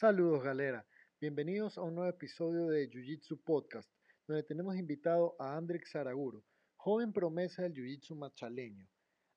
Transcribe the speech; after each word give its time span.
Saludos 0.00 0.42
galera, 0.42 0.86
bienvenidos 1.20 1.76
a 1.76 1.82
un 1.82 1.96
nuevo 1.96 2.08
episodio 2.08 2.68
de 2.68 2.88
Jiu 2.88 3.02
Jitsu 3.02 3.36
Podcast, 3.44 3.86
donde 4.26 4.42
tenemos 4.42 4.74
invitado 4.78 5.36
a 5.38 5.58
Andrix 5.58 5.90
Saraguro, 5.90 6.42
joven 6.78 7.12
promesa 7.12 7.64
del 7.64 7.74
Jiu 7.74 7.84
Jitsu 7.84 8.14
machaleño. 8.14 8.88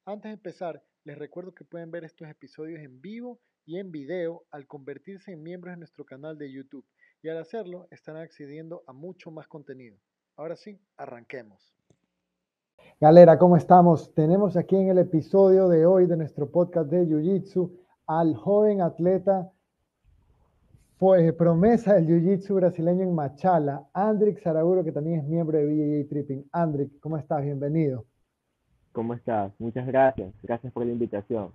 Antes 0.05 0.29
de 0.29 0.35
empezar, 0.35 0.81
les 1.03 1.17
recuerdo 1.17 1.53
que 1.53 1.65
pueden 1.65 1.91
ver 1.91 2.05
estos 2.05 2.29
episodios 2.29 2.79
en 2.79 3.01
vivo 3.01 3.41
y 3.65 3.77
en 3.77 3.91
video 3.91 4.45
al 4.51 4.65
convertirse 4.65 5.33
en 5.33 5.43
miembros 5.43 5.73
de 5.73 5.79
nuestro 5.79 6.05
canal 6.05 6.37
de 6.37 6.49
YouTube 6.49 6.85
y 7.21 7.27
al 7.27 7.39
hacerlo 7.39 7.89
estarán 7.91 8.21
accediendo 8.21 8.83
a 8.87 8.93
mucho 8.93 9.31
más 9.31 9.49
contenido. 9.49 9.97
Ahora 10.37 10.55
sí, 10.55 10.79
arranquemos. 10.95 11.75
Galera, 13.01 13.37
¿cómo 13.37 13.57
estamos? 13.57 14.13
Tenemos 14.13 14.55
aquí 14.55 14.77
en 14.77 14.87
el 14.87 14.99
episodio 14.99 15.67
de 15.67 15.85
hoy 15.85 16.05
de 16.05 16.15
nuestro 16.15 16.49
podcast 16.49 16.89
de 16.89 17.05
Jiu 17.05 17.19
Jitsu 17.19 17.77
al 18.07 18.33
joven 18.37 18.79
atleta 18.79 19.52
pues 21.03 21.33
promesa 21.33 21.95
del 21.95 22.07
Jiu-Jitsu 22.07 22.55
brasileño 22.55 23.03
en 23.03 23.13
Machala, 23.13 23.83
Andrick 23.91 24.39
Saraguro, 24.41 24.85
que 24.85 24.93
también 24.93 25.19
es 25.19 25.25
miembro 25.25 25.57
de 25.57 25.65
BJJ 25.65 26.07
Tripping. 26.07 26.45
Andrick, 26.53 26.97
¿cómo 27.01 27.17
estás? 27.17 27.43
Bienvenido. 27.43 28.05
¿Cómo 28.93 29.13
estás? 29.13 29.51
Muchas 29.59 29.85
gracias. 29.85 30.33
Gracias 30.41 30.71
por 30.71 30.85
la 30.85 30.93
invitación. 30.93 31.49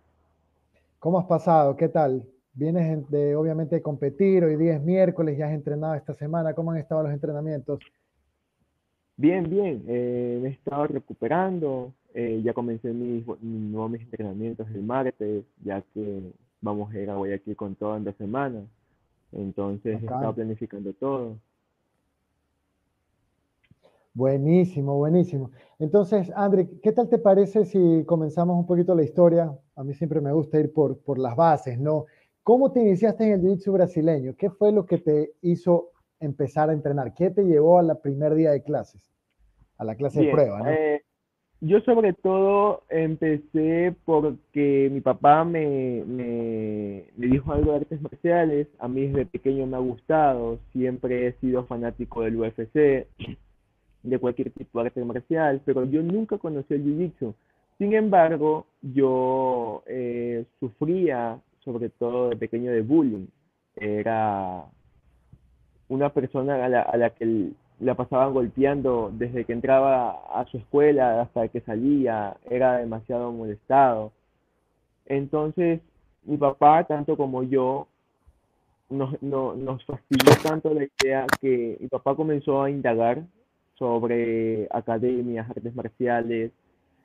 ¿Cómo 0.99 1.19
has 1.19 1.25
pasado? 1.25 1.75
¿Qué 1.77 1.89
tal? 1.89 2.25
Vienes 2.53 3.11
de, 3.11 3.35
obviamente, 3.37 3.77
de 3.77 3.81
competir. 3.81 4.45
Hoy 4.45 4.57
día 4.57 4.75
es 4.75 4.83
miércoles, 4.83 5.39
ya 5.39 5.47
has 5.47 5.55
entrenado 5.55 5.95
esta 5.95 6.13
semana. 6.13 6.53
¿Cómo 6.53 6.73
han 6.73 6.77
estado 6.77 7.05
los 7.05 7.13
entrenamientos? 7.13 7.81
Bien, 9.17 9.49
bien. 9.49 9.83
Eh, 9.89 10.41
me 10.43 10.51
he 10.51 10.53
estado 10.53 10.89
recuperando. 10.89 11.95
Eh, 12.13 12.43
ya 12.45 12.53
comencé 12.53 12.93
mis, 12.93 13.25
nuevos 13.41 13.95
entrenamientos 13.95 14.69
el 14.75 14.83
martes, 14.83 15.47
ya 15.65 15.83
que 15.95 16.35
vamos 16.61 16.93
a 16.93 16.99
ir 16.99 17.09
a 17.09 17.15
Guayaquil 17.15 17.57
con 17.57 17.75
todo 17.77 17.97
en 17.97 18.05
dos 18.05 18.15
semanas. 18.17 18.65
Entonces 19.33 20.01
he 20.03 20.05
estado 20.05 20.35
planificando 20.35 20.93
todo. 20.95 21.39
Buenísimo, 24.15 24.97
buenísimo. 24.97 25.53
Entonces, 25.79 26.33
André, 26.35 26.69
¿qué 26.83 26.91
tal 26.93 27.09
te 27.09 27.19
parece 27.19 27.65
si 27.65 28.05
comenzamos 28.05 28.59
un 28.59 28.67
poquito 28.67 28.95
la 28.95 29.05
historia? 29.05 29.57
A 29.77 29.85
mí 29.85 29.95
siempre 29.95 30.21
me 30.21 30.33
gusta 30.33 30.59
ir 30.59 30.73
por, 30.73 30.99
por 30.99 31.19
las 31.19 31.37
bases, 31.37 31.79
¿no? 31.79 32.07
¿Cómo 32.43 32.73
te 32.73 32.81
iniciaste 32.81 33.25
en 33.25 33.33
el 33.35 33.43
jiu-jitsu 33.43 33.73
brasileño? 33.73 34.35
¿Qué 34.37 34.51
fue 34.51 34.73
lo 34.73 34.87
que 34.87 34.99
te 34.99 35.35
hizo 35.43 35.93
empezar 36.19 36.71
a 36.71 36.73
entrenar? 36.73 37.15
¿Qué 37.15 37.31
te 37.31 37.45
llevó 37.45 37.79
al 37.79 37.97
primer 38.01 38.35
día 38.35 38.51
de 38.51 38.63
clases? 38.63 39.13
A 39.77 39.85
la 39.85 39.95
clase 39.95 40.23
de 40.23 40.33
prueba, 40.33 40.59
¿no? 40.61 40.71
Eh, 40.71 41.05
yo 41.61 41.81
sobre 41.81 42.13
todo 42.13 42.83
empecé 42.89 43.95
porque 44.05 44.89
mi 44.93 45.01
papá 45.01 45.45
me, 45.45 46.05
me, 46.07 47.05
dijo 47.17 47.53
algo 47.53 47.73
de 47.73 47.79
artes 47.79 48.01
marciales, 48.01 48.69
a 48.79 48.87
mí 48.87 49.07
desde 49.09 49.27
pequeño 49.27 49.67
me 49.67 49.77
ha 49.77 49.81
gustado, 49.81 50.59
siempre 50.73 51.27
he 51.27 51.33
sido 51.41 51.65
fanático 51.67 52.23
del 52.23 52.37
UFC, 52.37 53.07
de 54.05 54.19
cualquier 54.21 54.51
tipo 54.51 54.81
de 54.81 54.87
arte 54.87 55.05
marcial, 55.05 55.61
pero 55.65 55.85
yo 55.85 56.03
nunca 56.03 56.39
conocí 56.39 56.75
el 56.75 56.85
Jiu-Jitsu. 56.85 57.35
Sin 57.79 57.93
embargo, 57.93 58.67
yo 58.83 59.83
eh, 59.87 60.45
sufría 60.61 61.41
sobre 61.65 61.91
todo 61.91 62.31
de 62.31 62.37
pequeño 62.37 62.71
de 62.71 62.83
bullying. 62.83 63.27
Era 63.77 64.65
una 65.89 66.09
persona 66.11 66.65
a 66.65 66.69
la, 66.69 66.83
a 66.83 66.97
la 66.97 67.11
que 67.11 67.51
la 67.81 67.95
pasaban 67.95 68.33
golpeando 68.33 69.11
desde 69.13 69.45
que 69.45 69.53
entraba 69.53 70.11
a 70.33 70.45
su 70.47 70.59
escuela 70.59 71.21
hasta 71.23 71.49
que 71.49 71.61
salía, 71.61 72.37
era 72.51 72.79
demasiado 72.79 73.33
molestado. 73.33 74.13
Entonces, 75.07 75.81
mi 76.25 76.37
papá, 76.37 76.85
tanto 76.85 77.17
como 77.17 77.43
yo, 77.43 77.87
nos, 78.91 79.21
nos 79.23 79.85
fascinó 79.85 80.33
tanto 80.43 80.73
la 80.75 80.85
idea 80.85 81.27
que 81.41 81.79
mi 81.81 81.89
papá 81.89 82.15
comenzó 82.15 82.63
a 82.63 82.71
indagar 82.71 83.23
sobre 83.79 84.67
academias, 84.71 85.49
artes 85.49 85.75
marciales, 85.75 86.51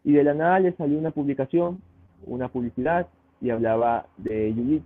y 0.04 0.14
de 0.14 0.24
la 0.24 0.34
nada 0.34 0.60
le 0.60 0.74
salió 0.74 0.98
una 0.98 1.12
publicación, 1.12 1.82
una 2.26 2.50
publicidad, 2.50 3.08
y 3.42 3.50
hablaba 3.50 4.08
de 4.18 4.54
jiu 4.54 4.82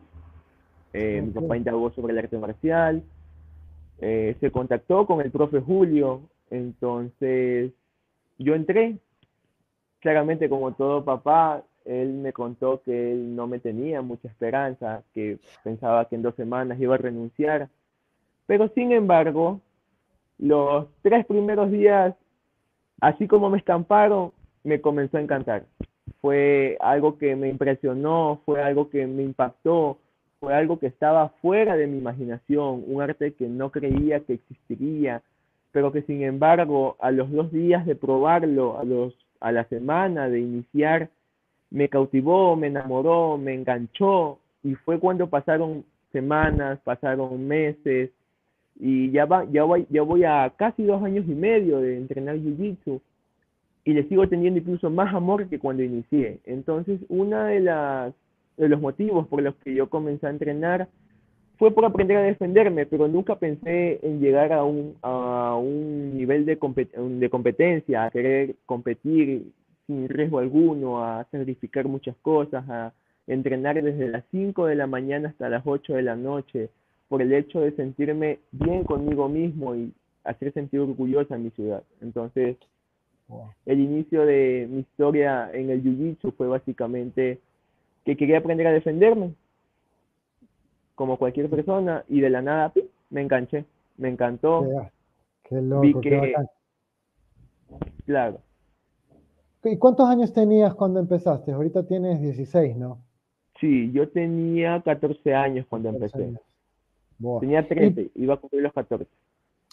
eh, 0.93 1.21
Mi 1.21 1.31
papá 1.31 1.57
indagó 1.57 1.91
sobre 1.91 2.13
el 2.13 2.19
arte 2.19 2.37
marcial, 2.37 3.03
eh, 3.99 4.35
se 4.39 4.51
contactó 4.51 5.05
con 5.05 5.21
el 5.21 5.31
profe 5.31 5.59
Julio, 5.59 6.21
entonces 6.49 7.71
yo 8.37 8.55
entré, 8.55 8.97
claramente 9.99 10.49
como 10.49 10.73
todo 10.73 11.03
papá, 11.03 11.63
él 11.85 12.13
me 12.13 12.33
contó 12.33 12.81
que 12.83 13.13
él 13.13 13.35
no 13.35 13.47
me 13.47 13.59
tenía 13.59 14.01
mucha 14.01 14.27
esperanza, 14.27 15.03
que 15.13 15.39
pensaba 15.63 16.05
que 16.05 16.15
en 16.15 16.21
dos 16.21 16.35
semanas 16.35 16.79
iba 16.79 16.95
a 16.95 16.99
renunciar, 16.99 17.69
pero 18.45 18.69
sin 18.69 18.91
embargo, 18.91 19.61
los 20.37 20.87
tres 21.01 21.25
primeros 21.25 21.71
días, 21.71 22.15
así 23.01 23.27
como 23.27 23.49
me 23.49 23.57
estamparon, 23.57 24.31
me 24.63 24.81
comenzó 24.81 25.17
a 25.17 25.21
encantar. 25.21 25.65
Fue 26.21 26.77
algo 26.79 27.17
que 27.17 27.35
me 27.35 27.49
impresionó, 27.49 28.41
fue 28.45 28.61
algo 28.61 28.89
que 28.89 29.07
me 29.07 29.23
impactó, 29.23 29.97
fue 30.39 30.53
algo 30.53 30.79
que 30.79 30.87
estaba 30.87 31.29
fuera 31.41 31.75
de 31.75 31.87
mi 31.87 31.97
imaginación, 31.97 32.83
un 32.87 33.01
arte 33.01 33.33
que 33.33 33.47
no 33.47 33.71
creía 33.71 34.19
que 34.21 34.33
existiría, 34.33 35.21
pero 35.71 35.91
que 35.91 36.03
sin 36.03 36.21
embargo 36.23 36.95
a 36.99 37.11
los 37.11 37.31
dos 37.31 37.51
días 37.51 37.85
de 37.85 37.95
probarlo, 37.95 38.79
a, 38.79 38.83
los, 38.83 39.15
a 39.39 39.51
la 39.51 39.63
semana 39.65 40.29
de 40.29 40.39
iniciar, 40.39 41.09
me 41.69 41.89
cautivó, 41.89 42.55
me 42.55 42.67
enamoró, 42.67 43.37
me 43.37 43.53
enganchó 43.53 44.39
y 44.63 44.75
fue 44.75 44.99
cuando 44.99 45.27
pasaron 45.27 45.83
semanas, 46.11 46.79
pasaron 46.83 47.47
meses 47.47 48.11
y 48.79 49.11
ya, 49.11 49.25
va, 49.25 49.45
ya, 49.45 49.63
voy, 49.63 49.87
ya 49.89 50.03
voy 50.03 50.23
a 50.23 50.53
casi 50.55 50.83
dos 50.83 51.03
años 51.03 51.25
y 51.27 51.33
medio 51.33 51.79
de 51.79 51.97
entrenar 51.97 52.37
Jiu-Jitsu 52.37 53.01
y 53.85 53.93
le 53.93 54.03
sigo 54.07 54.27
teniendo 54.27 54.59
incluso 54.59 54.89
más 54.89 55.13
amor 55.13 55.47
que 55.47 55.59
cuando 55.59 55.81
inicié. 55.81 56.39
Entonces, 56.45 56.99
una 57.09 57.47
de 57.47 57.61
las 57.61 58.13
de 58.57 58.69
los 58.69 58.81
motivos 58.81 59.27
por 59.27 59.41
los 59.41 59.55
que 59.57 59.73
yo 59.73 59.89
comencé 59.89 60.27
a 60.27 60.31
entrenar 60.31 60.87
fue 61.57 61.71
por 61.71 61.85
aprender 61.85 62.17
a 62.17 62.21
defenderme, 62.21 62.85
pero 62.85 63.07
nunca 63.07 63.37
pensé 63.37 63.99
en 64.03 64.19
llegar 64.19 64.53
a 64.53 64.63
un, 64.63 64.95
a 65.01 65.55
un 65.55 66.15
nivel 66.15 66.45
de, 66.45 66.55
de 66.55 67.29
competencia, 67.29 68.03
a 68.03 68.11
querer 68.11 68.55
competir 68.65 69.51
sin 69.87 70.07
riesgo 70.07 70.39
alguno, 70.39 71.03
a 71.03 71.25
sacrificar 71.31 71.87
muchas 71.87 72.15
cosas, 72.17 72.67
a 72.69 72.93
entrenar 73.25 73.81
desde 73.81 74.07
las 74.07 74.23
5 74.31 74.67
de 74.67 74.75
la 74.75 74.85
mañana 74.85 75.29
hasta 75.29 75.49
las 75.49 75.63
8 75.65 75.95
de 75.95 76.01
la 76.03 76.15
noche, 76.15 76.69
por 77.07 77.21
el 77.21 77.33
hecho 77.33 77.61
de 77.61 77.71
sentirme 77.71 78.39
bien 78.51 78.83
conmigo 78.83 79.27
mismo 79.27 79.75
y 79.75 79.91
hacer 80.23 80.53
sentir 80.53 80.81
orgullosa 80.81 81.35
a 81.35 81.39
mi 81.39 81.49
ciudad. 81.51 81.83
Entonces, 82.01 82.57
el 83.65 83.79
inicio 83.79 84.25
de 84.25 84.67
mi 84.69 84.81
historia 84.81 85.49
en 85.53 85.69
el 85.69 85.83
Jiu-Jitsu 85.83 86.33
fue 86.33 86.47
básicamente 86.47 87.39
que 88.07 88.15
quería 88.15 88.37
aprender 88.37 88.65
a 88.67 88.71
defenderme, 88.71 89.33
como 90.95 91.17
cualquier 91.17 91.49
persona, 91.49 92.05
y 92.07 92.21
de 92.21 92.29
la 92.29 92.41
nada 92.41 92.71
me 93.09 93.21
enganché, 93.21 93.65
me 93.97 94.07
encantó. 94.07 94.65
Qué, 95.43 95.61
loco, 95.61 95.99
qué 95.99 96.33
Claro. 98.05 98.39
¿Y 99.65 99.75
cuántos 99.75 100.07
años 100.07 100.31
tenías 100.31 100.73
cuando 100.73 101.01
empezaste? 101.01 101.51
Ahorita 101.51 101.85
tienes 101.85 102.21
16, 102.21 102.77
¿no? 102.77 102.99
Sí, 103.59 103.91
yo 103.91 104.07
tenía 104.07 104.81
14 104.81 105.35
años 105.35 105.65
cuando 105.67 105.89
empecé. 105.89 106.31
Tenía 107.41 107.67
13, 107.67 108.11
iba 108.15 108.35
a 108.35 108.37
cumplir 108.37 108.61
los 108.61 108.71
14. 108.71 109.05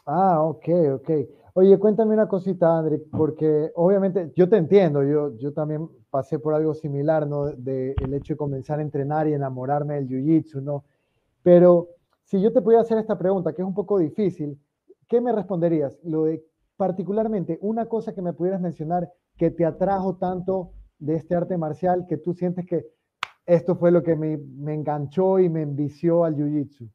Ah, 0.07 0.43
ok, 0.43 0.69
ok. 0.97 1.11
Oye, 1.55 1.79
cuéntame 1.79 2.15
una 2.15 2.29
cosita, 2.29 2.79
André, 2.79 2.99
porque 3.11 3.71
obviamente 3.75 4.33
yo 4.37 4.49
te 4.49 4.57
entiendo, 4.57 5.03
yo, 5.03 5.37
yo 5.39 5.53
también 5.53 5.89
pasé 6.11 6.39
por 6.39 6.53
algo 6.55 6.75
similar, 6.75 7.27
¿no? 7.27 7.47
De, 7.47 7.93
el 8.01 8.13
hecho 8.13 8.35
de 8.35 8.39
comenzar 8.39 8.81
a 8.81 8.83
entrenar 8.83 9.29
y 9.29 9.35
enamorarme 9.35 9.95
del 9.95 10.09
jiu-jitsu, 10.09 10.61
¿no? 10.63 10.85
Pero 11.43 11.89
si 12.25 12.41
yo 12.41 12.53
te 12.53 12.61
pudiera 12.63 12.83
hacer 12.83 12.99
esta 12.99 13.19
pregunta, 13.19 13.53
que 13.55 13.63
es 13.63 13.69
un 13.69 13.75
poco 13.75 13.99
difícil, 13.99 14.59
¿qué 15.09 15.21
me 15.21 15.33
responderías? 15.33 15.99
Lo 16.05 16.25
de 16.25 16.45
particularmente 16.77 17.59
una 17.63 17.87
cosa 17.87 18.15
que 18.15 18.23
me 18.23 18.33
pudieras 18.33 18.61
mencionar 18.61 19.11
que 19.37 19.51
te 19.51 19.65
atrajo 19.65 20.17
tanto 20.17 20.73
de 20.99 21.17
este 21.17 21.35
arte 21.37 21.57
marcial 21.57 22.07
que 22.09 22.19
tú 22.19 22.35
sientes 22.35 22.67
que 22.67 22.87
esto 23.47 23.77
fue 23.77 23.91
lo 23.91 24.03
que 24.03 24.17
me, 24.17 24.39
me 24.39 24.75
enganchó 24.75 25.39
y 25.39 25.49
me 25.49 25.63
envició 25.63 26.25
al 26.25 26.37
jiu-jitsu. 26.37 26.91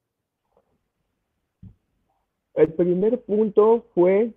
El 2.60 2.74
primer 2.74 3.18
punto 3.22 3.86
fue 3.96 4.32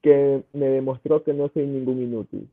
que 0.00 0.42
me 0.54 0.66
demostró 0.66 1.22
que 1.22 1.34
no 1.34 1.50
soy 1.50 1.66
ningún 1.66 2.00
inútil. 2.00 2.48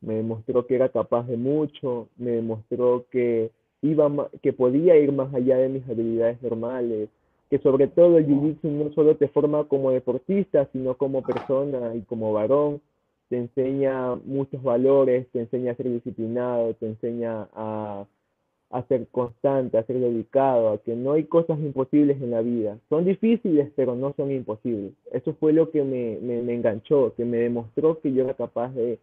Me 0.00 0.16
demostró 0.16 0.66
que 0.66 0.74
era 0.74 0.88
capaz 0.88 1.28
de 1.28 1.36
mucho, 1.36 2.08
me 2.16 2.32
demostró 2.32 3.04
que, 3.12 3.52
iba, 3.82 4.10
que 4.42 4.52
podía 4.52 4.96
ir 4.96 5.12
más 5.12 5.32
allá 5.32 5.58
de 5.58 5.68
mis 5.68 5.88
habilidades 5.88 6.42
normales, 6.42 7.08
que 7.50 7.60
sobre 7.60 7.86
todo 7.86 8.18
el 8.18 8.26
jiu-jitsu 8.26 8.68
no 8.68 8.92
solo 8.94 9.16
te 9.16 9.28
forma 9.28 9.62
como 9.68 9.92
deportista, 9.92 10.68
sino 10.72 10.96
como 10.96 11.22
persona 11.22 11.94
y 11.94 12.00
como 12.00 12.32
varón, 12.32 12.80
te 13.28 13.38
enseña 13.38 14.16
muchos 14.24 14.60
valores, 14.60 15.28
te 15.30 15.38
enseña 15.38 15.70
a 15.70 15.76
ser 15.76 15.88
disciplinado, 15.88 16.74
te 16.74 16.86
enseña 16.86 17.46
a, 17.54 18.06
a 18.72 18.82
ser 18.84 19.06
constante, 19.08 19.76
a 19.76 19.84
ser 19.84 20.00
dedicado, 20.00 20.70
a 20.70 20.78
que 20.78 20.96
no 20.96 21.12
hay 21.12 21.24
cosas 21.24 21.58
imposibles 21.60 22.20
en 22.22 22.30
la 22.30 22.40
vida. 22.40 22.78
Son 22.88 23.04
difíciles, 23.04 23.70
pero 23.76 23.94
no 23.94 24.14
son 24.16 24.32
imposibles. 24.32 24.92
Eso 25.12 25.34
fue 25.38 25.52
lo 25.52 25.70
que 25.70 25.84
me, 25.84 26.18
me, 26.22 26.54
enganchó, 26.54 27.14
que 27.14 27.24
me 27.26 27.36
demostró 27.36 28.00
que 28.00 28.12
yo 28.12 28.24
era 28.24 28.34
capaz 28.34 28.70
de 28.74 28.98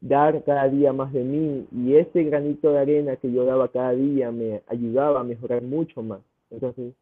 dar 0.00 0.42
cada 0.44 0.68
día 0.68 0.92
más 0.92 1.12
de 1.12 1.24
mí 1.24 1.66
y 1.72 1.96
ese 1.96 2.22
granito 2.24 2.72
de 2.72 2.78
arena 2.78 3.16
que 3.16 3.30
yo 3.30 3.44
daba 3.44 3.68
cada 3.68 3.92
día 3.92 4.30
me 4.30 4.62
ayudaba 4.68 5.20
a 5.20 5.24
mejorar 5.24 5.62
mucho 5.62 6.02
más. 6.02 6.20
Entonces, 6.50 6.94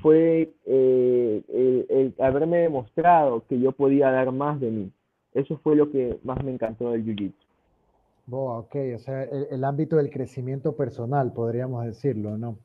fue 0.00 0.50
eh, 0.64 1.42
el, 1.90 2.14
haberme 2.18 2.58
demostrado 2.58 3.44
que 3.46 3.60
yo 3.60 3.72
podía 3.72 4.10
dar 4.10 4.32
más 4.32 4.58
de 4.58 4.70
mí. 4.70 4.90
Eso 5.34 5.58
fue 5.62 5.76
lo 5.76 5.90
que 5.90 6.18
más 6.24 6.42
me 6.42 6.52
encantó 6.52 6.90
del 6.90 7.04
Jiu-Jitsu. 7.04 7.51
Oh, 8.30 8.58
ok, 8.58 8.76
o 8.94 8.98
sea, 8.98 9.24
el, 9.24 9.64
ámbito 9.64 9.96
del 9.96 10.10
crecimiento 10.10 10.76
personal, 10.76 11.32
podríamos 11.32 11.84
decirlo, 11.84 12.38
¿no? 12.38 12.58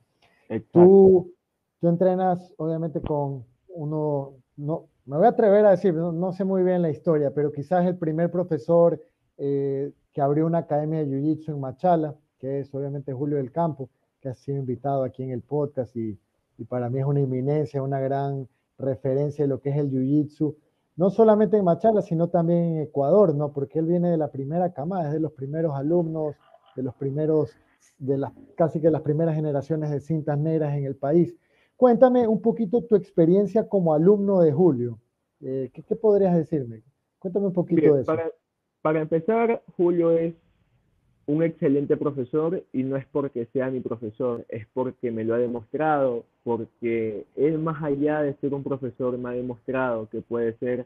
Tú, 0.72 1.34
tú 1.82 1.88
entrenas, 1.88 2.54
obviamente, 2.58 3.02
con 3.02 3.44
uno, 3.68 4.36
no, 4.56 4.88
me 5.06 5.18
voy 5.18 5.26
a 5.26 5.30
atrever 5.30 5.66
a 5.66 5.72
decir, 5.72 5.94
no, 5.94 6.32
sé 6.32 6.44
muy 6.44 6.64
bien 6.64 6.82
la 6.82 6.90
historia, 6.90 7.32
pero 7.34 7.52
quizás 7.52 7.86
el 7.86 7.98
primer 7.98 8.30
profesor 8.30 9.02
eh, 9.38 9.92
que 10.14 10.22
abrió 10.22 10.46
una 10.46 10.60
academia 10.60 11.00
de 11.00 11.08
Jiu-Jitsu 11.08 11.50
en 11.50 11.60
Machala, 11.60 12.16
que 12.40 12.60
es 12.60 12.74
obviamente 12.74 13.14
Julio 13.14 13.38
del 13.38 13.52
Campo, 13.52 13.90
que 14.22 14.30
ha 14.30 14.34
sido 14.36 14.58
invitado 14.58 15.04
aquí 15.04 15.24
en 15.24 15.32
el 15.32 15.42
podcast 15.42 15.96
y, 15.96 16.20
y 16.58 16.66
para 16.66 16.90
mí 16.90 17.00
es 17.00 17.06
una 17.06 17.22
inminencia, 17.22 17.82
una 17.82 18.00
gran 18.00 18.48
referencia 18.78 19.46
de 19.46 19.50
lo 19.50 19.60
que 19.60 19.70
es 19.70 19.78
el 19.78 19.90
Jiu-Jitsu 19.90 20.56
no 20.98 21.12
solamente 21.12 21.58
en 21.58 21.64
Machala, 21.64 22.02
sino 22.02 22.28
también 22.28 22.76
en 22.76 22.82
Ecuador, 22.82 23.34
¿no? 23.36 23.54
Porque 23.54 23.80
él 23.80 23.86
viene 23.86 24.10
de 24.10 24.18
la 24.18 24.30
primera 24.30 24.74
camada, 24.74 25.08
es 25.08 25.14
de 25.14 25.20
los 25.20 25.32
primeros 25.32 25.76
alumnos, 25.76 26.36
de 26.76 26.84
los 26.84 26.96
primeros, 26.96 27.56
de 28.00 28.18
las 28.18 28.32
casi 28.56 28.82
que 28.82 28.90
las 28.90 29.04
primeras 29.04 29.36
generaciones 29.36 29.92
de 29.92 30.00
cintas 30.00 30.38
negras 30.38 30.76
en 30.76 30.86
el 30.86 30.96
país. 30.96 31.36
Cuéntame 31.76 32.28
un 32.28 32.42
poquito 32.42 32.84
tu 32.84 32.96
experiencia 32.96 33.70
como 33.70 33.94
alumno 33.94 34.42
de 34.42 34.52
Julio. 34.52 35.00
Eh, 35.42 35.70
¿qué, 35.72 35.96
podrías 35.96 36.36
decirme? 36.36 36.82
Cuéntame 37.20 37.46
un 37.46 37.54
poquito 37.54 37.94
de 37.94 38.02
eso. 38.02 38.08
Para, 38.08 38.32
para 38.82 39.00
empezar, 39.00 39.64
Julio 39.76 40.12
es 40.12 40.34
un 41.28 41.44
excelente 41.44 41.98
profesor 41.98 42.64
y 42.72 42.84
no 42.84 42.96
es 42.96 43.06
porque 43.12 43.48
sea 43.52 43.70
mi 43.70 43.82
profesor, 43.82 44.46
es 44.48 44.66
porque 44.74 45.12
me 45.12 45.26
lo 45.26 45.36
ha 45.36 45.38
demostrado, 45.38 46.24
porque 46.44 47.26
él 47.36 47.60
más 47.60 47.84
allá 47.84 48.22
de 48.22 48.34
ser 48.36 48.54
un 48.54 48.64
profesor 48.64 49.18
me 49.18 49.30
ha 49.30 49.34
demostrado 49.34 50.08
que 50.10 50.22
puede 50.22 50.58
ser 50.58 50.86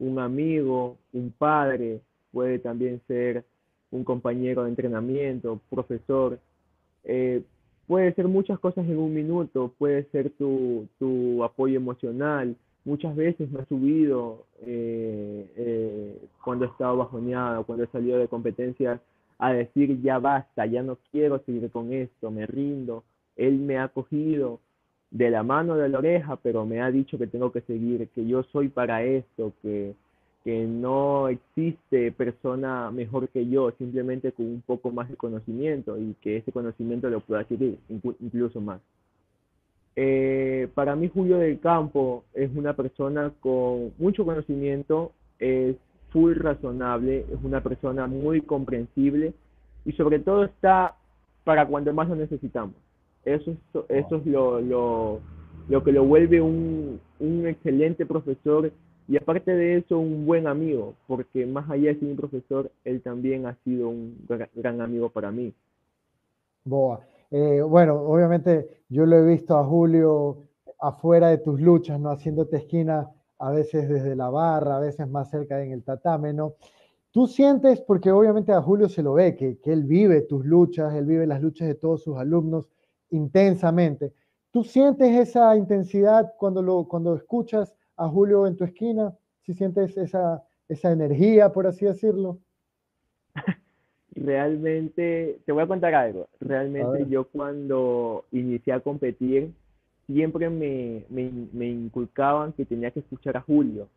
un 0.00 0.18
amigo, 0.18 0.96
un 1.12 1.30
padre, 1.30 2.00
puede 2.32 2.58
también 2.58 3.00
ser 3.06 3.44
un 3.92 4.02
compañero 4.02 4.64
de 4.64 4.70
entrenamiento, 4.70 5.60
profesor, 5.70 6.40
eh, 7.04 7.42
puede 7.86 8.12
ser 8.14 8.26
muchas 8.26 8.58
cosas 8.58 8.84
en 8.86 8.98
un 8.98 9.14
minuto, 9.14 9.72
puede 9.78 10.02
ser 10.10 10.30
tu, 10.30 10.88
tu 10.98 11.44
apoyo 11.44 11.76
emocional. 11.76 12.56
Muchas 12.84 13.14
veces 13.14 13.50
me 13.52 13.60
ha 13.60 13.66
subido 13.66 14.46
eh, 14.62 15.46
eh, 15.56 16.18
cuando 16.44 16.64
he 16.64 16.68
estado 16.68 16.96
bajoneado, 16.96 17.64
cuando 17.64 17.84
he 17.84 17.88
salido 17.88 18.18
de 18.18 18.26
competencias 18.26 19.00
a 19.38 19.52
decir 19.52 20.00
ya 20.02 20.18
basta, 20.18 20.66
ya 20.66 20.82
no 20.82 20.98
quiero 21.10 21.38
seguir 21.44 21.70
con 21.70 21.92
esto, 21.92 22.30
me 22.30 22.46
rindo. 22.46 23.04
Él 23.36 23.58
me 23.58 23.78
ha 23.78 23.88
cogido 23.88 24.60
de 25.10 25.30
la 25.30 25.42
mano 25.42 25.76
de 25.76 25.88
la 25.88 25.98
oreja, 25.98 26.36
pero 26.36 26.66
me 26.66 26.80
ha 26.80 26.90
dicho 26.90 27.18
que 27.18 27.26
tengo 27.26 27.52
que 27.52 27.60
seguir, 27.62 28.08
que 28.14 28.26
yo 28.26 28.42
soy 28.44 28.68
para 28.68 29.02
esto, 29.02 29.52
que, 29.62 29.94
que 30.44 30.64
no 30.66 31.28
existe 31.28 32.12
persona 32.12 32.90
mejor 32.90 33.28
que 33.28 33.48
yo, 33.48 33.72
simplemente 33.78 34.32
con 34.32 34.46
un 34.46 34.62
poco 34.62 34.90
más 34.90 35.08
de 35.08 35.16
conocimiento 35.16 35.98
y 35.98 36.14
que 36.20 36.38
ese 36.38 36.52
conocimiento 36.52 37.10
lo 37.10 37.20
pueda 37.20 37.42
adquirir 37.42 37.78
incluso 37.88 38.60
más. 38.60 38.80
Eh, 39.98 40.68
para 40.74 40.94
mí 40.94 41.08
Julio 41.12 41.38
del 41.38 41.58
Campo 41.58 42.24
es 42.34 42.50
una 42.54 42.76
persona 42.76 43.32
con 43.40 43.94
mucho 43.98 44.26
conocimiento, 44.26 45.12
es 45.38 45.76
full 46.10 46.34
razonable, 46.34 47.26
es 47.32 47.38
una 47.42 47.62
persona 47.62 48.06
muy 48.06 48.40
comprensible 48.40 49.32
y 49.84 49.92
sobre 49.92 50.18
todo 50.18 50.44
está 50.44 50.96
para 51.44 51.66
cuando 51.66 51.92
más 51.92 52.08
lo 52.08 52.16
necesitamos. 52.16 52.74
Eso 53.24 53.50
es, 53.50 53.58
eso 53.88 54.16
es 54.16 54.26
lo, 54.26 54.60
lo, 54.60 55.20
lo 55.68 55.84
que 55.84 55.92
lo 55.92 56.04
vuelve 56.04 56.40
un, 56.40 57.00
un, 57.18 57.46
excelente 57.46 58.06
profesor 58.06 58.72
y 59.08 59.16
aparte 59.16 59.52
de 59.52 59.78
eso 59.78 59.98
un 59.98 60.26
buen 60.26 60.46
amigo, 60.46 60.94
porque 61.06 61.46
más 61.46 61.68
allá 61.70 61.88
de 61.92 62.00
ser 62.00 62.08
un 62.08 62.16
profesor, 62.16 62.70
él 62.84 63.00
también 63.02 63.46
ha 63.46 63.54
sido 63.64 63.88
un 63.88 64.16
gran, 64.54 64.80
amigo 64.80 65.10
para 65.10 65.30
mí. 65.30 65.52
Boa. 66.64 67.00
Eh, 67.30 67.62
bueno, 67.62 67.94
obviamente 67.94 68.68
yo 68.88 69.06
lo 69.06 69.16
he 69.16 69.26
visto 69.26 69.56
a 69.56 69.64
Julio 69.64 70.38
afuera 70.80 71.28
de 71.28 71.38
tus 71.38 71.60
luchas, 71.60 71.98
¿no? 72.00 72.10
Haciéndote 72.10 72.56
esquina 72.56 73.08
a 73.38 73.50
veces 73.50 73.88
desde 73.88 74.16
la 74.16 74.30
barra, 74.30 74.76
a 74.76 74.80
veces 74.80 75.08
más 75.08 75.30
cerca 75.30 75.62
en 75.62 75.72
el 75.72 75.82
tatame, 75.82 76.32
¿no? 76.32 76.54
Tú 77.10 77.26
sientes, 77.26 77.80
porque 77.80 78.10
obviamente 78.10 78.52
a 78.52 78.60
Julio 78.60 78.88
se 78.88 79.02
lo 79.02 79.14
ve, 79.14 79.36
que, 79.36 79.58
que 79.58 79.72
él 79.72 79.84
vive 79.84 80.22
tus 80.22 80.44
luchas, 80.44 80.94
él 80.94 81.06
vive 81.06 81.26
las 81.26 81.40
luchas 81.40 81.68
de 81.68 81.74
todos 81.74 82.02
sus 82.02 82.16
alumnos 82.18 82.68
intensamente. 83.10 84.12
¿Tú 84.50 84.64
sientes 84.64 85.08
esa 85.18 85.56
intensidad 85.56 86.34
cuando, 86.38 86.62
lo, 86.62 86.88
cuando 86.88 87.14
escuchas 87.14 87.74
a 87.96 88.08
Julio 88.08 88.46
en 88.46 88.56
tu 88.56 88.64
esquina? 88.64 89.14
¿Si 89.42 89.54
sientes 89.54 89.96
esa, 89.96 90.44
esa 90.68 90.92
energía, 90.92 91.52
por 91.52 91.66
así 91.66 91.84
decirlo? 91.86 92.38
Realmente, 94.14 95.40
te 95.44 95.52
voy 95.52 95.62
a 95.62 95.66
contar 95.66 95.94
algo. 95.94 96.26
Realmente 96.40 97.06
yo 97.08 97.28
cuando 97.28 98.24
inicié 98.32 98.72
a 98.72 98.80
competir, 98.80 99.52
siempre 100.06 100.48
me, 100.50 101.04
me, 101.10 101.68
inculcaban 101.68 102.52
que 102.52 102.64
tenía 102.64 102.90
que 102.90 103.00
escuchar 103.00 103.36
a 103.36 103.40
Julio, 103.40 103.88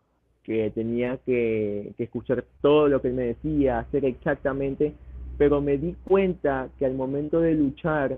que 0.44 0.72
tenía 0.72 1.18
que, 1.18 1.94
escuchar 1.98 2.44
todo 2.62 2.88
lo 2.88 3.02
que 3.02 3.10
él 3.10 3.14
me 3.14 3.26
decía, 3.26 3.80
hacer 3.80 4.06
exactamente, 4.06 4.94
pero 5.38 5.62
me 5.62 5.78
di 5.78 5.96
cuenta 6.04 6.70
que 6.78 6.86
al 6.86 6.96
momento 6.96 7.40
de 7.40 7.54
luchar, 7.54 8.18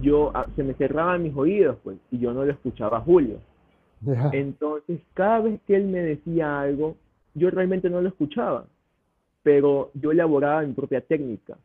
yo 0.00 0.30
ah, 0.34 0.46
se 0.56 0.62
me 0.62 0.74
cerraban 0.74 1.22
mis 1.22 1.36
oídos, 1.36 1.76
pues, 1.84 1.98
y 2.10 2.18
yo 2.18 2.32
no 2.32 2.44
lo 2.44 2.52
escuchaba 2.52 2.98
a 2.98 3.02
Julio. 3.02 3.38
Entonces, 4.32 5.00
cada 5.14 5.40
vez 5.40 5.60
que 5.66 5.76
él 5.76 5.84
me 5.84 6.00
decía 6.00 6.60
algo, 6.60 6.96
yo 7.34 7.50
realmente 7.50 7.88
no 7.88 8.00
lo 8.00 8.08
escuchaba, 8.08 8.66
pero 9.42 9.90
yo 9.94 10.10
elaboraba 10.10 10.62
mi 10.62 10.72
propia 10.72 11.00
técnica. 11.00 11.56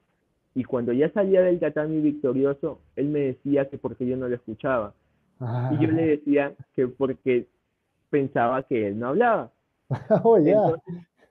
Y 0.57 0.63
cuando 0.63 0.91
ya 0.91 1.07
salía 1.11 1.43
del 1.43 1.59
tatami 1.59 2.01
victorioso, 2.01 2.79
él 2.95 3.09
me 3.09 3.19
decía 3.19 3.69
que 3.69 3.77
porque 3.77 4.07
yo 4.07 4.17
no 4.17 4.27
lo 4.27 4.33
escuchaba. 4.33 4.91
Y 5.39 5.77
yo 5.77 5.91
le 5.91 6.03
ah. 6.03 6.07
decía 6.07 6.55
que 6.75 6.87
porque 6.87 7.45
pensaba 8.09 8.63
que 8.63 8.87
él 8.87 8.97
no 8.97 9.09
hablaba. 9.09 9.51
Oh, 10.23 10.39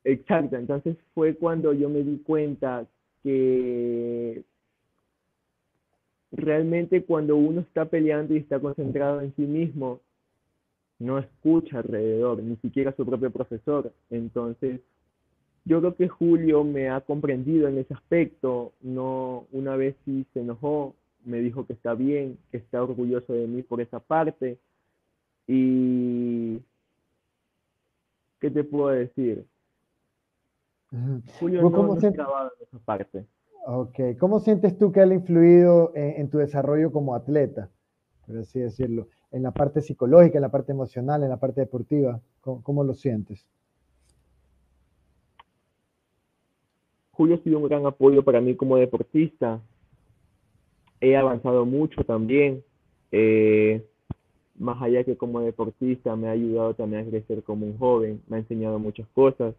exacto, 0.04 0.54
entonces 0.54 0.97
fue 1.12 1.35
cuando 1.35 1.73
yo 1.73 1.88
me 1.88 2.04
di 2.04 2.18
cuenta 2.18 2.87
que 3.25 4.45
realmente 6.30 7.02
cuando 7.02 7.35
uno 7.35 7.62
está 7.62 7.85
peleando 7.87 8.33
y 8.33 8.38
está 8.38 8.61
concentrado 8.61 9.23
en 9.23 9.35
sí 9.35 9.42
mismo, 9.42 9.99
no 11.00 11.18
escucha 11.18 11.78
alrededor, 11.78 12.40
ni 12.45 12.54
siquiera 12.59 12.90
a 12.90 12.97
su 12.97 13.04
propio 13.04 13.33
profesor. 13.33 13.92
Entonces, 14.09 14.80
yo 15.66 15.80
creo 15.80 15.96
que 15.96 16.08
Julio 16.08 16.62
me 16.62 16.88
ha 16.88 17.00
comprendido 17.00 17.66
en 17.66 17.78
ese 17.78 17.92
aspecto, 17.92 18.73
no 18.82 19.46
una 19.50 19.75
vez 19.75 19.96
sí 20.04 20.25
se 20.32 20.40
enojó, 20.40 20.94
me 21.25 21.38
dijo 21.40 21.66
que 21.66 21.73
está 21.73 21.94
bien, 21.94 22.38
que 22.52 22.58
está 22.58 22.82
orgulloso 22.82 23.32
de 23.32 23.49
mí 23.49 23.62
por 23.62 23.80
esa 23.80 23.99
parte 23.99 24.58
y 25.49 26.58
¿qué 28.40 28.49
te 28.50 28.62
puedo 28.62 28.88
decir? 28.88 29.44
Julio 31.40 31.62
no, 31.62 31.73
¿cómo 31.73 31.99
en 31.99 32.04
esa 32.04 32.28
parte. 32.85 33.26
Ok, 33.66 33.99
¿cómo 34.20 34.38
sientes 34.38 34.78
tú 34.78 34.92
que 34.92 35.00
él 35.00 35.11
ha 35.11 35.14
influido 35.14 35.90
en, 35.96 36.30
tu 36.30 36.38
desarrollo 36.38 36.92
como 36.92 37.16
atleta, 37.16 37.68
por 38.25 38.38
así 38.38 38.61
decirlo? 38.61 39.08
En 39.32 39.42
la 39.42 39.50
parte 39.50 39.80
psicológica, 39.80 40.38
en 40.38 40.42
la 40.42 40.50
parte 40.50 40.70
emocional, 40.70 41.25
en 41.25 41.28
la 41.28 41.38
parte 41.38 41.62
deportiva, 41.62 42.20
cómo 42.40 42.85
lo 42.85 42.94
sientes? 42.94 43.44
Julio 47.16 47.37
ha 47.37 47.38
sido 47.38 47.58
un 47.58 47.68
gran 47.68 47.87
apoyo 47.87 48.23
para 48.23 48.40
mí 48.40 48.54
como 48.54 48.76
deportista. 48.76 49.61
He 51.00 51.16
avanzado 51.16 51.64
mucho 51.64 52.04
también. 52.04 52.62
Eh, 53.11 53.82
más 54.58 54.80
allá 54.82 55.02
que 55.02 55.16
como 55.16 55.40
deportista, 55.40 56.14
me 56.14 56.28
ha 56.28 56.32
ayudado 56.32 56.75
también 56.75 57.02
a 57.02 57.11
crecer 57.11 57.42
como 57.42 57.66
un 57.66 57.78
joven. 57.78 58.20
Me 58.28 58.37
ha 58.37 58.40
enseñado 58.40 58.78
muchas 58.78 59.06
cosas. 59.14 59.54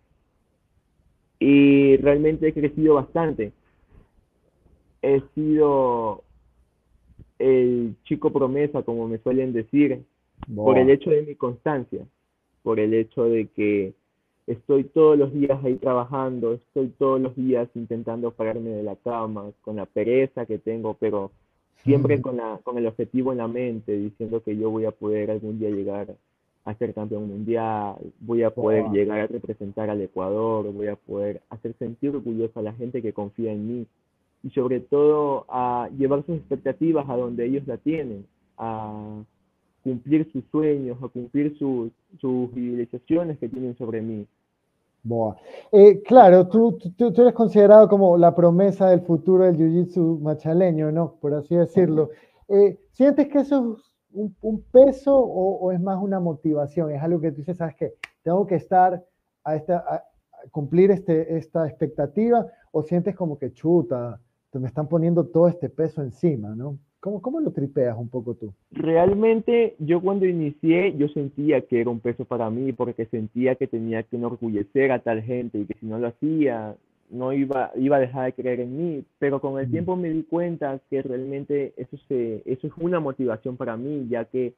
Y 1.39 1.97
realmente 1.97 2.47
he 2.47 2.53
crecido 2.53 2.95
bastante. 2.95 3.51
He 5.01 5.21
sido 5.33 6.23
el 7.39 7.95
chico 8.03 8.31
promesa, 8.31 8.83
como 8.83 9.07
me 9.07 9.17
suelen 9.19 9.53
decir, 9.53 10.03
por 10.55 10.77
el 10.77 10.89
hecho 10.91 11.09
de 11.09 11.23
mi 11.23 11.35
constancia, 11.35 12.05
por 12.61 12.79
el 12.79 12.93
hecho 12.93 13.25
de 13.25 13.47
que 13.47 13.93
estoy 14.47 14.85
todos 14.85 15.17
los 15.17 15.33
días 15.33 15.63
ahí 15.63 15.75
trabajando, 15.75 16.53
estoy 16.53 16.87
todos 16.97 17.19
los 17.19 17.35
días 17.35 17.69
intentando 17.75 18.31
pararme 18.31 18.69
de 18.69 18.83
la 18.83 18.95
cama, 18.95 19.51
con 19.61 19.75
la 19.75 19.85
pereza 19.85 20.45
que 20.45 20.57
tengo, 20.57 20.95
pero 20.95 21.31
siempre 21.83 22.21
con, 22.21 22.37
la, 22.37 22.59
con 22.63 22.77
el 22.77 22.87
objetivo 22.87 23.33
en 23.33 23.39
la 23.39 23.47
mente, 23.47 23.91
diciendo 23.97 24.41
que 24.41 24.55
yo 24.57 24.69
voy 24.69 24.85
a 24.85 24.91
poder 24.91 25.31
algún 25.31 25.59
día 25.59 25.69
llegar 25.69 26.15
a 26.63 26.73
ser 26.75 26.93
campeón 26.93 27.27
mundial, 27.27 27.95
voy 28.19 28.43
a 28.43 28.49
poder 28.49 28.89
llegar 28.91 29.19
a 29.19 29.27
representar 29.27 29.89
al 29.89 30.01
Ecuador, 30.01 30.71
voy 30.73 30.87
a 30.87 30.95
poder 30.95 31.41
hacer 31.49 31.73
sentir 31.77 32.09
orgulloso 32.09 32.59
a 32.59 32.63
la 32.63 32.73
gente 32.73 33.01
que 33.01 33.13
confía 33.13 33.51
en 33.51 33.67
mí 33.67 33.87
y 34.43 34.49
sobre 34.51 34.79
todo 34.79 35.45
a 35.49 35.89
llevar 35.97 36.25
sus 36.25 36.37
expectativas 36.37 37.09
a 37.09 37.15
donde 37.15 37.45
ellos 37.45 37.65
la 37.67 37.77
tienen, 37.77 38.25
a 38.57 39.23
cumplir 39.83 40.29
sus 40.31 40.43
sueños, 40.51 40.97
a 41.01 41.07
cumplir 41.07 41.57
sus, 41.57 41.91
sus 42.19 42.51
idealizaciones 42.57 43.37
que 43.39 43.47
tienen 43.47 43.77
sobre 43.77 44.01
mí. 44.01 44.25
Boa. 45.07 45.37
Eh, 45.71 46.01
claro, 46.03 46.49
tú, 46.49 46.77
tú, 46.97 47.13
tú, 47.13 47.21
eres 47.21 47.33
considerado 47.33 47.87
como 47.87 48.17
la 48.17 48.35
promesa 48.35 48.89
del 48.89 49.01
futuro 49.01 49.45
del 49.45 49.55
jiu-jitsu 49.55 50.19
machaleño, 50.19 50.91
¿no? 50.91 51.15
Por 51.21 51.33
así 51.33 51.55
decirlo. 51.55 52.09
Eh, 52.49 52.77
¿Sientes 52.91 53.29
que 53.29 53.39
eso 53.39 53.77
es 53.77 53.93
un, 54.41 54.61
peso 54.69 55.17
o, 55.17 55.71
es 55.71 55.79
más 55.79 55.97
una 56.01 56.19
motivación? 56.19 56.91
Es 56.91 57.01
algo 57.01 57.21
que 57.21 57.31
tú 57.31 57.37
dices, 57.37 57.55
¿sabes 57.55 57.75
qué? 57.75 57.93
Tengo 58.21 58.45
que 58.45 58.55
estar 58.55 59.01
a, 59.45 59.55
esta, 59.55 60.03
cumplir 60.51 60.91
este, 60.91 61.37
esta 61.37 61.65
expectativa 61.65 62.45
o 62.73 62.83
sientes 62.83 63.15
como 63.15 63.39
que 63.39 63.53
chuta, 63.53 64.19
te 64.51 64.59
me 64.59 64.67
están 64.67 64.89
poniendo 64.89 65.27
todo 65.27 65.47
este 65.47 65.69
peso 65.69 66.01
encima, 66.01 66.53
¿no? 66.53 66.79
¿Cómo, 66.99 67.21
¿Cómo 67.21 67.39
lo 67.39 67.51
tripeas 67.51 67.97
un 67.97 68.09
poco 68.09 68.33
tú? 68.33 68.53
Realmente 68.71 69.75
yo 69.79 70.01
cuando 70.01 70.25
inicié 70.25 70.95
yo 70.97 71.07
sentía 71.09 71.61
que 71.61 71.81
era 71.81 71.89
un 71.89 71.99
peso 71.99 72.25
para 72.25 72.49
mí 72.49 72.73
porque 72.73 73.05
sentía 73.05 73.55
que 73.55 73.67
tenía 73.67 74.03
que 74.03 74.15
enorgullecer 74.15 74.91
a 74.91 74.99
tal 74.99 75.21
gente 75.21 75.59
y 75.59 75.65
que 75.65 75.75
si 75.79 75.85
no 75.85 75.99
lo 75.99 76.07
hacía 76.07 76.75
no 77.09 77.33
iba, 77.33 77.71
iba 77.75 77.97
a 77.97 78.01
dejar 78.01 78.25
de 78.25 78.33
creer 78.33 78.59
en 78.61 78.77
mí, 78.77 79.05
pero 79.19 79.39
con 79.39 79.59
el 79.59 79.69
tiempo 79.71 79.95
me 79.95 80.09
di 80.09 80.23
cuenta 80.23 80.79
que 80.89 81.01
realmente 81.01 81.73
eso, 81.77 81.97
se, 82.07 82.41
eso 82.45 82.67
es 82.67 82.73
una 82.77 82.99
motivación 82.99 83.57
para 83.57 83.77
mí, 83.77 84.07
ya 84.09 84.25
que 84.25 84.53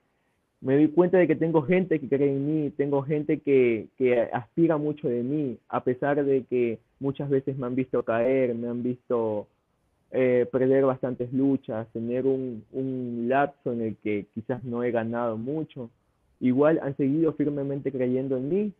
me 0.62 0.76
di 0.78 0.90
cuenta 0.90 1.18
de 1.18 1.28
que 1.28 1.36
tengo 1.36 1.62
gente 1.62 2.00
que 2.00 2.10
cree 2.10 2.32
en 2.32 2.46
mí, 2.46 2.70
tengo 2.72 3.02
gente 3.04 3.40
que, 3.40 3.88
que 3.98 4.20
aspira 4.34 4.78
mucho 4.78 5.08
de 5.08 5.24
mí, 5.24 5.58
a 5.70 5.84
pesar 5.84 6.24
de 6.24 6.44
que 6.44 6.80
muchas 7.00 7.30
veces 7.30 7.58
me 7.58 7.68
han 7.68 7.76
visto 7.76 8.04
caer, 8.04 8.56
me 8.56 8.68
han 8.68 8.84
visto 8.84 9.48
eh, 10.12 10.48
perder 10.52 10.86
bastantes 10.86 11.32
luchas, 11.34 11.88
tener 11.94 12.26
un, 12.26 12.64
un 12.72 13.26
lapso 13.28 13.72
en 13.72 13.82
el 13.82 13.96
que 13.98 14.26
quizás 14.34 14.64
no 14.64 14.84
he 14.84 14.92
ganado 14.92 15.38
mucho, 15.38 15.90
igual 16.40 16.80
han 16.82 16.96
seguido 16.98 17.34
firmemente 17.34 17.92
creyendo 17.92 18.38
en 18.38 18.50
mí. 18.50 18.74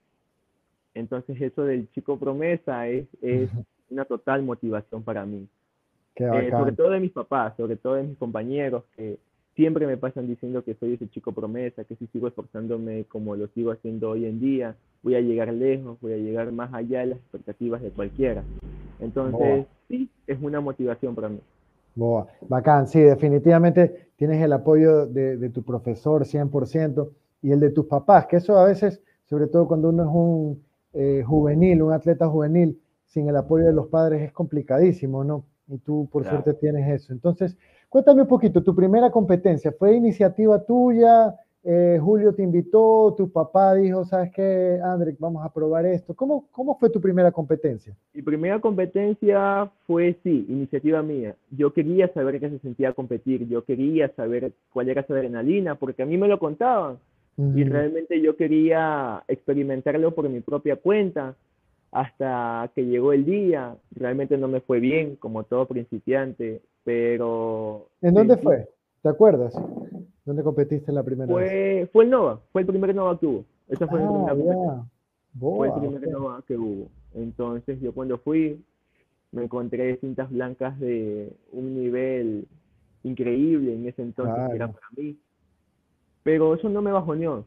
Entonces 0.94 1.40
eso 1.40 1.64
del 1.64 1.90
chico 1.92 2.18
promesa 2.18 2.88
es, 2.88 3.08
es 3.22 3.50
una 3.90 4.06
total 4.06 4.44
motivación 4.44 5.04
para 5.04 5.26
mí. 5.26 5.48
Eh, 6.16 6.50
sobre 6.52 6.74
todo 6.74 6.90
de 6.90 7.00
mis 7.00 7.12
papás, 7.12 7.56
sobre 7.56 7.78
todo 7.78 7.96
de 7.96 8.04
mis 8.04 8.18
compañeros 8.18 8.84
que 8.98 9.18
siempre 9.60 9.86
me 9.86 9.98
pasan 9.98 10.26
diciendo 10.26 10.64
que 10.64 10.74
soy 10.76 10.94
ese 10.94 11.10
chico 11.10 11.34
promesa, 11.34 11.84
que 11.84 11.98
si 11.98 12.08
sigo 12.08 12.30
esforzándome 12.30 13.04
como 13.10 13.36
lo 13.36 13.50
sigo 13.50 13.72
haciendo 13.72 14.12
hoy 14.12 14.26
en 14.26 14.40
día, 14.40 14.78
voy 15.04 15.16
a 15.16 15.20
llegar 15.20 15.52
lejos, 15.54 16.00
voy 16.00 16.14
a 16.14 16.16
llegar 16.16 16.50
más 16.54 16.74
allá 16.74 17.02
de 17.02 17.08
las 17.08 17.18
expectativas 17.18 17.82
de 17.82 17.90
cualquiera. 17.90 18.42
Entonces, 19.02 19.66
sí, 19.90 20.10
es 20.28 20.42
una 20.42 20.62
motivación 20.62 21.14
para 21.14 21.28
mí. 21.28 21.42
Boa. 21.94 22.26
Bacán, 22.48 22.88
sí, 22.88 23.02
definitivamente 23.02 24.12
tienes 24.16 24.42
el 24.42 24.54
apoyo 24.54 25.06
de, 25.08 25.36
de 25.36 25.50
tu 25.50 25.62
profesor 25.62 26.24
100% 26.24 27.10
y 27.42 27.52
el 27.52 27.60
de 27.60 27.72
tus 27.72 27.86
papás, 27.86 28.28
que 28.28 28.38
eso 28.38 28.58
a 28.58 28.64
veces, 28.64 29.02
sobre 29.26 29.48
todo 29.48 29.68
cuando 29.68 29.90
uno 29.90 30.04
es 30.04 30.10
un 30.10 30.64
eh, 30.94 31.22
juvenil, 31.28 31.82
un 31.82 31.92
atleta 31.92 32.30
juvenil, 32.30 32.80
sin 33.08 33.28
el 33.28 33.36
apoyo 33.36 33.66
de 33.66 33.74
los 33.74 33.88
padres 33.88 34.22
es 34.22 34.32
complicadísimo, 34.32 35.26
¿no? 35.26 35.44
Y 35.68 35.80
tú, 35.80 36.08
por 36.10 36.24
suerte, 36.24 36.54
tienes 36.54 36.88
eso. 36.90 37.12
Entonces, 37.12 37.58
cuéntame 37.90 38.22
un 38.22 38.28
poquito, 38.28 38.64
tu 38.64 38.74
primera 38.76 39.10
competencia, 39.12 39.72
¿fue 39.72 39.96
iniciativa 39.96 40.64
tuya? 40.64 41.36
Eh, 41.64 42.00
Julio 42.02 42.34
te 42.34 42.42
invitó, 42.42 43.14
tu 43.18 43.30
papá 43.32 43.76
dijo, 43.76 44.06
¿sabes 44.06 44.32
qué, 44.34 44.80
André, 44.82 45.16
vamos 45.20 45.46
a 45.46 45.52
probar 45.52 45.86
esto? 45.86 46.14
¿Cómo, 46.14 46.48
¿Cómo 46.52 46.78
fue 46.80 46.90
tu 46.90 47.02
primera 47.02 47.32
competencia? 47.32 47.94
Mi 48.14 48.22
primera 48.22 48.60
competencia 48.60 49.70
fue, 49.86 50.18
sí, 50.24 50.46
iniciativa 50.48 51.02
mía. 51.02 51.36
Yo 51.52 51.74
quería 51.74 52.08
saber 52.14 52.40
qué 52.40 52.50
se 52.50 52.60
sentía 52.60 52.94
competir, 52.94 53.46
yo 53.48 53.66
quería 53.66 54.08
saber 54.16 54.54
cuál 54.72 54.88
era 54.88 55.02
esa 55.02 55.14
adrenalina, 55.14 55.76
porque 55.76 56.04
a 56.04 56.06
mí 56.06 56.18
me 56.18 56.30
lo 56.30 56.40
contaban 56.40 56.98
y 57.56 57.64
realmente 57.64 58.20
yo 58.22 58.36
quería 58.36 59.24
experimentarlo 59.30 60.14
por 60.14 60.28
mi 60.28 60.42
propia 60.42 60.76
cuenta 60.76 61.36
hasta 61.92 62.72
que 62.76 62.86
llegó 62.86 63.14
el 63.14 63.26
día. 63.26 63.76
Realmente 63.92 64.38
no 64.38 64.48
me 64.48 64.62
fue 64.62 64.80
bien, 64.80 65.16
como 65.16 65.44
todo 65.44 65.68
principiante, 65.68 66.62
pero... 66.84 67.88
¿En 68.02 68.14
dónde 68.14 68.38
fue? 68.38 68.70
¿Te 69.02 69.10
acuerdas? 69.10 69.54
¿Dónde 70.26 70.44
competiste 70.44 70.92
la 70.92 71.04
primera 71.04 71.32
fue, 71.32 71.44
vez? 71.44 71.90
Fue 71.92 72.04
el 72.04 72.10
Nova, 72.10 72.40
fue 72.52 72.62
el 72.62 72.68
primer 72.68 72.94
Nova 72.94 73.20
que 73.20 73.26
hubo. 73.26 73.46
Esa 73.68 73.88
fue, 73.88 74.02
ah, 74.02 74.86
fue 75.40 75.68
el 75.68 75.74
primer 75.74 76.08
Nova 76.10 76.44
que 76.48 76.58
hubo. 76.58 76.90
Entonces 77.14 77.80
yo 77.82 77.94
cuando 77.94 78.18
fui 78.18 78.64
me 79.32 79.44
encontré 79.44 79.98
cintas 79.98 80.30
blancas 80.32 80.80
de 80.80 81.32
un 81.52 81.76
nivel 81.76 82.48
increíble 83.04 83.76
en 83.76 83.88
ese 83.88 84.02
entonces 84.02 84.50
que 84.50 84.56
era 84.56 84.68
para 84.68 84.88
mí 84.98 85.18
pero 86.24 86.54
eso 86.54 86.70
no 86.70 86.82
me 86.82 86.92
bajoneó, 86.92 87.46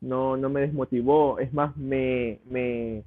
no, 0.00 0.36
no 0.36 0.48
me 0.48 0.62
desmotivó, 0.62 1.38
es 1.38 1.52
más, 1.52 1.76
me, 1.76 2.40
me 2.50 3.04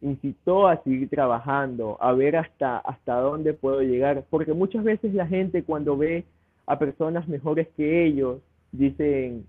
incitó 0.00 0.68
a 0.68 0.82
seguir 0.82 1.08
trabajando, 1.08 1.96
a 2.00 2.12
ver 2.12 2.36
hasta, 2.36 2.78
hasta 2.78 3.20
dónde 3.20 3.52
puedo 3.54 3.80
llegar, 3.82 4.24
porque 4.30 4.52
muchas 4.52 4.84
veces 4.84 5.14
la 5.14 5.26
gente 5.26 5.64
cuando 5.64 5.96
ve 5.96 6.24
a 6.66 6.78
personas 6.78 7.28
mejores 7.28 7.68
que 7.76 8.04
ellos, 8.04 8.40
dicen, 8.72 9.46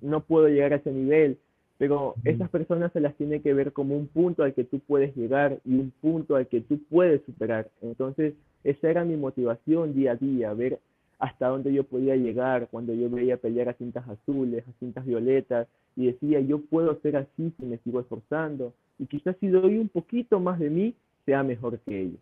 no 0.00 0.20
puedo 0.20 0.48
llegar 0.48 0.72
a 0.72 0.76
ese 0.76 0.92
nivel, 0.92 1.38
pero 1.78 2.14
esas 2.24 2.50
personas 2.50 2.92
se 2.92 3.00
las 3.00 3.14
tiene 3.14 3.40
que 3.40 3.54
ver 3.54 3.72
como 3.72 3.96
un 3.96 4.06
punto 4.06 4.42
al 4.42 4.52
que 4.52 4.64
tú 4.64 4.80
puedes 4.80 5.16
llegar 5.16 5.58
y 5.64 5.78
un 5.78 5.90
punto 6.02 6.36
al 6.36 6.46
que 6.46 6.60
tú 6.60 6.78
puedes 6.90 7.22
superar. 7.24 7.70
Entonces, 7.80 8.34
esa 8.64 8.90
era 8.90 9.04
mi 9.04 9.16
motivación 9.16 9.94
día 9.94 10.12
a 10.12 10.16
día, 10.16 10.52
ver 10.52 10.78
hasta 11.18 11.48
dónde 11.48 11.72
yo 11.72 11.84
podía 11.84 12.16
llegar 12.16 12.68
cuando 12.70 12.92
yo 12.94 13.08
veía 13.08 13.36
pelear 13.38 13.70
a 13.70 13.74
cintas 13.74 14.06
azules, 14.08 14.62
a 14.68 14.72
cintas 14.78 15.06
violetas, 15.06 15.68
y 15.96 16.06
decía, 16.06 16.40
yo 16.40 16.60
puedo 16.60 16.98
ser 17.00 17.16
así 17.16 17.52
si 17.58 17.66
me 17.66 17.78
sigo 17.78 18.00
esforzando, 18.00 18.74
y 19.00 19.06
quizás 19.06 19.36
si 19.40 19.48
doy 19.48 19.78
un 19.78 19.88
poquito 19.88 20.38
más 20.38 20.58
de 20.58 20.70
mí, 20.70 20.94
sea 21.24 21.42
mejor 21.42 21.78
que 21.80 22.02
ellos. 22.02 22.20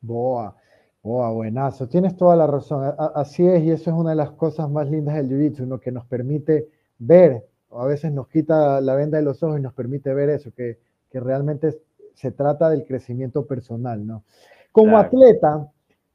Boa, 0.00 0.56
boa, 1.02 1.30
buenazo, 1.30 1.88
tienes 1.88 2.16
toda 2.16 2.36
la 2.36 2.46
razón, 2.46 2.94
así 3.14 3.46
es, 3.46 3.62
y 3.62 3.70
eso 3.70 3.90
es 3.90 3.96
una 3.96 4.10
de 4.10 4.16
las 4.16 4.30
cosas 4.30 4.70
más 4.70 4.88
lindas 4.90 5.16
del 5.16 5.28
Jiu-Jitsu, 5.28 5.66
¿no? 5.66 5.78
que 5.78 5.92
nos 5.92 6.06
permite 6.06 6.68
ver, 6.98 7.44
o 7.68 7.80
a 7.80 7.86
veces 7.86 8.12
nos 8.12 8.28
quita 8.28 8.80
la 8.80 8.94
venda 8.94 9.18
de 9.18 9.24
los 9.24 9.42
ojos 9.42 9.58
y 9.58 9.62
nos 9.62 9.74
permite 9.74 10.14
ver 10.14 10.30
eso, 10.30 10.50
que, 10.54 10.78
que 11.10 11.20
realmente 11.20 11.78
se 12.14 12.30
trata 12.30 12.70
del 12.70 12.84
crecimiento 12.84 13.46
personal, 13.46 14.06
¿no? 14.06 14.24
Como 14.72 14.98
atleta, 14.98 15.68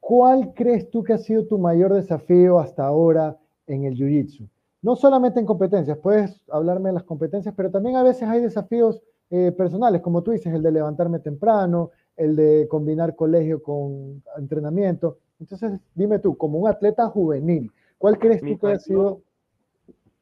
¿Cuál 0.06 0.54
crees 0.54 0.88
tú 0.88 1.02
que 1.02 1.14
ha 1.14 1.18
sido 1.18 1.46
tu 1.46 1.58
mayor 1.58 1.92
desafío 1.92 2.60
hasta 2.60 2.86
ahora 2.86 3.36
en 3.66 3.82
el 3.82 3.96
Jiu-Jitsu? 3.96 4.48
No 4.80 4.94
solamente 4.94 5.40
en 5.40 5.46
competencias, 5.46 5.98
puedes 5.98 6.40
hablarme 6.48 6.90
de 6.90 6.92
las 6.92 7.02
competencias, 7.02 7.52
pero 7.56 7.72
también 7.72 7.96
a 7.96 8.04
veces 8.04 8.22
hay 8.28 8.40
desafíos 8.40 9.02
eh, 9.30 9.52
personales, 9.52 10.02
como 10.02 10.22
tú 10.22 10.30
dices, 10.30 10.52
el 10.54 10.62
de 10.62 10.72
levantarme 10.72 11.18
temprano, 11.18 11.90
el 12.16 12.36
de 12.36 12.66
combinar 12.68 13.16
colegio 13.16 13.62
con 13.62 14.22
entrenamiento. 14.38 15.18
Entonces, 15.40 15.80
dime 15.94 16.18
tú, 16.18 16.36
como 16.36 16.58
un 16.58 16.68
atleta 16.68 17.06
juvenil, 17.08 17.70
¿cuál 17.98 18.18
crees 18.18 18.40
tú 18.40 18.58
que 18.58 18.66
ha 18.68 18.78
sido? 18.78 19.20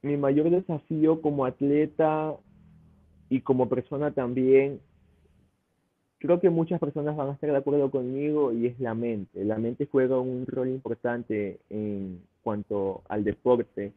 Mi 0.02 0.16
mayor 0.16 0.50
desafío 0.50 1.22
como 1.22 1.46
atleta 1.46 2.34
y 3.30 3.40
como 3.40 3.68
persona 3.68 4.10
también 4.10 4.80
creo 6.24 6.40
que 6.40 6.48
muchas 6.48 6.80
personas 6.80 7.16
van 7.16 7.28
a 7.28 7.32
estar 7.32 7.50
de 7.50 7.56
acuerdo 7.56 7.90
conmigo 7.90 8.50
y 8.50 8.66
es 8.66 8.80
la 8.80 8.94
mente. 8.94 9.44
La 9.44 9.58
mente 9.58 9.86
juega 9.90 10.18
un 10.18 10.46
rol 10.46 10.68
importante 10.68 11.60
en 11.68 12.22
cuanto 12.42 13.02
al 13.08 13.24
deporte 13.24 13.92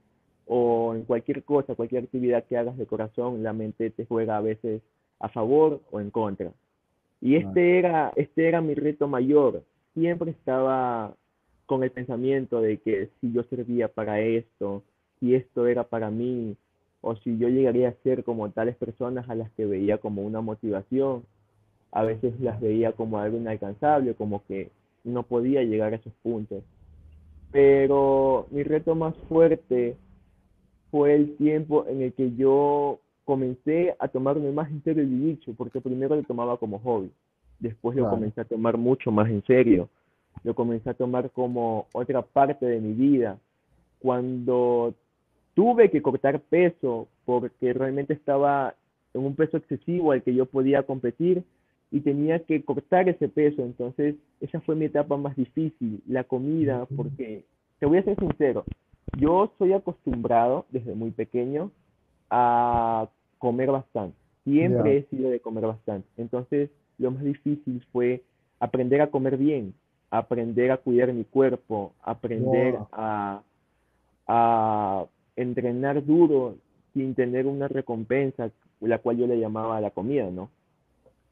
o 0.45 0.93
en 0.93 1.03
cualquier 1.03 1.43
cosa, 1.43 1.75
cualquier 1.75 2.03
actividad 2.03 2.43
que 2.43 2.57
hagas 2.57 2.77
de 2.77 2.85
corazón, 2.85 3.43
la 3.43 3.53
mente 3.53 3.91
te 3.91 4.05
juega 4.05 4.35
a 4.35 4.41
veces 4.41 4.81
a 5.19 5.29
favor 5.29 5.81
o 5.91 5.99
en 5.99 6.11
contra. 6.11 6.51
Y 7.21 7.35
este 7.35 7.79
era, 7.79 8.11
este 8.15 8.47
era 8.47 8.61
mi 8.61 8.75
reto 8.75 9.07
mayor. 9.07 9.63
Siempre 9.93 10.31
estaba 10.31 11.15
con 11.65 11.83
el 11.83 11.91
pensamiento 11.91 12.61
de 12.61 12.77
que 12.77 13.09
si 13.19 13.31
yo 13.31 13.43
servía 13.43 13.87
para 13.87 14.21
esto, 14.21 14.83
si 15.19 15.35
esto 15.35 15.67
era 15.67 15.83
para 15.83 16.11
mí, 16.11 16.55
o 17.01 17.15
si 17.17 17.37
yo 17.37 17.49
llegaría 17.49 17.89
a 17.89 18.03
ser 18.03 18.23
como 18.23 18.49
tales 18.51 18.75
personas 18.75 19.29
a 19.29 19.35
las 19.35 19.51
que 19.51 19.65
veía 19.65 19.97
como 19.97 20.23
una 20.23 20.41
motivación, 20.41 21.23
a 21.91 22.03
veces 22.03 22.39
las 22.39 22.59
veía 22.59 22.91
como 22.93 23.17
algo 23.17 23.37
inalcanzable, 23.37 24.13
como 24.13 24.43
que 24.45 24.71
no 25.03 25.23
podía 25.23 25.63
llegar 25.63 25.93
a 25.93 25.97
esos 25.97 26.13
puntos. 26.21 26.63
Pero 27.51 28.47
mi 28.51 28.63
reto 28.63 28.93
más 28.95 29.15
fuerte 29.29 29.95
fue 30.91 31.15
el 31.15 31.37
tiempo 31.37 31.85
en 31.87 32.01
el 32.01 32.13
que 32.13 32.35
yo 32.35 32.99
comencé 33.27 33.93
a 33.99 34.07
tomarme 34.07 34.53
más 34.53 34.71
en 34.71 34.81
serio 34.83 35.03
el 35.03 35.21
dicho, 35.21 35.53
porque 35.57 35.81
primero 35.81 36.15
lo 36.15 36.23
tomaba 36.23 36.55
como 36.55 36.79
hobby, 36.79 37.11
después 37.59 37.97
lo 37.97 38.09
comencé 38.09 38.39
a 38.39 38.45
tomar 38.45 38.77
mucho 38.77 39.11
más 39.11 39.29
en 39.29 39.43
serio, 39.43 39.89
lo 40.45 40.55
comencé 40.55 40.89
a 40.89 40.93
tomar 40.93 41.29
como 41.31 41.87
otra 41.91 42.21
parte 42.21 42.65
de 42.65 42.79
mi 42.79 42.93
vida, 42.93 43.37
cuando 43.99 44.93
tuve 45.55 45.91
que 45.91 46.01
cortar 46.01 46.39
peso 46.39 47.09
porque 47.25 47.73
realmente 47.73 48.13
estaba 48.13 48.75
en 49.13 49.25
un 49.25 49.35
peso 49.35 49.57
excesivo 49.57 50.13
al 50.13 50.23
que 50.23 50.33
yo 50.33 50.45
podía 50.45 50.83
competir 50.83 51.43
y 51.91 51.99
tenía 51.99 52.39
que 52.39 52.63
cortar 52.63 53.09
ese 53.09 53.27
peso. 53.27 53.61
Entonces, 53.61 54.15
esa 54.39 54.61
fue 54.61 54.75
mi 54.75 54.85
etapa 54.85 55.17
más 55.17 55.35
difícil, 55.35 56.01
la 56.07 56.23
comida, 56.23 56.87
porque, 56.95 57.43
te 57.79 57.85
voy 57.85 57.97
a 57.97 58.03
ser 58.03 58.17
sincero, 58.17 58.63
yo 59.17 59.51
soy 59.57 59.73
acostumbrado 59.73 60.65
desde 60.69 60.95
muy 60.95 61.11
pequeño 61.11 61.71
a 62.29 63.09
comer 63.37 63.71
bastante. 63.71 64.17
Siempre 64.43 64.97
he 64.97 65.03
sido 65.05 65.29
de 65.29 65.39
comer 65.39 65.65
bastante. 65.65 66.07
Entonces, 66.17 66.69
lo 66.97 67.11
más 67.11 67.23
difícil 67.23 67.85
fue 67.91 68.23
aprender 68.59 69.01
a 69.01 69.11
comer 69.11 69.37
bien, 69.37 69.73
aprender 70.09 70.71
a 70.71 70.77
cuidar 70.77 71.13
mi 71.13 71.25
cuerpo, 71.25 71.93
aprender 72.01 72.77
a, 72.91 73.41
a 74.27 75.05
entrenar 75.35 76.05
duro 76.05 76.55
sin 76.93 77.13
tener 77.13 77.45
una 77.45 77.67
recompensa, 77.67 78.49
la 78.79 78.99
cual 78.99 79.17
yo 79.17 79.27
le 79.27 79.39
llamaba 79.39 79.81
la 79.81 79.91
comida, 79.91 80.29
¿no? 80.31 80.49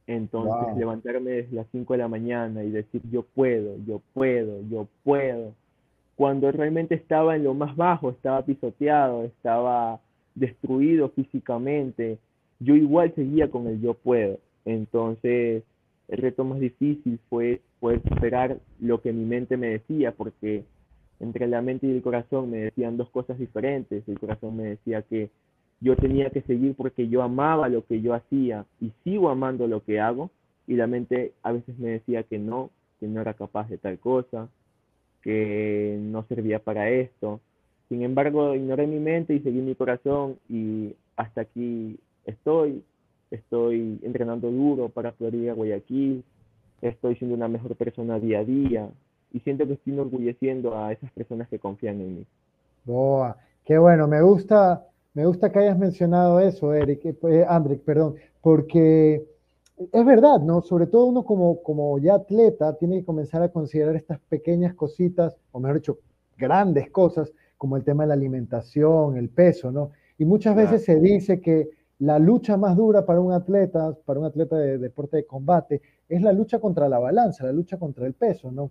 Entonces, 0.08 0.78
levantarme 0.78 1.32
desde 1.32 1.56
las 1.56 1.68
5 1.72 1.94
de 1.94 1.98
la 1.98 2.08
mañana 2.08 2.64
y 2.64 2.70
decir, 2.70 3.02
yo 3.12 3.24
puedo, 3.24 3.76
yo 3.88 4.02
puedo, 4.14 4.62
yo 4.70 4.88
puedo, 5.04 5.54
cuando 6.16 6.52
realmente 6.52 6.96
estaba 6.96 7.36
en 7.36 7.44
lo 7.44 7.54
más 7.54 7.76
bajo, 7.76 8.12
estaba 8.12 8.44
pisoteado, 8.44 9.24
estaba 9.24 10.00
destruido 10.36 11.10
físicamente, 11.10 12.20
yo 12.60 12.76
igual 12.76 13.14
seguía 13.16 13.50
con 13.50 13.68
el 13.68 13.82
yo 13.82 13.94
puedo. 13.94 14.40
Entonces, 14.66 15.64
el 16.08 16.18
reto 16.18 16.44
más 16.44 16.60
difícil 16.60 17.20
fue 17.30 17.62
poder 17.80 18.02
superar 18.04 18.60
lo 18.80 19.02
que 19.02 19.12
mi 19.12 19.26
mente 19.26 19.58
me 19.58 19.68
decía, 19.68 20.12
porque 20.12 20.64
entre 21.20 21.48
la 21.48 21.62
mente 21.62 21.88
y 21.88 21.92
el 21.92 22.02
corazón 22.02 22.52
me 22.52 22.58
decían 22.58 22.98
dos 22.98 23.10
cosas 23.10 23.40
diferentes. 23.40 24.08
El 24.08 24.20
corazón 24.20 24.58
me 24.58 24.66
decía 24.66 25.02
que 25.02 25.30
yo 25.80 25.96
tenía 25.96 26.30
que 26.30 26.42
seguir 26.42 26.76
porque 26.76 27.08
yo 27.08 27.22
amaba 27.22 27.70
lo 27.70 27.86
que 27.86 28.02
yo 28.02 28.14
hacía 28.14 28.66
y 28.80 28.92
sigo 29.04 29.30
amando 29.30 29.68
lo 29.68 29.84
que 29.84 30.00
hago, 30.00 30.30
y 30.68 30.76
la 30.76 30.88
mente 30.88 31.34
a 31.44 31.52
veces 31.52 31.78
me 31.78 31.90
decía 31.90 32.24
que 32.24 32.40
no, 32.40 32.72
que 33.00 33.08
no 33.08 33.22
era 33.22 33.34
capaz 33.34 33.70
de 33.70 33.78
tal 33.78 34.00
cosa, 34.00 34.50
que 35.22 35.98
no 36.02 36.24
servía 36.24 36.60
para 36.60 36.90
esto. 36.90 37.40
Sin 37.90 38.02
embargo, 38.02 38.56
ignoré 38.56 38.88
mi 38.88 39.00
mente 39.00 39.34
y 39.34 39.40
seguí 39.42 39.62
mi 39.62 39.76
corazón 39.76 40.38
y 40.50 40.96
hasta 41.16 41.42
aquí 41.42 42.00
estoy, 42.26 42.84
estoy 43.32 44.00
entrenando 44.02 44.50
duro 44.50 44.90
para 44.90 45.12
Florida, 45.12 45.54
Guayaquil, 45.54 46.24
estoy 46.82 47.16
siendo 47.16 47.36
una 47.36 47.48
mejor 47.48 47.76
persona 47.76 48.20
día 48.20 48.40
a 48.40 48.44
día 48.44 48.90
y 49.32 49.40
siento 49.42 49.68
que 49.68 49.74
estoy 49.74 49.94
enorgulleciendo 49.94 50.78
a 50.78 50.92
esas 50.94 51.12
personas 51.12 51.48
que 51.48 51.60
confían 51.60 52.02
en 52.02 52.16
mí. 52.20 52.26
Boa, 52.86 53.38
qué 53.66 53.78
bueno, 53.78 54.08
me 54.08 54.22
gusta, 54.22 54.86
me 55.14 55.26
gusta 55.26 55.52
que 55.52 55.60
hayas 55.60 55.78
mencionado 55.78 56.40
eso, 56.40 56.74
Eric, 56.74 57.06
eh, 57.06 57.18
eh 57.24 57.46
Andrick, 57.48 57.82
perdón, 57.82 58.16
porque 58.42 59.24
es 59.78 60.06
verdad, 60.06 60.40
¿no? 60.40 60.62
Sobre 60.62 60.88
todo 60.88 61.06
uno 61.06 61.24
como, 61.24 61.62
como 61.62 62.00
ya 62.00 62.16
atleta 62.16 62.78
tiene 62.78 63.00
que 63.00 63.06
comenzar 63.06 63.44
a 63.44 63.50
considerar 63.50 63.96
estas 63.96 64.20
pequeñas 64.30 64.74
cositas, 64.74 65.36
o 65.52 65.60
mejor 65.60 65.78
dicho, 65.78 66.00
grandes 66.38 66.90
cosas, 66.92 67.32
como 67.58 67.78
el 67.78 67.84
tema 67.84 68.04
de 68.04 68.08
la 68.10 68.14
alimentación, 68.14 69.18
el 69.18 69.30
peso, 69.30 69.72
¿no? 69.72 69.92
Y 70.18 70.26
muchas 70.26 70.56
veces 70.56 70.84
se 70.84 71.00
dice 71.00 71.42
que 71.42 71.70
la 72.00 72.20
lucha 72.20 72.58
más 72.58 72.76
dura 72.76 73.06
para 73.06 73.20
un 73.20 73.32
atleta, 73.32 73.96
para 74.06 74.20
un 74.20 74.26
atleta 74.26 74.58
de 74.58 74.78
deporte 74.78 75.18
de 75.18 75.26
combate, 75.26 75.82
es 76.10 76.22
la 76.22 76.34
lucha 76.34 76.60
contra 76.60 76.90
la 76.90 77.00
balanza, 77.00 77.46
la 77.46 77.52
lucha 77.52 77.78
contra 77.78 78.06
el 78.06 78.14
peso, 78.14 78.52
¿no? 78.52 78.70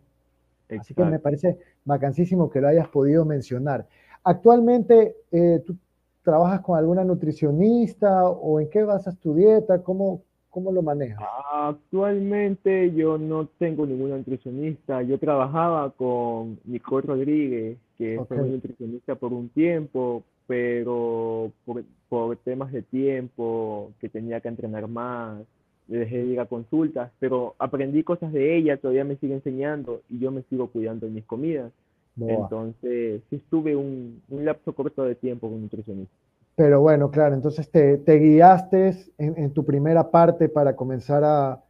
Así 0.79 0.95
que 0.95 1.05
me 1.05 1.19
parece 1.19 1.59
vacancísimo 1.85 2.51
que 2.51 2.61
lo 2.61 2.69
hayas 2.69 2.89
podido 2.89 3.25
mencionar. 3.25 3.87
Actualmente, 4.23 5.17
eh, 5.31 5.63
¿tú 5.65 5.77
trabajas 6.23 6.61
con 6.63 6.79
alguna 6.79 7.05
nutricionista 7.05 8.25
o 8.25 8.61
en 8.61 8.71
qué 8.71 8.83
basas 8.83 9.19
tu 9.19 9.35
dieta? 9.35 9.83
¿Cómo, 9.83 10.23
cómo 10.51 10.73
lo 10.73 10.83
manejas? 10.83 11.23
Actualmente 11.53 12.93
yo 12.95 13.19
no 13.19 13.47
tengo 13.59 13.87
ninguna 13.87 14.17
nutricionista. 14.17 15.03
Yo 15.03 15.19
trabajaba 15.19 15.91
con 15.91 16.59
Nicole 16.65 17.07
Rodríguez, 17.07 17.79
que 17.99 18.21
fue 18.27 18.37
nutricionista 18.39 19.15
por 19.15 19.33
un 19.33 19.49
tiempo, 19.49 20.23
pero 20.47 21.53
por, 21.65 21.85
por, 22.09 22.37
temas 22.39 22.73
de 22.73 22.83
tiempo, 22.83 23.93
que 24.01 24.09
tenía 24.09 24.41
que 24.41 24.49
entrenar 24.49 24.89
más, 24.89 25.43
le 25.89 25.99
dejé 25.99 26.19
de 26.19 26.27
ir 26.27 26.41
a 26.41 26.47
consultas, 26.47 27.11
pero 27.19 27.55
aprendí 27.59 28.03
cosas 28.03 28.33
de 28.33 28.57
ella, 28.57 28.77
todavía 28.77 29.05
me 29.05 29.17
sigue 29.17 29.35
enseñando 29.35 30.03
y 30.09 30.19
yo 30.19 30.31
me 30.31 30.43
sigo 30.43 30.69
cuidando 30.69 31.07
en 31.07 31.15
mis 31.15 31.25
comidas. 31.25 31.73
Entonces, 32.17 33.23
sí 33.29 33.37
estuve 33.37 33.75
un, 33.75 34.23
un, 34.29 34.45
lapso 34.45 34.73
corto 34.73 35.05
de 35.05 35.17
tiempo 35.17 35.49
con 35.49 35.63
nutricionista. 35.63 36.15
Pero 36.55 36.81
bueno, 36.81 37.11
claro, 37.11 37.35
entonces 37.35 37.69
te, 37.69 37.99
te 37.99 38.19
guiaste 38.19 38.95
en, 39.19 39.37
en, 39.37 39.51
tu 39.51 39.65
primera 39.65 40.13
parte 40.13 40.49
para 40.49 40.77
comenzar 40.77 41.25
a, 41.25 41.64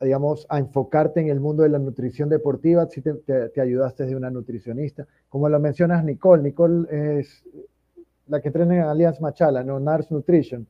digamos, 0.00 0.46
a 0.48 0.58
enfocarte 0.58 1.20
en 1.20 1.28
el 1.28 1.40
mundo 1.40 1.62
de 1.62 1.68
la 1.68 1.78
nutrición 1.78 2.28
deportiva, 2.28 2.86
si 2.86 3.02
te, 3.02 3.14
te, 3.14 3.50
te 3.50 3.60
ayudaste 3.60 4.06
de 4.06 4.16
una 4.16 4.30
nutricionista. 4.30 5.06
Como 5.28 5.48
lo 5.48 5.60
mencionas 5.60 6.04
Nicole, 6.04 6.42
Nicole 6.42 7.18
es 7.18 7.44
la 8.26 8.40
que 8.40 8.50
trae 8.50 8.64
en 8.64 8.80
Allianz 8.80 9.20
Machala, 9.20 9.62
¿no? 9.62 9.78
Nars 9.78 10.10
Nutrition. 10.10 10.66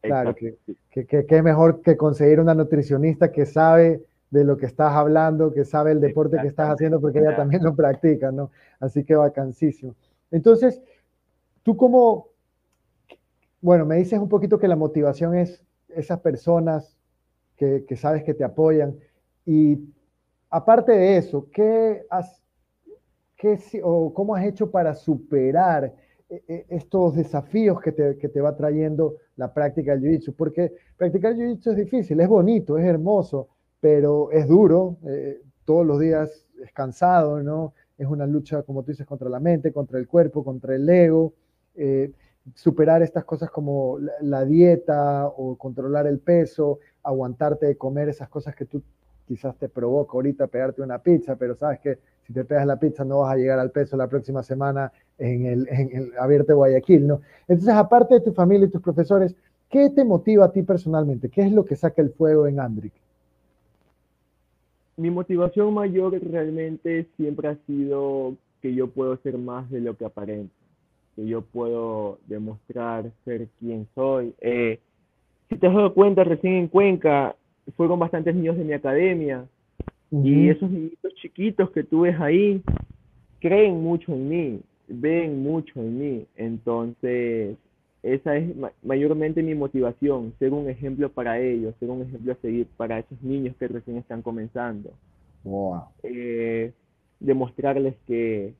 Claro, 0.00 0.34
que, 0.34 0.56
que, 0.90 1.26
que, 1.26 1.42
mejor 1.42 1.80
que 1.80 1.96
conseguir 1.96 2.40
una 2.40 2.54
nutricionista 2.54 3.30
que 3.30 3.46
sabe 3.46 4.02
de 4.30 4.42
lo 4.42 4.56
que 4.56 4.66
estás 4.66 4.92
hablando, 4.94 5.52
que 5.52 5.64
sabe 5.64 5.92
el 5.92 6.00
deporte 6.00 6.38
que 6.40 6.48
estás 6.48 6.70
haciendo, 6.70 7.00
porque 7.00 7.20
ella 7.20 7.36
también 7.36 7.62
lo 7.62 7.76
practica, 7.76 8.32
¿no? 8.32 8.50
Así 8.80 9.04
que 9.04 9.14
vacancísimo. 9.14 9.94
Entonces, 10.32 10.82
tú 11.62 11.76
como, 11.76 12.30
bueno, 13.60 13.86
me 13.86 13.96
dices 13.96 14.18
un 14.18 14.28
poquito 14.28 14.58
que 14.58 14.66
la 14.66 14.74
motivación 14.74 15.36
es 15.36 15.62
esas 15.88 16.18
personas 16.18 16.96
que, 17.86 17.96
sabes 17.96 18.24
que 18.24 18.34
te 18.34 18.44
apoyan 18.44 18.96
y 19.44 19.78
aparte 20.50 20.92
de 20.92 21.16
eso, 21.16 21.48
¿qué 21.52 22.04
has, 22.10 22.42
qué, 23.36 23.58
o 23.82 24.12
cómo 24.12 24.34
has 24.34 24.44
hecho 24.44 24.70
para 24.70 24.94
superar 24.94 25.92
e, 26.28 26.42
e, 26.48 26.66
estos 26.68 27.14
desafíos 27.14 27.80
que 27.80 27.92
te, 27.92 28.18
que 28.18 28.28
te, 28.28 28.40
va 28.40 28.56
trayendo 28.56 29.16
la 29.36 29.52
práctica 29.52 29.92
del 29.92 30.02
jiu-jitsu, 30.02 30.34
porque 30.36 30.72
practicar 30.96 31.34
jiu-jitsu 31.34 31.70
es 31.70 31.76
difícil, 31.76 32.20
es 32.20 32.28
bonito, 32.28 32.78
es 32.78 32.84
hermoso, 32.84 33.48
pero 33.80 34.30
es 34.30 34.46
duro, 34.46 34.96
eh, 35.06 35.40
todos 35.64 35.86
los 35.86 36.00
días 36.00 36.48
es 36.62 36.72
cansado, 36.72 37.42
¿no? 37.42 37.74
Es 37.98 38.06
una 38.06 38.26
lucha, 38.26 38.62
como 38.62 38.82
tú 38.82 38.92
dices, 38.92 39.06
contra 39.06 39.28
la 39.28 39.40
mente, 39.40 39.72
contra 39.72 39.98
el 39.98 40.08
cuerpo, 40.08 40.44
contra 40.44 40.74
el 40.74 40.88
ego. 40.88 41.34
Eh, 41.74 42.12
superar 42.54 43.02
estas 43.02 43.24
cosas 43.24 43.50
como 43.50 43.98
la, 44.20 44.44
dieta 44.44 45.26
o 45.26 45.56
controlar 45.56 46.06
el 46.06 46.18
peso, 46.18 46.80
aguantarte 47.02 47.66
de 47.66 47.76
comer 47.76 48.08
esas 48.08 48.28
cosas 48.28 48.54
que 48.54 48.64
tú 48.64 48.82
quizás 49.26 49.56
te 49.56 49.68
provoca 49.68 50.12
ahorita 50.12 50.46
pegarte 50.46 50.82
una 50.82 50.98
pizza, 50.98 51.36
pero 51.36 51.54
sabes 51.54 51.80
que 51.80 51.98
si 52.26 52.32
te 52.32 52.44
pegas 52.44 52.66
la 52.66 52.78
pizza 52.78 53.04
no 53.04 53.20
vas 53.20 53.32
a 53.32 53.36
llegar 53.36 53.58
al 53.58 53.70
peso 53.70 53.96
la 53.96 54.08
próxima 54.08 54.42
semana 54.42 54.92
en 55.18 55.46
el, 55.46 55.68
en 55.68 55.96
el 55.96 56.12
Abierto 56.18 56.54
Guayaquil, 56.56 57.06
¿no? 57.06 57.20
Entonces, 57.48 57.74
aparte 57.74 58.14
de 58.14 58.20
tu 58.20 58.32
familia 58.32 58.66
y 58.66 58.70
tus 58.70 58.82
profesores, 58.82 59.34
¿qué 59.68 59.90
te 59.90 60.04
motiva 60.04 60.46
a 60.46 60.52
ti 60.52 60.62
personalmente? 60.62 61.28
¿Qué 61.28 61.42
es 61.42 61.52
lo 61.52 61.64
que 61.64 61.76
saca 61.76 62.02
el 62.02 62.10
fuego 62.10 62.46
en 62.46 62.60
Andrick? 62.60 62.92
Mi 64.96 65.10
motivación 65.10 65.72
mayor 65.72 66.12
realmente 66.22 67.06
siempre 67.16 67.48
ha 67.48 67.56
sido 67.66 68.36
que 68.60 68.74
yo 68.74 68.88
puedo 68.88 69.16
ser 69.16 69.38
más 69.38 69.68
de 69.70 69.80
lo 69.80 69.96
que 69.96 70.04
aparento, 70.04 70.54
que 71.16 71.26
yo 71.26 71.42
puedo 71.42 72.18
demostrar 72.26 73.10
ser 73.24 73.48
quien 73.58 73.88
soy. 73.94 74.34
Eh, 74.40 74.78
si 75.52 75.58
te 75.58 75.66
has 75.66 75.74
dado 75.74 75.92
cuenta, 75.94 76.24
recién 76.24 76.54
en 76.54 76.68
Cuenca 76.68 77.36
fueron 77.76 77.98
bastantes 77.98 78.34
niños 78.34 78.56
de 78.56 78.64
mi 78.64 78.72
academia, 78.72 79.44
y 80.10 80.48
esos 80.48 80.70
niñitos 80.70 81.14
chiquitos 81.14 81.70
que 81.70 81.84
tú 81.84 82.02
ves 82.02 82.20
ahí 82.20 82.62
creen 83.40 83.82
mucho 83.82 84.12
en 84.12 84.28
mí, 84.28 84.60
ven 84.88 85.42
mucho 85.42 85.80
en 85.80 85.98
mí. 85.98 86.26
Entonces, 86.36 87.56
esa 88.02 88.36
es 88.36 88.50
mayormente 88.82 89.42
mi 89.42 89.54
motivación, 89.54 90.34
ser 90.38 90.52
un 90.52 90.68
ejemplo 90.68 91.10
para 91.10 91.40
ellos, 91.40 91.74
ser 91.80 91.88
un 91.88 92.02
ejemplo 92.02 92.32
a 92.32 92.36
seguir 92.36 92.66
para 92.76 92.98
esos 92.98 93.22
niños 93.22 93.56
que 93.56 93.68
recién 93.68 93.96
están 93.96 94.20
comenzando. 94.22 94.90
Eh, 96.02 96.72
demostrarles 97.20 97.94
que, 98.06 98.52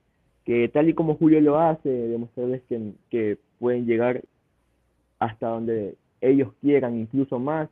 que, 0.45 0.69
tal 0.69 0.89
y 0.89 0.95
como 0.95 1.17
Julio 1.17 1.41
lo 1.41 1.59
hace, 1.59 1.89
demostrarles 1.89 2.63
que, 2.69 2.93
que 3.11 3.39
pueden 3.59 3.85
llegar 3.87 4.23
hasta 5.19 5.49
donde 5.49 5.97
ellos 6.23 6.53
quieran, 6.61 6.99
incluso 6.99 7.39
más, 7.39 7.69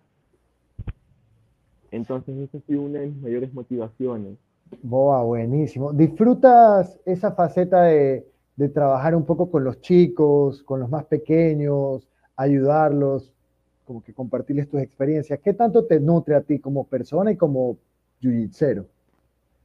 entonces, 1.90 2.36
esa 2.38 2.58
ha 2.58 2.60
sido 2.62 2.82
una 2.82 3.00
de 3.00 3.08
mis 3.08 3.22
mayores 3.22 3.52
motivaciones. 3.52 4.36
Boa, 4.82 5.22
buenísimo. 5.24 5.92
¿Disfrutas 5.92 6.98
esa 7.04 7.32
faceta 7.32 7.82
de, 7.84 8.26
de, 8.56 8.68
trabajar 8.68 9.16
un 9.16 9.24
poco 9.24 9.50
con 9.50 9.64
los 9.64 9.80
chicos, 9.80 10.62
con 10.62 10.80
los 10.80 10.88
más 10.88 11.04
pequeños, 11.06 12.06
ayudarlos, 12.36 13.32
como 13.84 14.02
que 14.02 14.14
compartirles 14.14 14.68
tus 14.68 14.80
experiencias? 14.80 15.40
¿Qué 15.40 15.52
tanto 15.54 15.84
te 15.86 15.98
nutre 15.98 16.36
a 16.36 16.42
ti 16.42 16.60
como 16.60 16.84
persona 16.84 17.32
y 17.32 17.36
como 17.36 17.78
jiu 18.20 18.48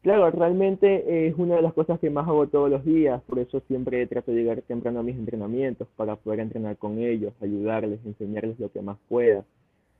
Claro, 0.06 0.30
realmente 0.30 1.28
es 1.28 1.34
una 1.36 1.56
de 1.56 1.64
las 1.64 1.74
cosas 1.74 2.00
que 2.00 2.12
más 2.12 2.28
hago 2.28 2.46
todos 2.46 2.70
los 2.70 2.86
días, 2.86 3.20
por 3.24 3.40
eso 3.40 3.60
siempre 3.62 4.06
trato 4.06 4.32
de 4.32 4.38
llegar 4.38 4.62
temprano 4.62 5.00
a 5.00 5.04
mis 5.04 5.16
entrenamientos 5.16 5.88
para 5.96 6.16
poder 6.16 6.42
entrenar 6.42 6.78
con 6.78 7.00
ellos, 7.00 7.34
ayudarles, 7.42 8.00
enseñarles 8.06 8.60
lo 8.60 8.72
que 8.72 8.84
más 8.84 9.00
pueda. 9.10 9.44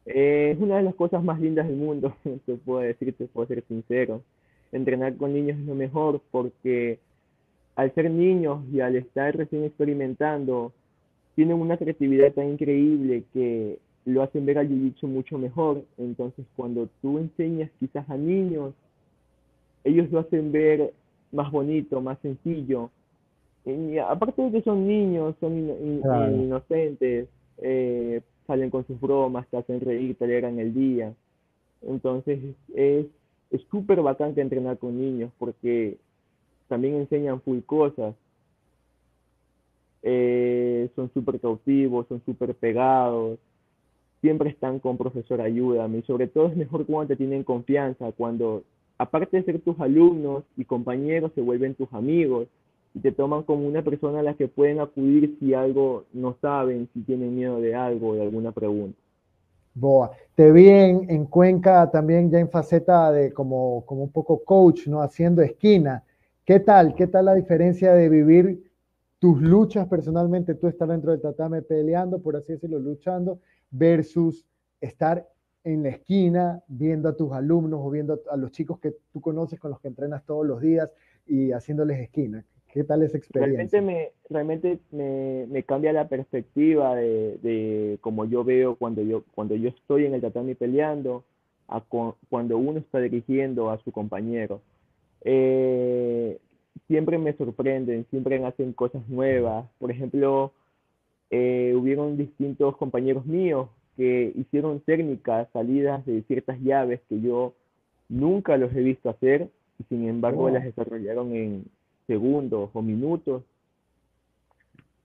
Eh, 0.06 0.52
es 0.54 0.60
una 0.62 0.78
de 0.78 0.84
las 0.84 0.94
cosas 0.94 1.24
más 1.24 1.40
lindas 1.42 1.68
del 1.68 1.78
mundo, 1.78 2.16
te 2.46 2.54
puedo 2.54 2.82
decir, 2.82 3.16
te 3.18 3.26
puedo 3.26 3.48
ser 3.48 3.64
sincero. 3.68 4.22
Entrenar 4.72 5.18
con 5.18 5.34
niños 5.34 5.58
es 5.58 5.66
lo 5.66 5.74
mejor 5.74 6.22
porque 6.30 7.00
al 7.76 7.92
ser 7.96 8.12
niños 8.12 8.64
y 8.72 8.82
al 8.82 8.96
estar 8.98 9.36
recién 9.36 9.64
experimentando, 9.64 10.72
tienen 11.36 11.60
una 11.60 11.78
creatividad 11.78 12.32
tan 12.32 12.50
increíble 12.50 13.24
que 13.34 13.80
lo 14.06 14.22
hacen 14.22 14.46
ver 14.46 14.60
al 14.60 14.70
jiu-jitsu 14.70 15.08
mucho 15.08 15.40
mejor. 15.40 15.84
Entonces, 15.98 16.46
cuando 16.56 16.90
tú 17.02 17.18
enseñas 17.18 17.72
quizás 17.80 18.08
a 18.08 18.18
niños, 18.18 18.76
ellos 19.86 20.12
lo 20.12 20.20
hacen 20.20 20.52
ver 20.52 20.94
más 21.32 21.52
bonito, 21.52 22.02
más 22.02 22.20
sencillo. 22.20 22.90
Y 23.66 23.98
aparte 23.98 24.42
de 24.42 24.52
que 24.52 24.62
son 24.62 24.88
niños, 24.88 25.36
son 25.40 25.54
inocentes, 25.58 27.30
eh, 27.60 28.22
salen 28.46 28.70
con 28.70 28.86
sus 28.86 29.00
bromas, 29.00 29.48
te 29.48 29.58
hacen 29.58 29.80
reír, 29.80 30.16
te 30.18 30.26
alegran 30.26 30.60
el 30.60 30.74
día. 30.74 31.14
Entonces 31.82 32.40
es 32.74 33.06
súper 33.72 34.02
bacán 34.02 34.36
que 34.36 34.42
entrenar 34.42 34.78
con 34.78 35.00
niños 35.00 35.32
porque 35.40 35.98
también 36.68 36.96
enseñan 36.96 37.42
full 37.42 37.60
cosas. 37.62 38.16
Eh, 40.04 40.90
son 40.96 41.12
súper 41.14 41.40
cautivos, 41.40 42.08
son 42.08 42.22
súper 42.26 42.54
pegados, 42.54 43.40
siempre 44.22 44.50
están 44.52 44.80
con 44.80 44.98
profesor 44.98 45.42
ayúdame 45.42 46.00
y 46.00 46.02
sobre 46.04 46.28
todo 46.28 46.48
es 46.48 46.56
mejor 46.56 46.86
cuando 46.86 47.08
te 47.08 47.16
tienen 47.16 47.44
confianza, 47.44 48.12
cuando 48.12 48.64
aparte 48.98 49.38
de 49.38 49.44
ser 49.44 49.60
tus 49.60 49.80
alumnos 49.80 50.44
y 50.58 50.66
compañeros, 50.66 51.32
se 51.36 51.42
vuelven 51.42 51.76
tus 51.76 51.92
amigos 51.94 52.48
y 52.94 53.00
te 53.00 53.12
toman 53.12 53.44
como 53.44 53.68
una 53.68 53.82
persona 53.82 54.20
a 54.20 54.24
la 54.24 54.36
que 54.36 54.48
pueden 54.48 54.80
acudir 54.80 55.36
si 55.40 55.54
algo 55.54 56.06
no 56.14 56.38
saben, 56.42 56.88
si 56.94 57.02
tienen 57.02 57.36
miedo 57.36 57.60
de 57.60 57.76
algo, 57.76 58.16
de 58.16 58.22
alguna 58.22 58.52
pregunta. 58.52 58.98
Boa. 59.74 60.12
Te 60.36 60.52
vi 60.54 60.70
en, 60.70 61.26
Cuenca 61.26 61.92
también 61.92 62.32
ya 62.32 62.40
en 62.40 62.50
faceta 62.50 63.12
de 63.12 63.34
como, 63.34 63.84
como 63.86 64.04
un 64.04 64.12
poco 64.12 64.42
coach, 64.44 64.88
¿no? 64.88 65.02
Haciendo 65.02 65.42
esquina. 65.42 66.04
¿Qué 66.46 66.62
tal? 66.62 66.96
¿Qué 66.96 67.08
tal 67.08 67.26
la 67.26 67.34
diferencia 67.34 67.94
de 67.94 68.08
vivir 68.08 68.64
tus 69.20 69.42
luchas 69.42 69.88
personalmente, 69.88 70.56
tú 70.56 70.68
estar 70.68 70.88
dentro 70.88 71.12
del 71.12 71.22
tatame 71.22 71.62
peleando, 71.62 72.20
por 72.20 72.36
así 72.36 72.54
decirlo, 72.54 72.80
luchando, 72.80 73.40
versus 73.72 74.46
estar 74.80 75.28
en 75.66 75.84
la 75.84 75.90
esquina 75.90 76.64
viendo 76.68 77.10
a 77.10 77.18
tus 77.18 77.34
alumnos 77.34 77.82
o 77.84 77.90
viendo 77.90 78.22
a 78.30 78.38
los 78.38 78.52
chicos 78.52 78.80
que 78.80 78.94
tú 79.12 79.20
conoces 79.20 79.60
con 79.60 79.72
los 79.72 79.82
que 79.82 79.90
entrenas 79.90 80.24
todos 80.24 80.46
los 80.46 80.62
días 80.62 80.90
y 81.28 81.52
haciéndoles 81.52 82.00
esquina. 82.00 82.46
¿Qué 82.72 82.84
tal 82.84 83.02
esa 83.02 83.18
experiencia? 83.18 83.58
Realmente 83.58 83.82
me, 83.82 84.12
realmente 84.30 84.80
me, 84.92 85.48
me 85.50 85.64
cambia 85.64 85.92
la 85.92 86.08
perspectiva 86.08 86.96
de, 86.96 87.40
de 87.42 87.98
cómo 88.02 88.26
yo 88.26 88.44
veo 88.44 88.76
cuando 88.76 89.02
yo, 89.02 89.24
cuando 89.34 89.56
yo 89.56 89.70
estoy 89.70 90.06
en 90.06 90.14
el 90.14 90.22
tatami 90.22 90.54
peleando 90.54 91.24
a 91.68 91.82
cuando 91.82 92.58
uno 92.60 92.78
está 92.78 93.00
dirigiendo 93.00 93.72
a 93.72 93.80
su 93.80 93.92
compañero. 93.92 94.62
Eh, 95.22 96.38
siempre 96.88 97.18
me 97.18 97.34
sorprenden, 97.34 98.06
siempre 98.12 98.44
hacen 98.46 98.74
cosas 98.74 99.08
nuevas. 99.10 99.66
Por 99.80 99.90
ejemplo, 99.90 100.52
eh, 101.32 101.74
hubieron 101.76 102.18
distintos 102.18 102.78
compañeros 102.78 103.26
míos 103.26 103.70
que 103.96 104.34
hicieron 104.36 104.80
técnicas, 104.82 105.48
salidas 105.54 106.06
de 106.06 106.22
ciertas 106.24 106.60
llaves 106.62 107.02
que 107.08 107.22
yo 107.22 107.54
nunca 108.10 108.58
los 108.58 108.74
he 108.74 108.82
visto 108.82 109.10
hacer 109.10 109.50
y 109.80 109.84
sin 109.86 110.08
embargo 110.08 110.50
las 110.50 110.64
desarrollaron 110.64 111.34
en 111.36 111.66
segundos 112.08 112.70
o 112.74 112.82
minutos. 112.82 113.44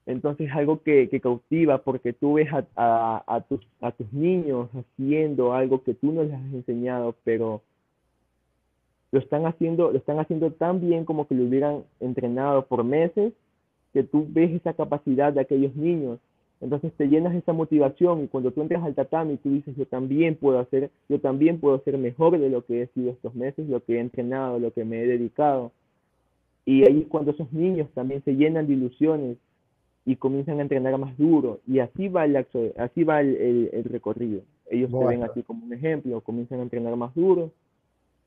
Entonces 0.06 0.48
es 0.48 0.56
algo 0.56 0.82
que, 0.82 1.08
que, 1.08 1.20
cautiva 1.20 1.82
porque 1.82 2.12
tú 2.12 2.34
ves 2.34 2.52
a, 2.52 2.66
a, 2.74 3.22
a, 3.26 3.40
tus, 3.42 3.60
a 3.80 3.92
tus 3.92 4.12
niños 4.12 4.68
haciendo 4.74 5.52
algo 5.52 5.82
que 5.82 5.94
tú 5.94 6.12
no 6.12 6.24
les 6.24 6.34
has 6.34 6.52
enseñado, 6.52 7.14
pero 7.22 7.62
lo 9.12 9.20
están 9.20 9.46
haciendo, 9.46 9.92
lo 9.92 9.98
están 9.98 10.18
haciendo 10.18 10.52
tan 10.52 10.80
bien 10.80 11.04
como 11.04 11.26
que 11.28 11.34
lo 11.34 11.44
hubieran 11.44 11.84
entrenado 12.00 12.66
por 12.66 12.82
meses, 12.84 13.32
que 13.92 14.02
tú 14.02 14.26
ves 14.28 14.52
esa 14.52 14.72
capacidad 14.74 15.32
de 15.32 15.40
aquellos 15.40 15.74
niños 15.76 16.18
entonces 16.60 16.92
te 16.92 17.08
llenas 17.08 17.34
esa 17.34 17.52
motivación 17.52 18.24
y 18.24 18.28
cuando 18.28 18.50
tú 18.52 18.60
entras 18.60 18.82
al 18.82 18.94
tatami 18.94 19.38
tú 19.38 19.50
dices, 19.50 19.74
yo 19.76 19.86
también 19.86 20.36
puedo 20.36 20.58
hacer, 20.58 20.90
yo 21.08 21.18
también 21.18 21.58
puedo 21.58 21.80
ser 21.80 21.96
mejor 21.96 22.38
de 22.38 22.50
lo 22.50 22.64
que 22.64 22.82
he 22.82 22.86
sido 22.88 23.10
estos 23.10 23.34
meses, 23.34 23.68
lo 23.68 23.82
que 23.82 23.96
he 23.96 24.00
entrenado, 24.00 24.58
lo 24.58 24.72
que 24.72 24.84
me 24.84 25.02
he 25.02 25.06
dedicado. 25.06 25.72
Y 26.66 26.84
ahí 26.84 27.06
cuando 27.08 27.30
esos 27.30 27.50
niños 27.52 27.88
también 27.94 28.22
se 28.24 28.36
llenan 28.36 28.66
de 28.66 28.74
ilusiones 28.74 29.38
y 30.04 30.16
comienzan 30.16 30.58
a 30.58 30.62
entrenar 30.62 30.98
más 30.98 31.16
duro. 31.16 31.60
Y 31.66 31.78
así 31.78 32.08
va 32.08 32.26
el, 32.26 32.36
así 32.36 33.04
va 33.04 33.20
el, 33.22 33.70
el, 33.72 33.84
recorrido. 33.84 34.42
Ellos 34.68 34.90
te 34.90 35.04
ven 35.06 35.22
así 35.22 35.42
como 35.42 35.64
un 35.64 35.72
ejemplo, 35.72 36.20
comienzan 36.20 36.60
a 36.60 36.62
entrenar 36.62 36.94
más 36.96 37.14
duro 37.14 37.50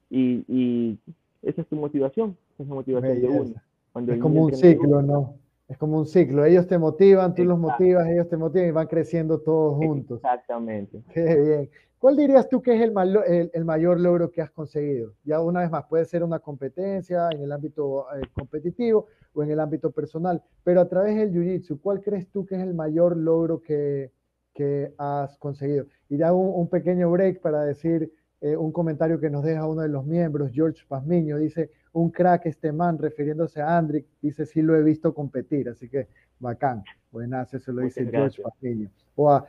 y, 0.09 0.43
y 0.47 0.97
esa 1.43 1.61
es 1.61 1.67
tu 1.67 1.75
motivación, 1.75 2.35
esa 2.57 2.73
motivación 2.73 3.21
de 3.21 3.27
uno. 3.27 3.53
Cuando 3.91 4.13
es 4.13 4.19
como 4.19 4.45
un 4.45 4.53
ciclo, 4.53 5.03
¿no? 5.03 5.35
Es 5.67 5.77
como 5.77 5.97
un 5.97 6.05
ciclo. 6.05 6.45
Ellos 6.45 6.67
te 6.67 6.77
motivan, 6.77 7.33
tú 7.33 7.43
los 7.45 7.57
motivas, 7.57 8.07
ellos 8.07 8.27
te 8.29 8.37
motivan 8.37 8.67
y 8.67 8.71
van 8.71 8.87
creciendo 8.87 9.39
todos 9.39 9.77
juntos. 9.77 10.17
Exactamente. 10.17 11.01
Qué 11.13 11.35
bien. 11.35 11.69
¿Cuál 11.97 12.17
dirías 12.17 12.49
tú 12.49 12.61
que 12.61 12.75
es 12.75 12.81
el, 12.81 13.51
el, 13.53 13.63
mayor 13.63 13.97
logro 13.97 14.29
que 14.29 14.41
has 14.41 14.51
conseguido? 14.51 15.13
Ya 15.23 15.39
una 15.39 15.61
vez 15.61 15.71
más, 15.71 15.85
puede 15.85 16.03
ser 16.03 16.21
una 16.21 16.39
competencia 16.39 17.29
en 17.31 17.41
el 17.43 17.51
ámbito 17.53 18.07
eh, 18.13 18.23
competitivo 18.33 19.07
o 19.33 19.41
en 19.41 19.51
el 19.51 19.59
ámbito 19.61 19.89
personal, 19.91 20.43
pero 20.65 20.81
a 20.81 20.89
través 20.89 21.15
del 21.15 21.31
Jiu-Jitsu, 21.31 21.79
¿cuál 21.81 22.01
crees 22.01 22.29
tú 22.29 22.45
que 22.45 22.55
es 22.55 22.61
el 22.61 22.73
mayor 22.73 23.15
logro 23.15 23.61
que, 23.61 24.11
que 24.53 24.93
has 24.97 25.37
conseguido? 25.37 25.85
Y 26.09 26.17
ya 26.17 26.33
un, 26.33 26.51
un 26.53 26.67
pequeño 26.67 27.09
break 27.09 27.39
para 27.39 27.63
decir 27.63 28.11
eh, 28.41 28.57
un 28.57 28.73
comentario 28.73 29.21
que 29.21 29.29
nos 29.29 29.41
deja 29.41 29.65
uno 29.65 29.83
de 29.83 29.87
los 29.87 30.05
miembros, 30.05 30.51
George 30.51 30.83
Pazmiño, 30.85 31.37
dice, 31.37 31.71
un 31.93 32.09
crack 32.09 32.45
este 32.47 32.71
man, 32.71 32.97
refiriéndose 32.97 33.61
a 33.61 33.77
Andrick, 33.77 34.05
dice, 34.21 34.45
sí 34.45 34.61
lo 34.61 34.75
he 34.75 34.83
visto 34.83 35.13
competir, 35.13 35.69
así 35.69 35.87
que 35.89 36.07
bacán, 36.39 36.83
buenas, 37.11 37.53
eso 37.53 37.71
lo 37.71 37.81
dice 37.83 38.05
George 38.09 38.41
Pazmiño. 38.41 38.89
O 39.15 39.41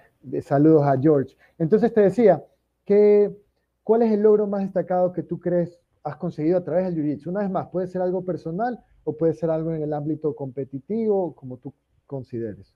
saludos 0.42 0.84
a 0.86 0.98
George. 1.00 1.36
Entonces 1.58 1.92
te 1.92 2.02
decía, 2.02 2.42
que, 2.84 3.34
¿cuál 3.82 4.02
es 4.02 4.12
el 4.12 4.22
logro 4.22 4.46
más 4.46 4.62
destacado 4.62 5.12
que 5.12 5.22
tú 5.22 5.38
crees 5.40 5.80
has 6.02 6.16
conseguido 6.16 6.58
a 6.58 6.64
través 6.64 6.84
del 6.84 6.96
Jiu-Jitsu? 6.96 7.30
Una 7.30 7.40
vez 7.40 7.50
más, 7.50 7.68
puede 7.68 7.86
ser 7.86 8.02
algo 8.02 8.22
personal 8.24 8.78
o 9.04 9.16
puede 9.16 9.32
ser 9.32 9.50
algo 9.50 9.74
en 9.74 9.82
el 9.82 9.92
ámbito 9.92 10.34
competitivo, 10.34 11.34
como 11.34 11.56
tú 11.56 11.72
consideres. 12.06 12.74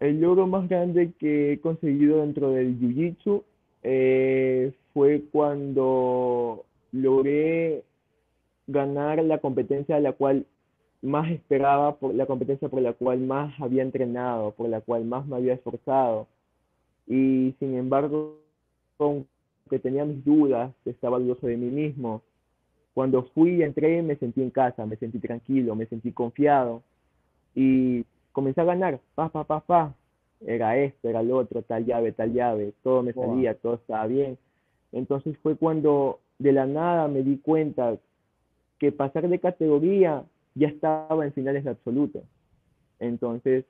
El 0.00 0.20
logro 0.20 0.46
más 0.46 0.68
grande 0.68 1.12
que 1.18 1.52
he 1.52 1.60
conseguido 1.60 2.20
dentro 2.20 2.50
del 2.50 2.78
Jiu-Jitsu 2.78 3.44
eh, 3.82 4.72
fue 4.92 5.24
cuando 5.30 6.64
logré 6.92 7.84
ganar 8.66 9.22
la 9.24 9.38
competencia 9.38 9.96
de 9.96 10.02
la 10.02 10.12
cual 10.12 10.46
más 11.00 11.30
esperaba, 11.30 11.96
por 11.96 12.14
la 12.14 12.26
competencia 12.26 12.68
por 12.68 12.80
la 12.80 12.92
cual 12.92 13.20
más 13.20 13.58
había 13.60 13.82
entrenado, 13.82 14.52
por 14.52 14.68
la 14.68 14.80
cual 14.80 15.04
más 15.04 15.26
me 15.26 15.36
había 15.36 15.54
esforzado. 15.54 16.28
Y 17.06 17.54
sin 17.58 17.74
embargo, 17.74 18.38
que 19.68 19.78
tenía 19.78 20.04
mis 20.04 20.24
dudas, 20.24 20.72
estaba 20.84 21.18
dudoso 21.18 21.46
de 21.46 21.56
mí 21.56 21.70
mismo. 21.70 22.22
Cuando 22.94 23.24
fui 23.34 23.56
y 23.56 23.62
entré, 23.62 24.02
me 24.02 24.16
sentí 24.16 24.42
en 24.42 24.50
casa, 24.50 24.86
me 24.86 24.96
sentí 24.96 25.18
tranquilo, 25.18 25.74
me 25.74 25.86
sentí 25.86 26.12
confiado. 26.12 26.82
Y 27.54 28.04
comencé 28.32 28.60
a 28.60 28.64
ganar, 28.64 29.00
pa, 29.14 29.28
pa, 29.28 29.44
pa, 29.44 29.60
pa 29.60 29.94
era 30.46 30.76
esto, 30.76 31.08
era 31.08 31.22
lo 31.22 31.36
otro, 31.38 31.62
tal 31.62 31.84
llave, 31.84 32.12
tal 32.12 32.32
llave, 32.32 32.72
todo 32.82 33.02
me 33.02 33.12
salía, 33.12 33.54
todo 33.54 33.74
estaba 33.74 34.06
bien. 34.06 34.38
Entonces 34.92 35.36
fue 35.42 35.56
cuando 35.56 36.20
de 36.38 36.52
la 36.52 36.66
nada 36.66 37.08
me 37.08 37.22
di 37.22 37.38
cuenta 37.38 37.96
que 38.82 38.90
pasar 38.90 39.28
de 39.28 39.38
categoría 39.38 40.24
ya 40.56 40.66
estaba 40.66 41.24
en 41.24 41.32
finales 41.32 41.62
de 41.62 41.70
absoluto. 41.70 42.24
Entonces, 42.98 43.64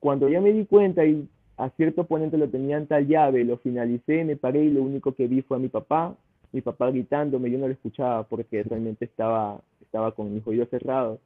cuando 0.00 0.28
ya 0.28 0.42
me 0.42 0.52
di 0.52 0.66
cuenta 0.66 1.06
y 1.06 1.26
a 1.56 1.70
cierto 1.70 2.02
oponente 2.02 2.36
lo 2.36 2.50
tenían 2.50 2.86
tal 2.86 3.06
llave, 3.06 3.42
lo 3.42 3.56
finalicé, 3.56 4.22
me 4.26 4.36
paré 4.36 4.64
y 4.64 4.70
lo 4.70 4.82
único 4.82 5.12
que 5.12 5.26
vi 5.26 5.40
fue 5.40 5.56
a 5.56 5.60
mi 5.60 5.68
papá, 5.68 6.14
mi 6.52 6.60
papá 6.60 6.90
gritándome, 6.90 7.50
yo 7.50 7.56
no 7.56 7.68
lo 7.68 7.72
escuchaba 7.72 8.24
porque 8.24 8.62
realmente 8.62 9.06
estaba, 9.06 9.62
estaba 9.80 10.12
con 10.12 10.34
mis 10.34 10.46
oídos 10.46 10.68
cerrados 10.68 11.20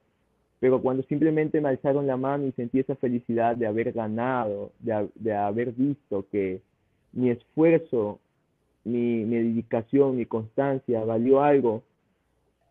pero 0.62 0.80
cuando 0.80 1.02
simplemente 1.02 1.60
me 1.60 1.70
alzaron 1.70 2.06
la 2.06 2.16
mano 2.16 2.46
y 2.46 2.52
sentí 2.52 2.78
esa 2.78 2.94
felicidad 2.94 3.56
de 3.56 3.66
haber 3.66 3.90
ganado, 3.90 4.70
de, 4.78 5.34
haber 5.34 5.72
visto 5.72 6.24
que 6.30 6.62
mi 7.10 7.30
esfuerzo, 7.30 8.20
mi, 8.84 9.24
dedicación, 9.24 10.16
mi 10.16 10.26
constancia 10.26 11.04
valió 11.04 11.42
algo, 11.42 11.82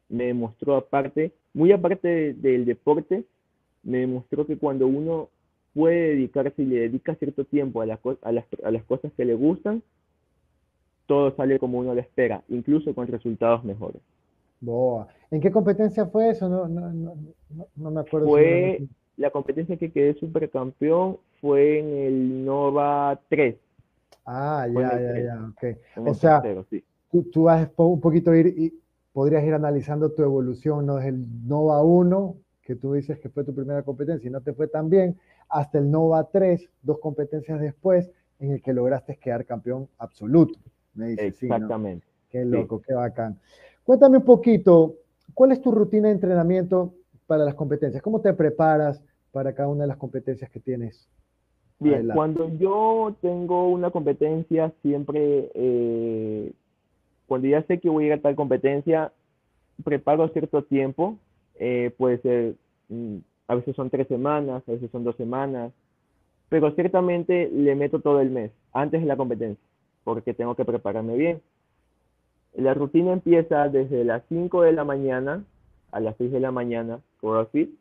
me 0.09 0.25
demostró 0.25 0.75
aparte, 0.75 1.31
muy 1.53 1.71
aparte 1.71 2.33
del 2.33 2.65
deporte, 2.65 3.23
me 3.83 3.99
demostró 3.99 4.45
que 4.45 4.57
cuando 4.57 4.87
uno 4.87 5.29
puede 5.73 6.15
dedicarse 6.15 6.61
y 6.61 6.65
le 6.65 6.79
dedica 6.81 7.15
cierto 7.15 7.45
tiempo 7.45 7.81
a, 7.81 7.85
a, 7.85 8.31
las, 8.31 8.45
a 8.63 8.71
las 8.71 8.83
cosas 8.83 9.11
que 9.15 9.25
le 9.25 9.33
gustan, 9.33 9.81
todo 11.07 11.35
sale 11.35 11.59
como 11.59 11.79
uno 11.79 11.93
le 11.93 12.01
espera, 12.01 12.43
incluso 12.49 12.93
con 12.93 13.07
resultados 13.07 13.63
mejores. 13.63 14.01
Boa. 14.59 15.07
¿En 15.31 15.41
qué 15.41 15.51
competencia 15.51 16.05
fue 16.05 16.29
eso? 16.29 16.47
No, 16.47 16.67
no, 16.67 16.93
no, 16.93 17.15
no 17.75 17.91
me 17.91 18.01
acuerdo. 18.01 18.27
Fue 18.27 18.81
la 19.17 19.29
competencia 19.29 19.77
que 19.77 19.91
quedé 19.91 20.13
supercampeón 20.15 21.17
fue 21.41 21.79
en 21.79 21.97
el 21.97 22.45
Nova 22.45 23.19
3. 23.29 23.55
Ah, 24.25 24.67
ya, 24.67 24.99
ya, 24.99 25.19
ya, 25.19 25.49
ok. 25.49 26.07
o 26.07 26.13
sea, 26.13 26.43
tú, 27.09 27.23
tú, 27.23 27.43
vas 27.43 27.69
un 27.75 27.99
poquito 27.99 28.33
ir 28.35 28.47
y 28.47 28.79
podrías 29.13 29.43
ir 29.43 29.53
analizando 29.53 30.11
tu 30.11 30.21
evolución, 30.23 30.85
¿no? 30.85 30.97
Desde 30.97 31.09
el 31.09 31.47
Nova 31.47 31.83
1, 31.83 32.35
que 32.61 32.75
tú 32.75 32.93
dices 32.93 33.19
que 33.19 33.29
fue 33.29 33.43
tu 33.43 33.53
primera 33.53 33.83
competencia 33.83 34.27
y 34.27 34.31
no 34.31 34.41
te 34.41 34.53
fue 34.53 34.67
tan 34.67 34.89
bien, 34.89 35.17
hasta 35.49 35.79
el 35.79 35.89
Nova 35.89 36.29
3, 36.31 36.69
dos 36.83 36.99
competencias 36.99 37.59
después, 37.59 38.09
en 38.39 38.51
el 38.51 38.61
que 38.61 38.73
lograste 38.73 39.17
quedar 39.17 39.45
campeón 39.45 39.87
absoluto. 39.97 40.59
Me 40.93 41.13
Exactamente. 41.13 42.05
Qué 42.29 42.45
loco, 42.45 42.81
qué 42.81 42.93
bacán. 42.93 43.39
Cuéntame 43.83 44.17
un 44.17 44.23
poquito, 44.23 44.95
¿cuál 45.33 45.51
es 45.51 45.61
tu 45.61 45.71
rutina 45.71 46.07
de 46.07 46.13
entrenamiento 46.13 46.93
para 47.27 47.43
las 47.43 47.55
competencias? 47.55 48.01
¿Cómo 48.01 48.21
te 48.21 48.33
preparas 48.33 49.01
para 49.31 49.53
cada 49.53 49.67
una 49.67 49.81
de 49.81 49.87
las 49.87 49.97
competencias 49.97 50.49
que 50.49 50.59
tienes? 50.59 51.09
Bien, 51.81 52.09
cuando 52.13 52.47
yo 52.59 53.15
tengo 53.21 53.67
una 53.69 53.89
competencia, 53.89 54.71
siempre, 54.83 55.49
eh, 55.55 56.51
cuando 57.25 57.47
ya 57.47 57.63
sé 57.63 57.79
que 57.79 57.89
voy 57.89 58.03
a 58.03 58.07
ir 58.07 58.13
a 58.13 58.21
tal 58.21 58.35
competencia, 58.35 59.11
preparo 59.83 60.27
cierto 60.29 60.63
tiempo, 60.63 61.17
eh, 61.55 61.91
puede 61.97 62.19
ser, 62.19 62.53
mm, 62.89 63.15
a 63.47 63.55
veces 63.55 63.75
son 63.75 63.89
tres 63.89 64.07
semanas, 64.07 64.61
a 64.67 64.71
veces 64.71 64.91
son 64.91 65.03
dos 65.03 65.15
semanas, 65.15 65.73
pero 66.49 66.69
ciertamente 66.75 67.49
le 67.51 67.73
meto 67.73 67.99
todo 67.99 68.21
el 68.21 68.29
mes 68.29 68.51
antes 68.73 69.01
de 69.01 69.07
la 69.07 69.17
competencia, 69.17 69.65
porque 70.03 70.35
tengo 70.35 70.53
que 70.53 70.65
prepararme 70.65 71.17
bien. 71.17 71.41
La 72.53 72.75
rutina 72.75 73.11
empieza 73.11 73.69
desde 73.69 74.03
las 74.03 74.21
5 74.29 74.61
de 74.61 74.73
la 74.73 74.83
mañana 74.83 75.43
a 75.91 75.99
las 75.99 76.15
6 76.17 76.31
de 76.31 76.41
la 76.41 76.51
mañana, 76.51 76.99
CrossFit. 77.19 77.71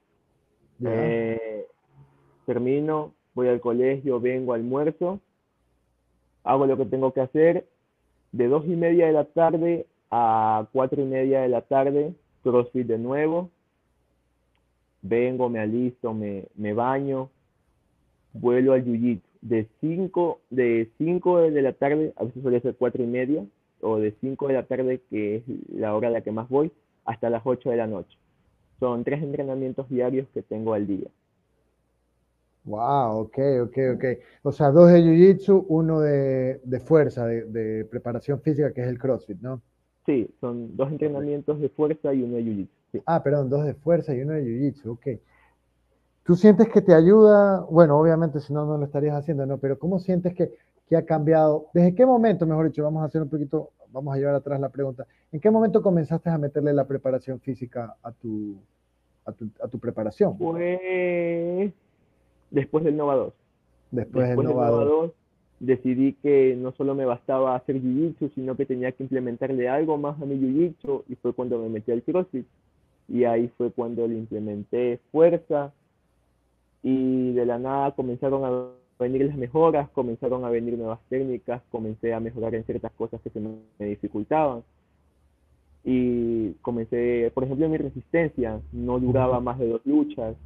Eh, 0.83 1.67
termino, 2.47 3.13
voy 3.35 3.49
al 3.49 3.61
colegio, 3.61 4.21
vengo, 4.21 4.53
almuerzo, 4.53 5.21
hago 6.45 6.67
lo 6.67 6.77
que 6.77 6.85
tengo 6.87 7.13
que 7.13 7.21
hacer. 7.21 7.67
De 8.33 8.47
2 8.47 8.67
y 8.67 8.77
media 8.77 9.07
de 9.07 9.13
la 9.13 9.25
tarde 9.25 9.87
a 10.11 10.67
4 10.73 11.03
y 11.03 11.05
media 11.05 11.41
de 11.43 11.49
la 11.49 11.63
tarde, 11.63 12.15
CrossFit 12.43 12.87
de 12.87 12.99
nuevo. 12.99 13.51
Vengo, 15.03 15.49
me 15.49 15.61
alisto, 15.61 16.13
me, 16.13 16.45
me 16.57 16.75
baño, 16.75 17.31
vuelo 18.33 18.75
al 18.75 18.85
jiu 18.85 19.21
De 19.41 19.67
5 19.81 20.41
de, 20.51 20.91
cinco 20.99 21.39
de 21.39 21.63
la 21.63 21.73
tarde, 21.73 22.13
a 22.17 22.25
veces 22.25 22.43
suele 22.43 22.61
ser 22.61 22.77
4 22.77 23.03
y 23.03 23.07
media, 23.07 23.45
o 23.81 23.97
de 23.99 24.13
5 24.21 24.49
de 24.49 24.55
la 24.55 24.65
tarde, 24.65 25.01
que 25.09 25.37
es 25.37 25.43
la 25.73 25.95
hora 25.95 26.09
a 26.09 26.11
la 26.11 26.21
que 26.21 26.33
más 26.33 26.49
voy, 26.49 26.71
hasta 27.05 27.31
las 27.31 27.43
8 27.45 27.71
de 27.71 27.77
la 27.77 27.87
noche. 27.87 28.17
Son 28.79 29.05
tres 29.05 29.23
entrenamientos 29.23 29.89
diarios 29.89 30.27
que 30.33 30.43
tengo 30.43 30.75
al 30.75 30.87
día. 30.87 31.09
Wow, 32.65 33.21
ok, 33.21 33.39
ok, 33.63 33.79
ok. 33.95 34.05
O 34.43 34.53
sea, 34.53 34.71
dos 34.71 34.93
de 34.93 35.01
Jiu-Jitsu, 35.03 35.65
uno 35.69 36.01
de, 36.01 36.61
fuerza, 36.85 37.27
de, 37.27 37.87
preparación 37.91 38.41
física, 38.41 38.73
que 38.73 38.83
es 38.83 38.89
el 38.89 38.99
CrossFit, 38.99 39.41
¿no? 39.41 39.63
Sí, 40.05 40.29
son 40.41 40.77
dos 40.77 40.91
entrenamientos 40.91 41.61
de 41.61 41.69
fuerza 41.71 42.13
y 42.13 42.23
uno 42.23 42.37
de 42.37 42.43
Jiu-Jitsu. 42.43 43.03
Ah, 43.07 43.23
perdón, 43.23 43.49
dos 43.49 43.65
de 43.65 43.75
fuerza 43.75 44.15
y 44.15 44.21
uno 44.21 44.33
de 44.33 44.43
Jiu-Jitsu, 44.43 44.91
ok. 44.91 45.07
¿Tú 46.25 46.37
sientes 46.37 46.69
que 46.69 46.83
te 46.83 46.95
ayuda? 46.95 47.61
Bueno, 47.71 47.99
obviamente 47.99 48.41
si 48.41 48.53
no, 48.53 48.67
no 48.67 48.77
lo 48.77 48.85
estarías 48.85 49.17
haciendo, 49.17 49.47
¿no? 49.47 49.59
Pero 49.59 49.79
¿cómo 49.79 49.99
sientes 49.99 50.35
que, 50.35 50.53
que 50.87 50.97
ha 50.97 51.05
cambiado? 51.05 51.69
¿Desde 51.73 51.95
qué 51.95 52.05
momento, 52.05 52.47
mejor 52.47 52.67
dicho, 52.67 52.85
vamos 52.85 53.03
a 53.03 53.07
hacer 53.07 53.23
un 53.23 53.31
poquito, 53.31 53.71
vamos 53.89 54.15
a 54.15 54.19
llevar 54.19 54.35
atrás 54.35 54.61
la 54.61 54.69
pregunta, 54.69 55.07
¿en 55.33 55.41
qué 55.41 55.51
momento 55.51 55.83
comenzaste 55.83 56.29
a 56.29 56.37
meterle 56.37 56.75
la 56.75 56.87
preparación 56.87 57.41
física 57.41 57.97
a 58.03 58.13
tu, 58.13 58.57
a 59.25 59.33
tu, 59.33 59.49
a 59.63 59.69
tu 59.69 59.79
preparación? 59.79 60.37
Pues 60.37 61.73
después 62.51 62.85
del 62.85 62.97
Nova 62.97 63.17
2. 63.17 63.33
Después, 63.91 64.29
del 64.29 64.45
Nova 64.45 64.71
2. 64.71 65.11
Decidí 65.61 66.15
que 66.15 66.57
no 66.57 66.73
solo 66.73 66.95
me 66.95 67.05
bastaba 67.05 67.55
hacer 67.55 67.83
Jiu-Jitsu, 67.83 68.33
sino 68.35 68.57
que 68.57 68.65
tenía 68.65 68.93
que 68.93 69.03
implementarle 69.03 69.69
algo 69.69 69.99
más 69.99 70.21
a 70.21 70.25
mi 70.25 70.37
Jiu-Jitsu 70.37 71.05
y 71.09 71.17
fue 71.17 71.35
cuando 71.35 71.59
me 71.59 71.69
metí 71.69 71.93
al 71.93 72.03
CrossFit. 72.03 72.47
Y 73.09 73.25
ahí 73.25 73.51
fue 73.59 73.71
cuando 73.71 74.07
le 74.07 74.15
implementé 74.15 75.01
fuerza 75.13 75.73
y 76.83 77.33
de 77.33 77.45
la 77.45 77.59
nada 77.59 77.91
comenzaron 77.91 78.45
a 78.45 78.69
venir 78.99 79.27
las 79.27 79.37
mejoras, 79.37 79.91
comenzaron 79.91 80.45
a 80.45 80.51
venir 80.51 80.79
nuevas 80.79 81.01
técnicas, 81.09 81.61
comencé 81.71 82.15
a 82.15 82.21
mejorar 82.21 82.55
en 82.55 82.65
ciertas 82.65 82.93
cosas 82.93 83.21
que 83.21 83.31
se 83.31 83.41
me, 83.41 83.51
me 83.79 83.87
dificultaban 83.87 84.63
y 85.85 86.53
comencé, 86.63 87.31
por 87.35 87.45
ejemplo, 87.45 87.69
mi 87.69 87.79
resistencia 87.79 88.61
no 88.73 88.99
duraba 88.99 89.41
más 89.41 89.59
de 89.59 89.69
dos 89.69 89.81
luchas, 89.85 90.37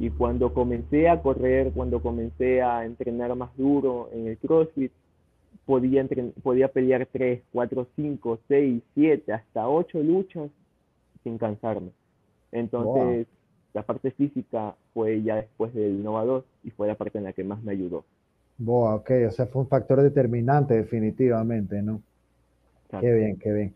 y 0.00 0.08
cuando 0.08 0.54
comencé 0.54 1.10
a 1.10 1.20
correr, 1.20 1.72
cuando 1.72 2.00
comencé 2.00 2.62
a 2.62 2.86
entrenar 2.86 3.36
más 3.36 3.54
duro 3.54 4.08
en 4.14 4.28
el 4.28 4.38
CrossFit, 4.38 4.90
podía, 5.66 6.08
podía 6.42 6.68
pelear 6.68 7.06
3, 7.12 7.42
4, 7.52 7.86
5, 7.96 8.38
6, 8.48 8.82
7, 8.94 9.32
hasta 9.34 9.68
8 9.68 9.98
luchas 10.02 10.50
sin 11.22 11.36
cansarme. 11.36 11.90
Entonces, 12.50 13.26
la 13.74 13.82
parte 13.82 14.10
física 14.12 14.74
fue 14.94 15.22
ya 15.22 15.36
después 15.36 15.74
del 15.74 16.02
Nova 16.02 16.24
2 16.24 16.44
y 16.64 16.70
fue 16.70 16.88
la 16.88 16.94
parte 16.94 17.18
en 17.18 17.24
la 17.24 17.34
que 17.34 17.44
más 17.44 17.62
me 17.62 17.72
ayudó. 17.72 18.02
Boa, 18.56 18.94
ok, 18.94 19.10
o 19.28 19.30
sea, 19.32 19.46
fue 19.48 19.60
un 19.60 19.68
factor 19.68 20.00
determinante 20.00 20.72
definitivamente, 20.74 21.82
¿no? 21.82 22.00
Qué 22.98 23.12
bien, 23.12 23.38
qué 23.38 23.52
bien. 23.52 23.74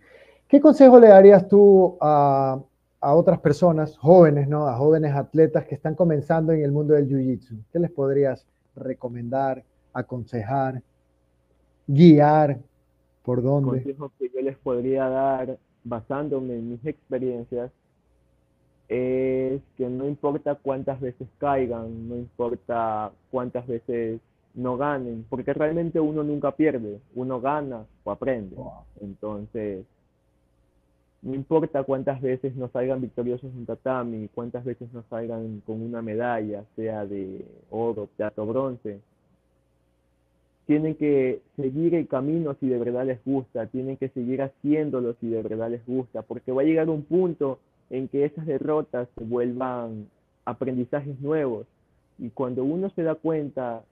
¿Qué 0.48 0.58
consejo 0.58 0.98
le 0.98 1.08
darías 1.08 1.46
tú 1.48 1.98
a, 2.00 2.58
a 3.04 3.14
otras 3.14 3.38
personas, 3.40 3.98
jóvenes, 3.98 4.48
¿no? 4.48 4.66
A 4.66 4.76
jóvenes 4.78 5.14
atletas 5.14 5.66
que 5.66 5.74
están 5.74 5.94
comenzando 5.94 6.52
en 6.52 6.64
el 6.64 6.72
mundo 6.72 6.94
del 6.94 7.06
Jiu-Jitsu? 7.06 7.62
¿Qué 7.70 7.78
les 7.78 7.90
podrías 7.90 8.46
recomendar, 8.74 9.62
aconsejar, 9.92 10.80
guiar? 11.86 12.58
¿Por 13.22 13.42
dónde? 13.42 13.76
El 13.76 13.84
consejo 13.84 14.10
que 14.18 14.30
yo 14.34 14.40
les 14.40 14.56
podría 14.56 15.08
dar, 15.10 15.58
basándome 15.84 16.54
en 16.54 16.70
mis 16.70 16.86
experiencias, 16.86 17.70
es 18.88 19.60
que 19.76 19.88
no 19.88 20.06
importa 20.06 20.54
cuántas 20.54 20.98
veces 20.98 21.28
caigan, 21.38 22.08
no 22.08 22.16
importa 22.16 23.12
cuántas 23.30 23.66
veces 23.66 24.18
no 24.54 24.78
ganen, 24.78 25.26
porque 25.28 25.52
realmente 25.52 26.00
uno 26.00 26.22
nunca 26.22 26.52
pierde, 26.52 27.00
uno 27.14 27.38
gana 27.40 27.84
o 28.04 28.10
aprende. 28.10 28.56
Entonces, 29.00 29.84
no 31.24 31.34
importa 31.34 31.82
cuántas 31.84 32.20
veces 32.20 32.54
nos 32.54 32.70
salgan 32.70 33.00
victoriosos 33.00 33.50
en 33.54 33.64
tatami, 33.64 34.28
cuántas 34.34 34.62
veces 34.62 34.92
nos 34.92 35.06
salgan 35.06 35.62
con 35.66 35.80
una 35.80 36.02
medalla, 36.02 36.64
sea 36.76 37.06
de 37.06 37.46
oro, 37.70 38.08
plata 38.14 38.42
o 38.42 38.46
bronce, 38.46 39.00
tienen 40.66 40.94
que 40.96 41.40
seguir 41.56 41.94
el 41.94 42.08
camino 42.08 42.54
si 42.60 42.68
de 42.68 42.78
verdad 42.78 43.06
les 43.06 43.24
gusta, 43.24 43.66
tienen 43.68 43.96
que 43.96 44.10
seguir 44.10 44.42
haciéndolo 44.42 45.14
si 45.18 45.28
de 45.28 45.42
verdad 45.42 45.70
les 45.70 45.84
gusta, 45.86 46.20
porque 46.20 46.52
va 46.52 46.60
a 46.60 46.66
llegar 46.66 46.90
un 46.90 47.02
punto 47.02 47.58
en 47.88 48.08
que 48.08 48.26
esas 48.26 48.44
derrotas 48.44 49.08
se 49.16 49.24
vuelvan 49.24 50.08
aprendizajes 50.44 51.18
nuevos. 51.20 51.66
Y 52.18 52.28
cuando 52.30 52.64
uno 52.64 52.90
se 52.90 53.02
da 53.02 53.14
cuenta 53.14 53.82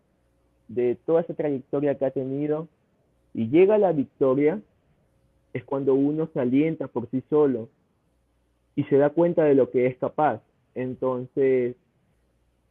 de 0.68 0.98
toda 1.06 1.22
esa 1.22 1.32
trayectoria 1.32 1.94
que 1.94 2.04
ha 2.04 2.10
tenido 2.10 2.68
y 3.32 3.48
llega 3.48 3.76
a 3.76 3.78
la 3.78 3.92
victoria, 3.92 4.60
es 5.52 5.64
cuando 5.64 5.94
uno 5.94 6.28
se 6.32 6.40
alienta 6.40 6.88
por 6.88 7.08
sí 7.10 7.22
solo 7.28 7.68
y 8.74 8.84
se 8.84 8.96
da 8.96 9.10
cuenta 9.10 9.44
de 9.44 9.54
lo 9.54 9.70
que 9.70 9.86
es 9.86 9.96
capaz. 9.98 10.40
Entonces, 10.74 11.76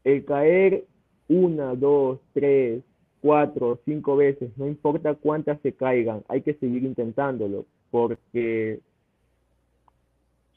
el 0.03 0.25
caer 0.25 0.85
una, 1.27 1.75
dos, 1.75 2.19
tres, 2.33 2.83
cuatro, 3.21 3.79
cinco 3.85 4.15
veces, 4.15 4.51
no 4.57 4.67
importa 4.67 5.13
cuántas 5.13 5.61
se 5.61 5.73
caigan, 5.73 6.23
hay 6.27 6.41
que 6.41 6.55
seguir 6.55 6.83
intentándolo, 6.83 7.65
porque 7.91 8.79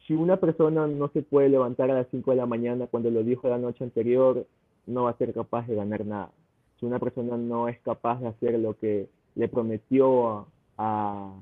si 0.07 0.15
una 0.15 0.39
persona 0.39 0.87
no 0.87 1.09
se 1.09 1.23
puede 1.23 1.49
levantar 1.49 1.91
a 1.91 1.95
las 1.95 2.07
cinco 2.11 2.31
de 2.31 2.39
la 2.39 2.47
mañana 2.47 2.87
cuando 2.87 3.11
lo 3.11 3.23
dijo 3.23 3.49
la 3.49 3.59
noche 3.59 3.85
anterior, 3.85 4.47
no 4.87 5.05
va 5.05 5.11
a 5.11 5.19
ser 5.19 5.33
capaz 5.33 5.67
de 5.67 5.77
ganar 5.77 6.05
nada. 6.05 6.31
Si 6.79 6.87
una 6.87 6.99
persona 6.99 7.37
no 7.37 7.69
es 7.69 7.79
capaz 7.81 8.21
de 8.21 8.29
hacer 8.29 8.59
lo 8.59 8.79
que 8.79 9.09
le 9.35 9.49
prometió 9.49 10.47
a, 10.77 11.33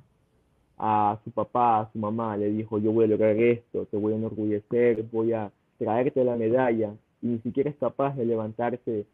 su 1.25 1.31
papá, 1.31 1.81
a 1.81 1.93
su 1.93 1.99
mamá, 1.99 2.37
le 2.37 2.51
dijo, 2.51 2.79
yo 2.79 2.93
voy 2.93 3.05
a 3.05 3.09
lograr 3.09 3.37
esto, 3.37 3.87
te 3.87 3.97
voy 3.97 4.15
a 4.15 4.17
enorgullecer, 4.17 5.05
voy 5.13 5.33
a 5.33 5.51
traerte 5.79 6.25
la 6.25 6.37
medalla, 6.37 6.93
y 7.21 7.27
ni 7.29 7.39
siquiera 7.39 7.71
es 7.71 7.77
capaz 7.77 8.17
de 8.17 8.25
levantarse 8.25 9.07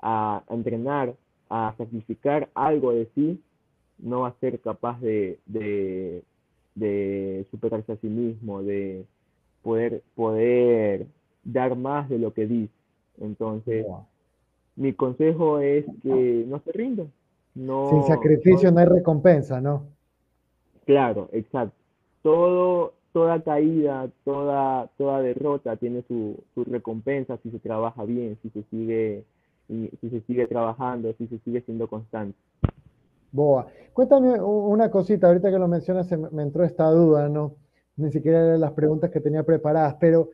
a, 0.00 0.42
entrenar, 0.50 1.14
a 1.48 1.74
sacrificar 1.78 2.48
algo 2.54 2.92
de 2.92 3.08
sí, 3.14 3.40
no 3.98 4.22
va 4.22 4.28
a 4.28 4.40
ser 4.40 4.58
capaz 4.60 5.00
de, 5.00 5.38
de, 5.46 6.24
de 6.74 7.46
superarse 7.52 7.92
a 7.92 7.96
sí 7.96 8.08
mismo, 8.08 8.62
de 8.64 9.04
poder, 9.62 10.02
poder 10.16 11.06
dar 11.44 11.76
más 11.76 12.08
de 12.08 12.18
lo 12.18 12.34
que 12.34 12.46
dice. 12.46 12.72
Entonces, 13.20 13.86
mi 14.74 14.92
consejo 14.92 15.60
es 15.60 15.84
que 16.02 16.44
no 16.48 16.60
se 16.64 16.72
rindan. 16.72 17.12
No, 17.54 17.90
Sin 17.90 18.02
sacrificio 18.04 18.72
no 18.72 18.80
hay 18.80 18.86
recompensa, 18.86 19.60
¿no? 19.60 19.84
Claro, 20.86 21.28
exacto. 21.32 21.76
Todo, 22.22 22.94
toda 23.12 23.42
caída, 23.42 24.10
toda, 24.24 24.88
toda 24.96 25.20
derrota 25.22 25.76
tiene 25.76 26.02
su, 26.08 26.42
su 26.54 26.64
recompensa 26.64 27.38
si 27.42 27.50
se 27.50 27.58
trabaja 27.58 28.04
bien, 28.04 28.38
si 28.42 28.50
se 28.50 28.62
sigue, 28.64 29.24
si 29.68 30.10
se 30.10 30.20
sigue 30.22 30.46
trabajando, 30.46 31.12
si 31.14 31.26
se 31.26 31.38
sigue 31.40 31.62
siendo 31.62 31.88
constante. 31.88 32.38
Boa. 33.32 33.66
Cuéntame 33.92 34.40
una 34.40 34.90
cosita, 34.90 35.26
ahorita 35.26 35.50
que 35.50 35.58
lo 35.58 35.68
mencionas 35.68 36.10
me 36.32 36.42
entró 36.42 36.64
esta 36.64 36.90
duda, 36.90 37.28
¿no? 37.28 37.54
Ni 37.96 38.10
siquiera 38.10 38.44
eran 38.44 38.60
las 38.60 38.72
preguntas 38.72 39.10
que 39.10 39.20
tenía 39.20 39.42
preparadas, 39.42 39.96
pero 40.00 40.30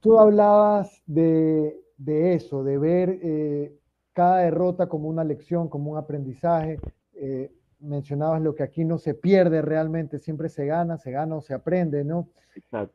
tú 0.00 0.18
hablabas 0.18 1.02
de, 1.06 1.78
eso, 2.06 2.64
de 2.64 2.78
ver 2.78 3.18
eh, 3.22 3.74
cada 4.12 4.38
derrota 4.38 4.88
como 4.88 5.08
una 5.08 5.24
lección, 5.24 5.68
como 5.68 5.92
un 5.92 5.98
aprendizaje. 5.98 6.78
Eh, 7.14 7.50
mencionabas 7.80 8.42
lo 8.42 8.54
que 8.54 8.62
aquí 8.62 8.84
no 8.84 8.98
se 8.98 9.14
pierde 9.14 9.62
realmente, 9.62 10.18
siempre 10.18 10.48
se 10.48 10.66
gana, 10.66 10.98
se 10.98 11.10
gana 11.10 11.36
o 11.36 11.40
se 11.40 11.54
aprende, 11.54 12.04
¿no? 12.04 12.28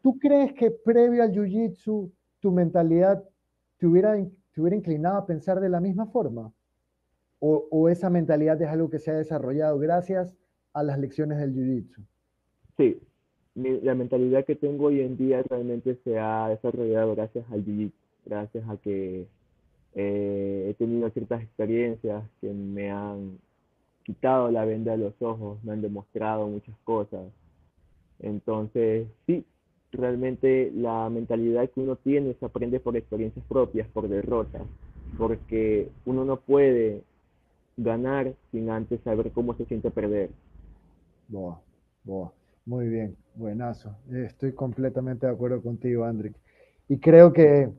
¿Tú 0.02 0.17
crees 0.19 0.54
que 0.54 0.71
previo 0.71 1.24
al 1.24 1.32
Jiu-Jitsu 1.32 2.12
tu 2.39 2.52
mentalidad 2.52 3.24
te 3.78 3.88
hubiera, 3.88 4.15
te 4.15 4.62
hubiera 4.62 4.76
inclinado 4.76 5.17
a 5.17 5.26
pensar 5.26 5.60
de 5.60 5.69
la 5.69 5.80
misma 5.80 6.06
forma? 6.08 6.52
O, 7.39 7.89
esa 7.89 8.10
mentalidad 8.10 8.60
es 8.60 8.67
algo 8.67 8.89
que 8.89 8.98
se 8.98 9.12
ha 9.12 9.15
desarrollado 9.15 9.78
gracias 9.78 10.36
a 10.74 10.82
las 10.82 10.98
lecciones 10.98 11.38
del 11.38 11.54
Jiu-Jitsu? 11.54 12.02
Sí, 12.78 13.00
la 13.54 13.93
mentalidad 13.93 14.45
que 14.45 14.56
tengo 14.56 14.86
hoy 14.86 15.02
en 15.02 15.15
día 15.15 15.43
realmente 15.43 15.95
se 16.04 16.17
ha 16.17 16.50
desarrollado 16.50 17.13
gracias 17.15 17.45
al 17.52 17.63
Jiu-Jitsu, 17.63 17.93
gracias 18.26 18.67
a 18.67 18.78
que 18.78 19.28
eh, 19.93 20.67
he 20.69 20.74
tenido 20.74 21.10
ciertas 21.12 21.43
experiencias 21.43 22.24
que 22.41 22.52
me 22.52 22.89
han 22.89 23.38
quitado 24.06 24.52
la 24.52 24.65
venda 24.65 24.91
de 24.91 25.00
los 25.00 25.22
ojos, 25.22 25.62
me 25.63 25.74
han 25.74 25.82
demostrado 25.82 26.48
muchas 26.48 26.76
cosas. 26.84 27.22
Entonces, 28.20 29.08
sí, 29.26 29.44
realmente 29.91 30.72
la 30.74 31.10
mentalidad 31.10 31.70
que 31.70 31.82
uno 31.82 31.96
tiene 31.96 32.36
se 32.39 32.46
aprende 32.46 32.80
por 32.80 32.96
experiencias 32.96 33.44
propias, 33.48 33.88
por 33.89 34.08
derrotas, 34.08 34.62
porque 35.18 35.89
uno 36.06 36.24
no 36.24 36.38
puede 36.39 37.04
ganar 37.78 38.34
sin 38.52 38.70
antes 38.70 39.02
saber 39.02 39.32
cómo 39.32 39.56
se 39.56 39.65
siente 39.65 39.91
perder. 39.91 40.30
Boa, 41.28 41.60
boa. 42.04 42.32
Muy 42.65 42.88
bien, 42.88 43.18
buenazo. 43.36 43.96
Estoy 44.12 44.54
completamente 44.54 45.26
de 45.26 45.34
acuerdo 45.34 45.62
contigo, 45.62 46.06
Andrick. 46.06 46.36
Y 46.88 46.98
creo 47.00 47.34
que 47.34 47.70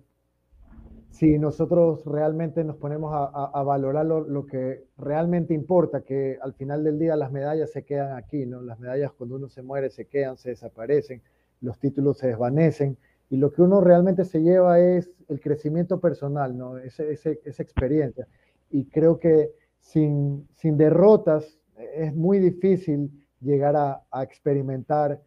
si 1.10 1.38
nosotros 1.38 2.04
realmente 2.04 2.62
nos 2.62 2.76
ponemos 2.76 3.10
a, 3.14 3.62
valorar 3.62 4.04
lo, 4.04 4.46
que 4.46 4.84
realmente 4.98 5.54
importa, 5.54 6.02
que 6.02 6.38
al 6.42 6.52
final 6.52 6.84
del 6.84 6.98
día 6.98 7.16
las 7.16 7.32
medallas 7.32 7.72
se 7.72 7.84
quedan 7.84 8.16
aquí, 8.16 8.44
¿no? 8.44 8.60
Las 8.60 8.78
medallas 8.78 9.12
cuando 9.12 9.36
uno 9.36 9.48
se 9.48 9.62
muere 9.62 9.88
se 9.88 10.06
quedan, 10.06 10.36
se 10.36 10.50
desaparecen, 10.50 11.22
los 11.62 11.78
títulos 11.78 12.18
se 12.18 12.28
desvanecen 12.28 12.98
y 13.30 13.38
lo 13.38 13.50
que 13.50 13.62
uno 13.62 13.80
realmente 13.80 14.24
se 14.24 14.42
lleva 14.42 14.78
es 14.78 15.10
el 15.28 15.40
crecimiento 15.40 16.00
personal, 16.00 16.56
¿no? 16.56 16.78
esa 16.78 17.02
experiencia. 17.30 18.28
Y 18.70 18.84
creo 18.84 19.18
que 19.18 19.52
sin, 19.78 20.46
sin 20.54 20.76
derrotas 20.76 21.58
es 21.94 22.14
muy 22.14 22.38
difícil 22.38 23.10
llegar 23.40 23.76
a, 23.76 24.02
experimentar 24.22 25.20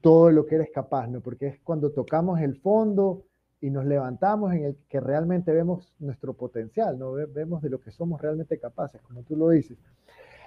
todo 0.00 0.30
lo 0.30 0.46
que 0.46 0.56
eres 0.56 0.70
capaz, 0.72 1.08
¿no? 1.08 1.20
Porque 1.20 1.46
es 1.46 1.60
cuando 1.60 1.90
tocamos 1.90 2.40
el 2.40 2.56
fondo 2.56 3.25
y 3.60 3.70
nos 3.70 3.84
levantamos 3.84 4.52
en 4.52 4.64
el 4.64 4.76
que 4.88 5.00
realmente 5.00 5.52
vemos 5.52 5.92
nuestro 5.98 6.34
potencial, 6.34 6.98
¿no? 6.98 7.12
Vemos 7.12 7.62
de 7.62 7.70
lo 7.70 7.80
que 7.80 7.90
somos 7.90 8.20
realmente 8.20 8.58
capaces, 8.58 9.00
como 9.02 9.22
tú 9.22 9.36
lo 9.36 9.48
dices. 9.50 9.78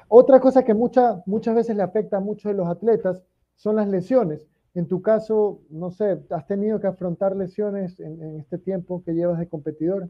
Otra 0.08 0.40
cosa 0.40 0.64
que 0.64 0.74
mucha, 0.74 1.22
muchas 1.26 1.56
veces 1.56 1.76
le 1.76 1.84
afecta 1.84 2.18
a 2.18 2.22
muchos 2.22 2.52
de 2.52 2.58
los 2.58 2.68
atletas 2.68 3.24
son 3.56 3.76
las 3.76 3.88
lesiones. 3.88 4.48
En 4.76 4.88
tu 4.88 5.02
caso, 5.02 5.60
no 5.70 5.92
sé, 5.92 6.20
¿has 6.30 6.48
tenido 6.48 6.80
que 6.80 6.88
afrontar 6.88 7.36
lesiones 7.36 8.00
en, 8.00 8.22
en 8.22 8.40
este 8.40 8.58
tiempo 8.58 9.04
que 9.04 9.14
llevas 9.14 9.40
de 9.40 9.48
competidor? 9.48 10.10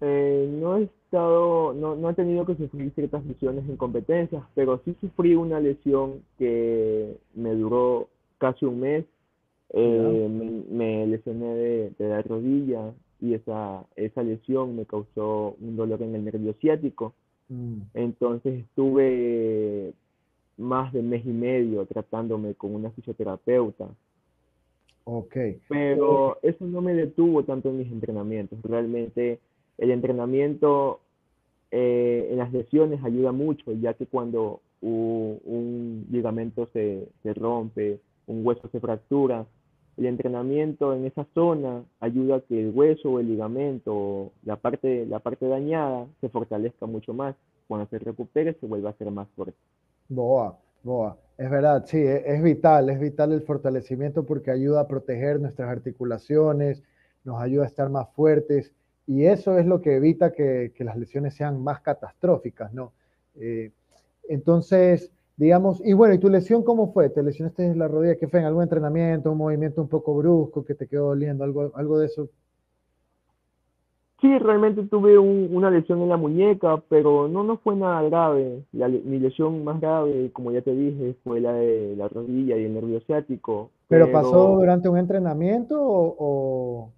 Eh, 0.00 0.48
no 0.60 0.78
he 0.78 0.84
estado, 0.84 1.74
no, 1.74 1.94
no 1.94 2.10
he 2.10 2.14
tenido 2.14 2.46
que 2.46 2.54
sufrir 2.54 2.90
ciertas 2.94 3.24
lesiones 3.26 3.68
en 3.68 3.76
competencias, 3.76 4.42
pero 4.54 4.80
sí 4.84 4.96
sufrí 5.00 5.34
una 5.34 5.60
lesión 5.60 6.22
que 6.38 7.18
me 7.34 7.54
duró 7.54 8.08
casi 8.38 8.64
un 8.64 8.80
mes. 8.80 9.04
Eh, 9.72 10.64
me, 10.70 11.06
lesioné 11.06 11.54
de, 11.54 11.94
la 11.98 12.22
rodilla 12.22 12.92
y 13.20 13.34
esa, 13.34 13.84
esa 13.96 14.22
lesión 14.22 14.76
me 14.76 14.86
causó 14.86 15.56
un 15.60 15.76
dolor 15.76 16.02
en 16.02 16.14
el 16.14 16.24
nervio 16.24 16.54
ciático. 16.60 17.14
Mm. 17.48 17.80
Entonces 17.94 18.60
estuve 18.60 19.92
más 20.56 20.92
de 20.92 21.02
mes 21.02 21.24
y 21.24 21.30
medio 21.30 21.86
tratándome 21.86 22.54
con 22.54 22.74
una 22.74 22.90
fisioterapeuta. 22.90 23.88
Ok. 25.04 25.36
Pero 25.68 26.38
eso 26.42 26.64
no 26.66 26.80
me 26.80 26.94
detuvo 26.94 27.44
tanto 27.44 27.70
en 27.70 27.78
mis 27.78 27.90
entrenamientos. 27.90 28.60
Realmente 28.62 29.40
el 29.78 29.90
entrenamiento 29.90 31.00
eh, 31.70 32.28
en 32.30 32.38
las 32.38 32.52
lesiones 32.52 33.02
ayuda 33.02 33.32
mucho, 33.32 33.72
ya 33.72 33.94
que 33.94 34.06
cuando 34.06 34.60
un, 34.82 36.06
ligamento 36.10 36.68
se, 36.72 37.08
rompe, 37.34 38.00
un 38.26 38.46
hueso 38.46 38.68
se 38.70 38.80
fractura, 38.80 39.46
el 39.96 40.06
entrenamiento 40.06 40.94
en 40.94 41.04
esa 41.06 41.26
zona 41.34 41.84
ayuda 42.00 42.36
a 42.36 42.40
que 42.40 42.60
el 42.60 42.70
hueso 42.74 43.12
o 43.12 43.20
el 43.20 43.28
ligamento, 43.28 44.32
la 44.44 44.56
parte, 44.56 45.06
la 45.06 45.18
parte 45.18 45.46
dañada, 45.46 46.06
se 46.20 46.28
fortalezca 46.28 46.86
mucho 46.86 47.12
más. 47.12 47.34
Cuando 47.68 47.86
se 47.88 47.98
recupere, 47.98 48.54
se 48.54 48.66
vuelve 48.66 48.88
a 48.88 48.94
ser 48.94 49.10
más 49.10 49.28
fuerte. 49.36 49.56
Boa, 50.08 50.58
boa. 50.82 51.16
Es 51.38 51.50
verdad, 51.50 51.84
sí, 51.86 51.98
es, 51.98 52.22
es 52.26 52.42
vital, 52.42 52.90
es 52.90 52.98
vital 52.98 53.32
el 53.32 53.42
fortalecimiento 53.42 54.24
porque 54.24 54.50
ayuda 54.50 54.80
a 54.80 54.88
proteger 54.88 55.40
nuestras 55.40 55.68
articulaciones, 55.68 56.82
nos 57.24 57.40
ayuda 57.40 57.64
a 57.64 57.66
estar 57.66 57.88
más 57.90 58.08
fuertes 58.14 58.72
y 59.10 59.26
eso 59.26 59.58
es 59.58 59.66
lo 59.66 59.80
que 59.80 59.96
evita 59.96 60.32
que, 60.32 60.72
las 60.78 60.96
lesiones 60.96 61.34
sean 61.34 61.60
más 61.62 61.80
catastróficas, 61.80 62.72
¿no? 62.72 62.92
Eh, 63.40 63.72
entonces, 64.28 65.10
digamos, 65.40 65.80
y 65.82 65.94
bueno, 65.94 66.12
¿y 66.12 66.18
tu 66.18 66.28
lesión 66.28 66.62
cómo 66.62 66.92
fue? 66.92 67.08
¿Te 67.08 67.22
lesionaste 67.22 67.64
en 67.64 67.78
la 67.78 67.88
rodilla? 67.88 68.16
¿Qué 68.16 68.28
fue? 68.28 68.40
¿En 68.40 68.46
algún 68.46 68.62
entrenamiento, 68.62 69.32
un 69.32 69.38
movimiento 69.38 69.80
un 69.80 69.88
poco 69.88 70.14
brusco 70.14 70.66
que 70.66 70.74
te 70.74 70.86
quedó 70.86 71.06
doliendo? 71.06 71.44
¿Algo, 71.44 71.72
algo 71.74 71.98
de 71.98 72.06
eso? 72.06 72.28
Sí, 74.20 74.38
realmente 74.38 74.82
tuve 74.82 75.18
una 75.18 75.70
lesión 75.70 76.02
en 76.02 76.10
la 76.10 76.18
muñeca, 76.18 76.82
pero 76.90 77.26
no, 77.26 77.42
no 77.42 77.56
fue 77.56 77.74
nada 77.74 78.02
grave. 78.02 78.64
mi 78.70 79.18
lesión 79.18 79.64
más 79.64 79.80
grave, 79.80 80.30
como 80.34 80.52
ya 80.52 80.60
te 80.60 80.74
dije, 80.74 81.16
fue 81.24 81.40
la 81.40 81.54
de 81.54 81.96
la 81.96 82.06
rodilla 82.08 82.58
y 82.58 82.66
el 82.66 82.74
nervio 82.74 83.00
ciático. 83.00 83.70
¿Pero, 83.88 84.12
pasó 84.12 84.56
durante 84.56 84.90
un 84.90 84.98
entrenamiento 84.98 85.82
o, 85.82 86.16
o 86.18 86.90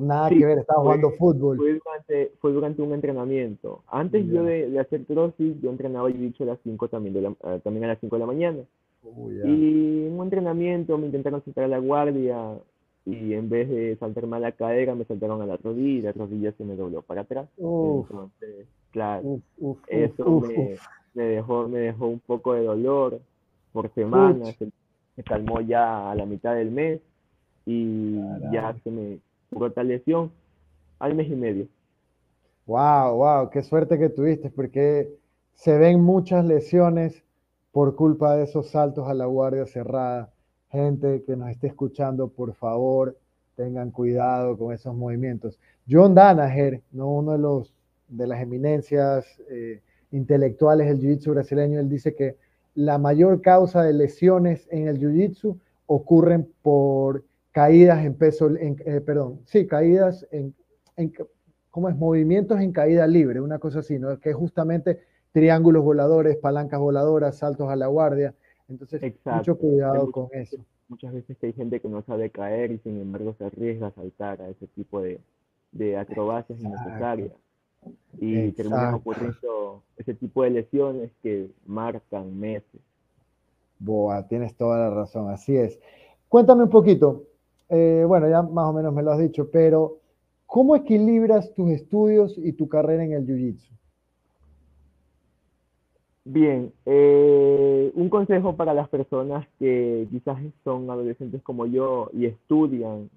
nada 0.00 0.28
que 0.28 0.44
ver, 0.44 0.58
estaba 0.58 0.82
jugando 0.82 1.10
fútbol. 1.12 1.56
Fue 1.56 1.74
durante, 1.74 2.32
fue 2.40 2.52
durante 2.52 2.82
un 2.82 2.92
entrenamiento. 2.92 3.82
Antes 3.88 4.26
yo 4.26 4.44
de, 4.44 4.78
hacer 4.78 5.04
CrossFit, 5.04 5.60
yo 5.60 5.70
entrenaba 5.70 6.08
y 6.10 6.14
dicho 6.14 6.44
a 6.44 6.48
las 6.48 6.58
5 6.62 6.88
también, 6.88 7.14
de 7.14 7.22
la, 7.22 7.28
eh, 7.30 7.60
también 7.64 7.84
a 7.84 7.88
las 7.88 7.98
5 8.00 8.16
de 8.16 8.20
la 8.20 8.26
mañana. 8.26 8.58
Oh, 9.04 9.28
y 9.30 10.06
en 10.06 10.12
un 10.16 10.22
entrenamiento 10.22 10.96
me 10.98 11.06
intentaron 11.06 11.44
saltar 11.44 11.64
a 11.64 11.68
la 11.68 11.78
guardia 11.78 12.58
y 13.04 13.34
en 13.34 13.48
vez 13.48 13.68
de 13.68 13.96
saltarme 13.96 14.36
a 14.36 14.40
la 14.40 14.52
cadera 14.52 14.94
me 14.94 15.04
saltaron 15.04 15.42
a 15.42 15.46
la 15.46 15.56
rodilla, 15.56 16.10
la 16.10 16.12
rodilla 16.12 16.52
se 16.52 16.64
me 16.64 16.76
dobló 16.76 17.02
para 17.02 17.22
atrás. 17.22 17.48
Entonces, 17.58 18.68
claro, 18.92 19.40
eso 19.88 20.40
me, 20.40 20.76
me, 21.14 21.24
dejó, 21.24 21.66
me 21.66 21.80
dejó 21.80 22.06
un 22.06 22.20
poco 22.20 22.54
de 22.54 22.62
dolor 22.62 23.20
por 23.72 23.92
semanas. 23.94 24.54
Se, 24.56 24.70
calmó 25.24 25.60
ya 25.60 26.10
a 26.10 26.14
la 26.14 26.24
mitad 26.24 26.54
del 26.54 26.70
mes 26.70 27.00
y 27.66 28.16
ya 28.50 28.74
se 28.82 28.90
me 28.90 29.18
por 29.52 29.84
lesión 29.84 30.32
al 30.98 31.14
mes 31.14 31.28
y 31.28 31.36
medio. 31.36 31.68
Wow, 32.66 33.16
wow, 33.16 33.50
qué 33.50 33.62
suerte 33.62 33.98
que 33.98 34.08
tuviste, 34.08 34.50
porque 34.50 35.12
se 35.54 35.76
ven 35.76 36.00
muchas 36.00 36.44
lesiones 36.44 37.22
por 37.70 37.96
culpa 37.96 38.36
de 38.36 38.44
esos 38.44 38.70
saltos 38.70 39.08
a 39.08 39.14
la 39.14 39.26
guardia 39.26 39.66
cerrada. 39.66 40.32
Gente 40.70 41.22
que 41.24 41.36
nos 41.36 41.50
esté 41.50 41.66
escuchando, 41.66 42.28
por 42.28 42.54
favor, 42.54 43.16
tengan 43.56 43.90
cuidado 43.90 44.56
con 44.56 44.72
esos 44.72 44.94
movimientos. 44.94 45.58
John 45.90 46.14
Danaher, 46.14 46.82
¿no? 46.92 47.12
uno 47.12 47.32
de, 47.32 47.38
los, 47.38 47.74
de 48.08 48.26
las 48.26 48.40
eminencias 48.40 49.26
eh, 49.50 49.80
intelectuales 50.12 50.86
del 50.86 51.00
Jiu-Jitsu 51.00 51.32
brasileño, 51.32 51.80
él 51.80 51.88
dice 51.88 52.14
que 52.14 52.36
la 52.74 52.96
mayor 52.98 53.42
causa 53.42 53.82
de 53.82 53.92
lesiones 53.92 54.66
en 54.70 54.88
el 54.88 54.98
Jiu-Jitsu 54.98 55.58
ocurren 55.86 56.48
por 56.62 57.24
caídas 57.52 58.04
en 58.04 58.14
peso, 58.14 58.48
en, 58.48 58.76
eh, 58.84 59.00
perdón, 59.00 59.40
sí, 59.44 59.66
caídas 59.66 60.26
en, 60.30 60.54
en, 60.96 61.12
¿cómo 61.70 61.88
es? 61.88 61.96
Movimientos 61.96 62.60
en 62.60 62.72
caída 62.72 63.06
libre, 63.06 63.40
una 63.40 63.58
cosa 63.58 63.80
así, 63.80 63.98
¿no? 63.98 64.18
Que 64.18 64.30
es 64.30 64.36
justamente 64.36 65.00
triángulos 65.32 65.84
voladores, 65.84 66.36
palancas 66.36 66.80
voladoras, 66.80 67.36
saltos 67.36 67.68
a 67.70 67.76
la 67.76 67.86
guardia. 67.86 68.34
Entonces, 68.68 69.14
mucho 69.24 69.56
cuidado 69.56 70.10
con 70.10 70.28
eso. 70.32 70.56
Muchas 70.88 71.12
veces 71.12 71.36
que 71.38 71.46
hay 71.46 71.52
gente 71.52 71.80
que 71.80 71.88
no 71.88 72.02
sabe 72.02 72.30
caer 72.30 72.70
y 72.72 72.78
sin 72.78 73.00
embargo 73.00 73.34
se 73.38 73.44
arriesga 73.44 73.88
a 73.88 73.92
saltar 73.92 74.42
a 74.42 74.48
ese 74.48 74.66
tipo 74.66 75.00
de, 75.00 75.20
de 75.72 75.96
acrobacias 75.96 76.60
innecesarias. 76.60 77.32
Y 78.20 78.52
terminan 78.52 78.94
ocurriendo 78.94 79.82
ese 79.96 80.14
tipo 80.14 80.44
de 80.44 80.50
lesiones 80.50 81.10
que 81.22 81.50
marcan 81.66 82.38
meses. 82.38 82.80
Boa, 83.78 84.28
tienes 84.28 84.54
toda 84.54 84.78
la 84.78 84.90
razón, 84.90 85.30
así 85.30 85.56
es. 85.56 85.80
Cuéntame 86.28 86.62
un 86.64 86.70
poquito, 86.70 87.24
eh, 87.72 88.04
bueno, 88.06 88.28
ya 88.28 88.42
más 88.42 88.66
o 88.66 88.72
menos 88.74 88.92
me 88.92 89.02
lo 89.02 89.12
has 89.12 89.18
dicho, 89.18 89.50
pero 89.50 89.96
¿cómo 90.44 90.76
equilibras 90.76 91.54
tus 91.54 91.70
estudios 91.70 92.36
y 92.36 92.52
tu 92.52 92.68
carrera 92.68 93.02
en 93.02 93.12
el 93.14 93.26
Jiu-Jitsu? 93.26 93.70
Bien, 96.24 96.70
eh, 96.84 97.90
un 97.94 98.10
consejo 98.10 98.56
para 98.56 98.74
las 98.74 98.90
personas 98.90 99.46
que 99.58 100.06
quizás 100.10 100.38
son 100.64 100.88
adolescentes 100.90 101.42
como 101.42 101.64
yo 101.64 102.10
y 102.12 102.26
estudian 102.26 103.08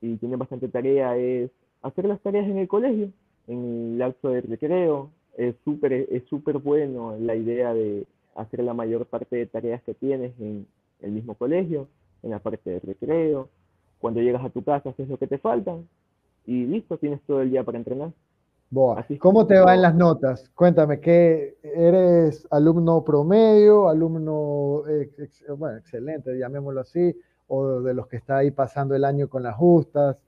y 0.00 0.16
tienen 0.16 0.38
bastante 0.38 0.68
tarea 0.68 1.16
es 1.16 1.50
hacer 1.82 2.04
las 2.04 2.20
tareas 2.20 2.46
en 2.46 2.58
el 2.58 2.68
colegio, 2.68 3.10
en 3.48 3.64
el 3.64 3.98
lapso 3.98 4.28
de 4.28 4.42
recreo. 4.42 5.10
Es 5.36 5.56
súper 5.64 5.92
es 5.92 6.22
súper 6.30 6.58
bueno 6.58 7.16
la 7.18 7.34
idea 7.34 7.74
de 7.74 8.06
hacer 8.36 8.62
la 8.62 8.74
mayor 8.74 9.06
parte 9.06 9.34
de 9.36 9.46
tareas 9.46 9.82
que 9.82 9.94
tienes 9.94 10.32
en 10.38 10.66
el 11.00 11.10
mismo 11.10 11.34
colegio, 11.34 11.88
en 12.22 12.30
la 12.30 12.38
parte 12.38 12.70
de 12.70 12.80
recreo. 12.80 13.48
Cuando 14.04 14.20
llegas 14.20 14.44
a 14.44 14.50
tu 14.50 14.62
casa 14.62 14.90
haces 14.90 15.08
lo 15.08 15.16
que 15.16 15.26
te 15.26 15.38
falta 15.38 15.78
y 16.44 16.66
listo, 16.66 16.98
tienes 16.98 17.22
todo 17.22 17.40
el 17.40 17.50
día 17.50 17.64
para 17.64 17.78
entrenar. 17.78 18.12
Boa. 18.68 19.02
¿Cómo 19.18 19.46
te 19.46 19.58
va 19.58 19.74
en 19.74 19.80
las 19.80 19.94
notas? 19.94 20.50
Cuéntame, 20.54 21.00
¿qué 21.00 21.56
eres 21.62 22.46
alumno 22.50 23.02
promedio, 23.02 23.88
alumno 23.88 24.82
bueno, 25.56 25.78
excelente, 25.78 26.38
llamémoslo 26.38 26.82
así, 26.82 27.16
o 27.48 27.80
de 27.80 27.94
los 27.94 28.06
que 28.06 28.18
está 28.18 28.36
ahí 28.36 28.50
pasando 28.50 28.94
el 28.94 29.06
año 29.06 29.26
con 29.26 29.42
las 29.42 29.56
justas? 29.56 30.18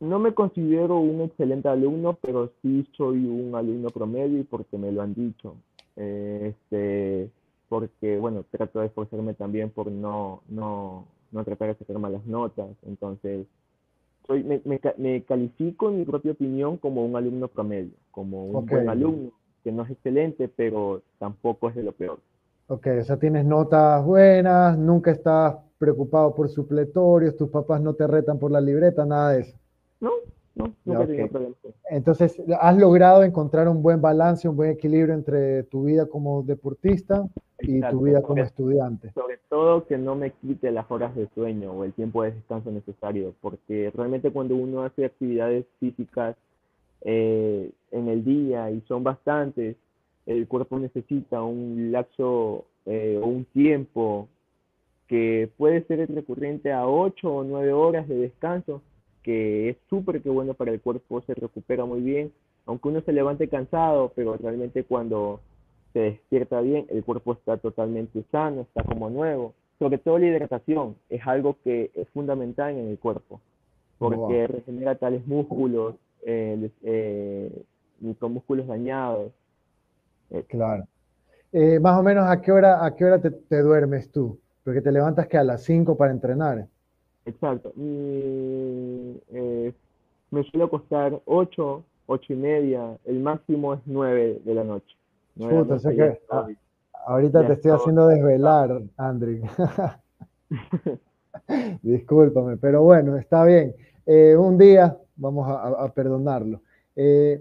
No 0.00 0.18
me 0.18 0.34
considero 0.34 0.98
un 0.98 1.20
excelente 1.20 1.68
alumno, 1.68 2.18
pero 2.20 2.50
sí 2.62 2.84
soy 2.96 3.28
un 3.28 3.54
alumno 3.54 3.90
promedio 3.90 4.40
y 4.40 4.42
porque 4.42 4.76
me 4.76 4.90
lo 4.90 5.02
han 5.02 5.14
dicho. 5.14 5.54
Este, 5.94 7.30
porque, 7.68 8.18
bueno, 8.18 8.44
trato 8.50 8.80
de 8.80 8.86
esforzarme 8.86 9.34
también 9.34 9.70
por 9.70 9.88
no, 9.92 10.42
no, 10.48 11.06
no 11.32 11.44
tratar 11.44 11.68
de 11.68 11.74
sacar 11.74 11.98
malas 11.98 12.24
notas. 12.26 12.68
Entonces, 12.86 13.46
me, 14.28 14.60
me, 14.96 15.22
califico 15.22 15.88
en 15.88 15.98
mi 15.98 16.04
propia 16.04 16.32
opinión 16.32 16.76
como 16.76 17.04
un 17.04 17.16
alumno 17.16 17.48
promedio, 17.48 17.92
como 18.10 18.46
un 18.46 18.66
buen 18.66 18.88
alumno, 18.88 19.30
que 19.62 19.72
no 19.72 19.84
es 19.84 19.90
excelente, 19.90 20.48
pero 20.48 21.02
tampoco 21.18 21.68
es 21.68 21.76
de 21.76 21.82
lo 21.82 21.92
peor. 21.92 22.18
Ok, 22.68 22.86
o 23.00 23.04
sea, 23.04 23.16
tienes 23.16 23.44
notas 23.44 24.04
buenas, 24.04 24.76
nunca 24.76 25.12
estás 25.12 25.56
preocupado 25.78 26.34
por 26.34 26.48
supletorios, 26.48 27.36
tus 27.36 27.48
papás 27.48 27.80
no 27.80 27.94
te 27.94 28.06
retan 28.06 28.38
por 28.38 28.50
la 28.50 28.60
libreta, 28.60 29.04
nada 29.04 29.32
de 29.32 29.40
eso. 29.42 29.56
No, 30.00 30.10
no, 30.56 30.74
nunca 30.86 31.00
okay. 31.02 31.28
problema. 31.28 31.54
Entonces, 31.90 32.42
has 32.60 32.76
logrado 32.78 33.22
encontrar 33.22 33.68
un 33.68 33.82
buen 33.82 34.00
balance, 34.00 34.48
un 34.48 34.56
buen 34.56 34.70
equilibrio 34.70 35.14
entre 35.14 35.64
tu 35.64 35.84
vida 35.84 36.06
como 36.06 36.42
deportista 36.42 37.26
y 37.60 37.80
tu 37.82 38.00
vida 38.00 38.22
como 38.22 38.42
estudiante. 38.42 39.12
Sobre 39.12 39.38
todo 39.50 39.86
que 39.86 39.98
no 39.98 40.16
me 40.16 40.30
quite 40.30 40.70
las 40.70 40.90
horas 40.90 41.14
de 41.14 41.28
sueño 41.34 41.72
o 41.72 41.84
el 41.84 41.92
tiempo 41.92 42.22
de 42.22 42.32
descanso 42.32 42.70
necesario, 42.70 43.34
porque 43.42 43.92
realmente 43.94 44.32
cuando 44.32 44.56
uno 44.56 44.82
hace 44.82 45.04
actividades 45.04 45.66
físicas 45.78 46.36
eh, 47.02 47.70
en 47.90 48.08
el 48.08 48.24
día 48.24 48.70
y 48.70 48.80
son 48.88 49.04
bastantes, 49.04 49.76
el 50.24 50.48
cuerpo 50.48 50.78
necesita 50.78 51.42
un 51.42 51.92
lapso 51.92 52.64
eh, 52.86 53.20
o 53.22 53.26
un 53.26 53.44
tiempo 53.44 54.26
que 55.06 55.50
puede 55.58 55.84
ser 55.84 56.08
recurrente 56.12 56.72
a 56.72 56.88
8 56.88 57.30
o 57.30 57.44
9 57.44 57.72
horas 57.74 58.08
de 58.08 58.16
descanso, 58.16 58.80
que 59.26 59.70
es 59.70 59.76
súper 59.90 60.22
que 60.22 60.30
bueno 60.30 60.54
para 60.54 60.70
el 60.70 60.80
cuerpo, 60.80 61.20
se 61.22 61.34
recupera 61.34 61.84
muy 61.84 62.00
bien, 62.00 62.32
aunque 62.64 62.88
uno 62.88 63.00
se 63.00 63.12
levante 63.12 63.48
cansado, 63.48 64.12
pero 64.14 64.36
realmente 64.36 64.84
cuando 64.84 65.40
se 65.92 65.98
despierta 65.98 66.60
bien, 66.60 66.86
el 66.90 67.02
cuerpo 67.02 67.32
está 67.32 67.56
totalmente 67.56 68.22
sano, 68.30 68.60
está 68.60 68.84
como 68.84 69.10
nuevo. 69.10 69.52
Sobre 69.80 69.98
todo 69.98 70.18
la 70.18 70.28
hidratación 70.28 70.94
es 71.10 71.26
algo 71.26 71.56
que 71.64 71.90
es 71.96 72.08
fundamental 72.10 72.70
en 72.70 72.88
el 72.88 72.98
cuerpo, 73.00 73.40
porque 73.98 74.46
regenera 74.46 74.94
tales 74.94 75.26
músculos, 75.26 75.96
eh, 76.22 76.70
eh, 76.84 77.64
músculos 78.00 78.68
dañados. 78.68 79.32
Eh, 80.30 80.44
claro. 80.46 80.86
Eh, 81.50 81.80
más 81.80 81.98
o 81.98 82.02
menos, 82.04 82.28
¿a 82.28 82.40
qué 82.40 82.52
hora, 82.52 82.84
a 82.86 82.94
qué 82.94 83.04
hora 83.04 83.20
te, 83.20 83.32
te 83.32 83.60
duermes 83.60 84.12
tú? 84.12 84.38
Porque 84.62 84.80
te 84.80 84.92
levantas 84.92 85.26
que 85.26 85.36
a 85.36 85.42
las 85.42 85.64
5 85.64 85.96
para 85.96 86.12
entrenar. 86.12 86.68
Exacto. 87.26 87.72
me 87.76 89.20
suele 90.50 90.68
costar 90.68 91.20
8, 91.24 91.84
8 92.06 92.32
y 92.32 92.36
media, 92.36 92.98
el 93.04 93.20
máximo 93.20 93.74
es 93.74 93.80
9 93.84 94.40
de 94.44 94.54
la 94.54 94.64
noche 94.64 94.96
ahorita 97.06 97.46
te 97.46 97.52
estoy 97.52 97.70
haciendo 97.70 98.08
desvelar, 98.08 98.82
Andri. 98.96 99.40
Discúlpame, 101.82 102.56
pero 102.56 102.82
bueno, 102.82 103.16
está 103.16 103.44
bien. 103.44 103.74
Eh, 104.06 104.36
un 104.36 104.58
día 104.58 104.96
vamos 105.16 105.46
a, 105.48 105.92
perdonarlo. 105.92 106.60
Eh, 106.94 107.40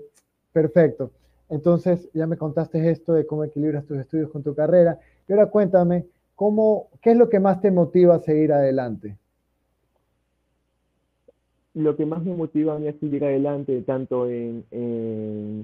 perfecto. 0.51 1.11
Entonces, 1.49 2.09
ya 2.13 2.25
me 2.25 2.37
contaste 2.37 2.89
esto 2.89 3.13
de 3.13 3.25
cómo 3.25 3.43
equilibras 3.43 3.85
tus 3.85 3.97
estudios 3.97 4.31
con 4.31 4.43
tu 4.43 4.55
carrera. 4.55 4.99
Y 5.27 5.33
ahora 5.33 5.47
cuéntame, 5.47 6.05
¿cómo, 6.35 6.89
¿qué 7.01 7.11
es 7.11 7.17
lo 7.17 7.29
que 7.29 7.39
más 7.39 7.61
te 7.61 7.71
motiva 7.71 8.15
a 8.15 8.19
seguir 8.19 8.51
adelante? 8.51 9.17
Lo 11.75 11.97
que 11.97 12.05
más 12.05 12.23
me 12.23 12.33
motiva 12.33 12.75
a 12.75 12.79
mí 12.79 12.87
a 12.87 12.97
seguir 12.99 13.23
adelante, 13.25 13.81
tanto 13.81 14.29
en, 14.29 14.63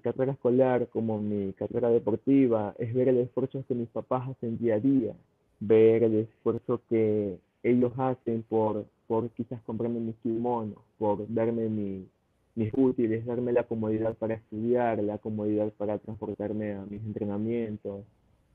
carrera 0.04 0.34
escolar 0.34 0.88
como 0.90 1.18
en 1.20 1.30
mi 1.48 1.54
carrera 1.54 1.90
deportiva, 1.90 2.76
es 2.78 2.94
ver 2.94 3.08
el 3.08 3.18
esfuerzo 3.20 3.64
que 3.66 3.74
mis 3.74 3.88
papás 3.88 4.28
hacen 4.30 4.58
día 4.58 4.76
a 4.76 4.80
día, 4.80 5.14
ver 5.62 6.04
el 6.04 6.16
esfuerzo 6.16 6.82
que 6.90 7.38
ellos 7.64 7.94
hacen 7.98 8.44
por, 8.50 8.86
por 9.08 9.30
quizás 9.30 9.62
comprarme 9.62 10.02
mis 10.02 10.16
kimonos, 10.18 10.80
por 10.98 11.34
darme 11.34 11.70
mis 11.70 12.74
útiles, 12.74 13.26
darme 13.26 13.54
la 13.54 13.64
comodidad 13.64 14.14
para 14.16 14.34
estudiar, 14.34 15.02
la 15.02 15.18
comodidad 15.18 15.72
para 15.78 15.98
transportarme 15.98 16.74
a 16.74 16.86
mis 16.90 17.02
entrenamientos, 17.04 18.04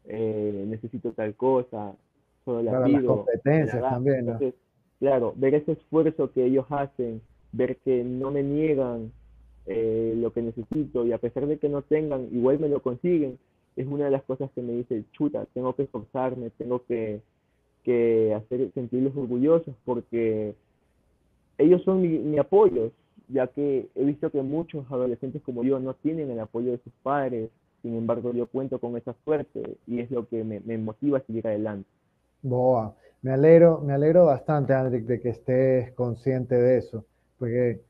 eh, 0.05 0.65
necesito 0.69 1.13
tal 1.13 1.35
cosa, 1.35 1.95
solo 2.45 2.63
la 2.63 2.85
pido. 2.85 2.99
Las 2.99 3.07
competencias 3.07 3.81
también, 3.81 4.55
claro, 4.99 5.33
ver 5.37 5.55
ese 5.55 5.73
esfuerzo 5.73 6.31
que 6.33 6.45
ellos 6.45 6.67
hacen 6.69 7.23
ver 7.57 7.77
que 7.79 8.05
no 8.05 8.31
me 8.31 8.43
niegan 8.43 9.13
eh, 9.67 10.15
lo 10.17 10.33
que 10.33 10.43
necesito 10.43 11.07
y 11.07 11.13
a 11.13 11.19
pesar 11.19 11.47
de 11.47 11.59
que 11.59 11.69
no 11.69 11.83
tengan, 11.83 12.29
igual 12.33 12.59
me 12.59 12.69
lo 12.69 12.81
consiguen, 12.81 13.39
es 13.75 13.87
una 13.87 14.07
de 14.07 14.11
las 14.11 14.23
cosas 14.23 14.51
que 14.55 14.63
me 14.63 14.73
dice, 14.73 15.05
chuta, 15.13 15.47
tengo 15.53 15.75
que 15.75 15.83
esforzarme, 15.83 16.51
tengo 16.51 16.85
que, 16.87 17.21
que 17.83 18.33
hacer 18.35 18.71
sentirlos 18.73 19.17
orgullosos 19.17 19.75
porque 19.85 20.55
ellos 21.59 21.83
son 21.83 22.03
mi, 22.03 22.39
apoyo, 22.39 22.93
ya 23.29 23.49
que 23.49 23.89
he 23.95 24.05
visto 24.05 24.31
que 24.31 24.43
muchos 24.43 24.87
adolescentes 24.91 25.43
como 25.43 25.65
yo 25.65 25.79
no 25.81 25.95
tienen 25.95 26.31
el 26.31 26.41
apoyo 26.41 26.71
de 26.71 26.79
sus 26.79 26.93
padres, 27.03 27.51
sin 27.83 27.97
embargo 27.97 28.33
yo 28.33 28.47
cuento 28.47 28.79
con 28.79 28.97
esa 28.97 29.15
suerte 29.25 29.79
y 29.87 30.01
es 30.01 30.11
lo 30.11 30.29
que 30.29 30.45
me, 30.45 30.61
me 30.61 30.79
motiva 30.79 31.19
a 31.19 31.23
seguir 31.23 31.47
adelante. 31.47 31.89
Boa, 32.43 32.95
me 33.23 33.33
alegro, 33.33 33.81
me 33.81 33.95
alegro 33.95 34.27
bastante, 34.27 34.75
Andrick, 34.75 35.07
de 35.07 35.21
que 35.21 35.31
estés 35.31 35.93
consciente 35.93 36.55
de 36.55 36.79
eso 36.79 37.05
porque 37.39 37.81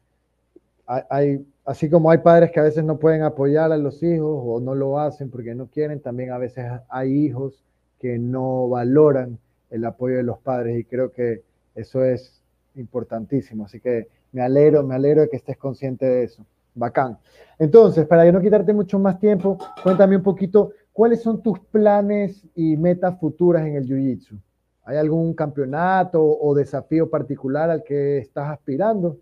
hay, 0.86 1.44
así 1.64 1.90
como 1.90 2.10
hay 2.10 2.18
padres 2.18 2.50
que 2.52 2.60
a 2.60 2.64
veces 2.64 2.84
no 2.84 2.98
pueden 2.98 3.22
apoyar 3.22 3.72
a 3.72 3.76
los 3.76 4.02
hijos 4.02 4.40
o 4.44 4.60
no 4.60 4.74
lo 4.74 5.00
hacen 5.00 5.30
porque 5.30 5.54
no 5.54 5.66
quieren, 5.66 6.00
también 6.00 6.30
a 6.30 6.38
veces 6.38 6.64
hay 6.88 7.12
hijos 7.12 7.64
que 7.98 8.18
no 8.18 8.68
valoran 8.68 9.38
el 9.70 9.84
apoyo 9.84 10.16
de 10.16 10.22
los 10.22 10.38
padres 10.38 10.78
y 10.78 10.84
creo 10.84 11.10
que 11.10 11.42
eso 11.74 12.04
es 12.04 12.40
importantísimo. 12.76 13.64
Así 13.64 13.80
que 13.80 14.08
me 14.32 14.42
alegro, 14.42 14.82
me 14.82 14.94
alegro 14.94 15.22
de 15.22 15.28
que 15.28 15.36
estés 15.36 15.56
consciente 15.56 16.06
de 16.06 16.24
eso. 16.24 16.44
Bacán. 16.74 17.18
Entonces, 17.58 18.06
para 18.06 18.30
no 18.30 18.40
quitarte 18.40 18.74
mucho 18.74 18.98
más 18.98 19.18
tiempo, 19.18 19.56
cuéntame 19.82 20.16
un 20.16 20.22
poquito 20.22 20.72
cuáles 20.92 21.22
son 21.22 21.42
tus 21.42 21.58
planes 21.58 22.46
y 22.54 22.76
metas 22.76 23.18
futuras 23.18 23.66
en 23.66 23.76
el 23.76 23.86
Jiu-Jitsu. 23.86 24.38
¿Hay 24.84 24.98
algún 24.98 25.34
campeonato 25.34 26.22
o 26.22 26.54
desafío 26.54 27.08
particular 27.08 27.70
al 27.70 27.82
que 27.82 28.18
estás 28.18 28.50
aspirando? 28.50 29.16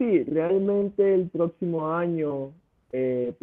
Sí, 0.00 0.24
realmente 0.24 1.12
el 1.12 1.28
próximo 1.28 1.92
año 1.92 2.52
eh, 2.90 3.34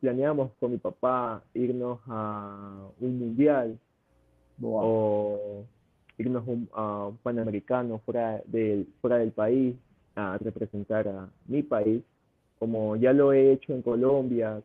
planeamos 0.00 0.50
con 0.58 0.70
mi 0.70 0.78
papá 0.78 1.42
irnos 1.52 2.00
a 2.06 2.88
un 2.98 3.18
mundial 3.18 3.78
o 4.62 5.62
irnos 6.16 6.44
a 6.72 7.08
un 7.08 7.18
panamericano 7.18 7.98
fuera 7.98 8.40
del, 8.46 8.88
fuera 9.02 9.18
del 9.18 9.32
país 9.32 9.76
a 10.14 10.38
representar 10.38 11.06
a 11.06 11.28
mi 11.46 11.62
país. 11.62 12.02
Como 12.58 12.96
ya 12.96 13.12
lo 13.12 13.34
he 13.34 13.52
hecho 13.52 13.74
en 13.74 13.82
Colombia, 13.82 14.62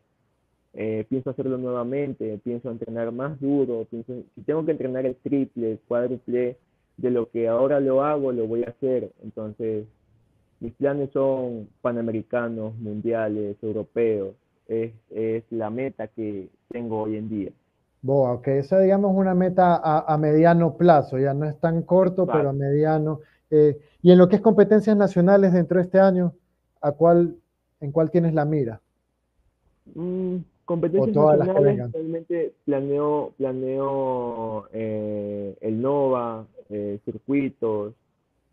eh, 0.72 1.04
pienso 1.10 1.28
hacerlo 1.28 1.58
nuevamente, 1.58 2.40
pienso 2.42 2.70
entrenar 2.70 3.12
más 3.12 3.38
duro, 3.42 3.86
pienso, 3.90 4.22
si 4.34 4.40
tengo 4.40 4.64
que 4.64 4.72
entrenar 4.72 5.04
el 5.04 5.16
triple, 5.16 5.72
el 5.72 5.78
cuádruple 5.80 6.56
de 6.96 7.10
lo 7.10 7.28
que 7.30 7.46
ahora 7.46 7.78
lo 7.78 8.02
hago, 8.02 8.32
lo 8.32 8.46
voy 8.46 8.64
a 8.64 8.70
hacer. 8.70 9.12
Entonces, 9.22 9.84
mis 10.64 10.72
planes 10.72 11.10
son 11.12 11.68
panamericanos, 11.82 12.74
mundiales, 12.78 13.56
europeos. 13.62 14.34
Es, 14.66 14.94
la 15.50 15.68
meta 15.68 16.08
que 16.08 16.48
tengo 16.70 17.02
hoy 17.02 17.16
en 17.16 17.28
día. 17.28 17.50
Boa, 18.00 18.32
ok, 18.32 18.48
esa 18.48 18.80
digamos 18.80 19.14
una 19.14 19.34
meta 19.34 19.76
a, 19.76 20.16
mediano 20.16 20.74
plazo, 20.78 21.18
ya 21.18 21.34
no 21.34 21.44
es 21.44 21.60
tan 21.60 21.82
corto, 21.82 22.26
pero 22.26 22.48
a 22.48 22.52
mediano. 22.54 23.20
Eh, 23.50 23.78
y 24.00 24.10
en 24.10 24.16
lo 24.16 24.26
que 24.26 24.36
es 24.36 24.42
competencias 24.42 24.96
nacionales 24.96 25.52
dentro 25.52 25.76
de 25.76 25.84
este 25.84 26.00
año, 26.00 26.32
¿a 26.80 26.92
cuál, 26.92 27.36
¿en 27.80 27.92
cuál 27.92 28.10
tienes 28.10 28.32
la 28.32 28.46
mira? 28.46 28.80
Mm, 29.94 30.36
competencias 30.64 31.14
nacionales, 31.14 31.92
realmente 31.92 32.54
planeo, 32.64 33.34
planeo 33.36 34.66
eh, 34.72 35.58
el 35.60 35.82
NOVA, 35.82 36.46
eh, 36.70 36.98
circuitos, 37.04 37.92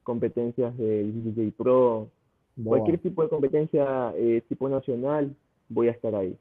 competencias 0.03 0.77
del 0.77 1.23
DJ 1.23 1.53
Pro, 1.57 2.07
cualquier 2.63 2.99
tipo 2.99 3.23
de 3.23 3.29
competencia 3.29 4.13
tipo 4.47 4.69
nacional, 4.69 5.35
voy 5.69 5.87
a 5.87 5.91
estar 5.91 6.13
ahí. 6.15 6.37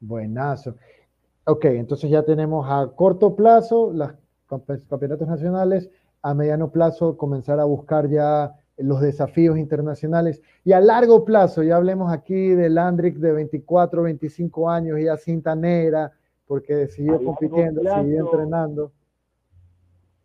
Buenazo. 0.00 0.74
Ok, 1.44 1.64
entonces 1.66 2.10
ya 2.10 2.22
tenemos 2.22 2.66
a 2.68 2.90
corto 2.94 3.36
plazo 3.36 3.92
los 3.92 4.12
campeonatos 4.88 5.28
nacionales, 5.28 5.90
a 6.22 6.34
mediano 6.34 6.70
plazo 6.70 7.16
comenzar 7.16 7.60
a 7.60 7.64
buscar 7.64 8.08
ya 8.08 8.54
los 8.78 9.00
desafíos 9.00 9.56
internacionales 9.56 10.42
y 10.64 10.72
a 10.72 10.80
largo 10.80 11.24
plazo, 11.24 11.62
ya 11.62 11.76
hablemos 11.76 12.12
aquí 12.12 12.48
del 12.50 12.76
Andrick 12.78 13.16
de 13.16 13.32
24, 13.32 14.02
25 14.02 14.68
años, 14.68 14.98
ya 15.00 15.16
cinta 15.16 15.54
negra, 15.54 16.12
porque 16.46 16.88
siguió 16.88 17.22
compitiendo, 17.22 17.80
siguió 17.80 18.24
entrenando. 18.24 18.92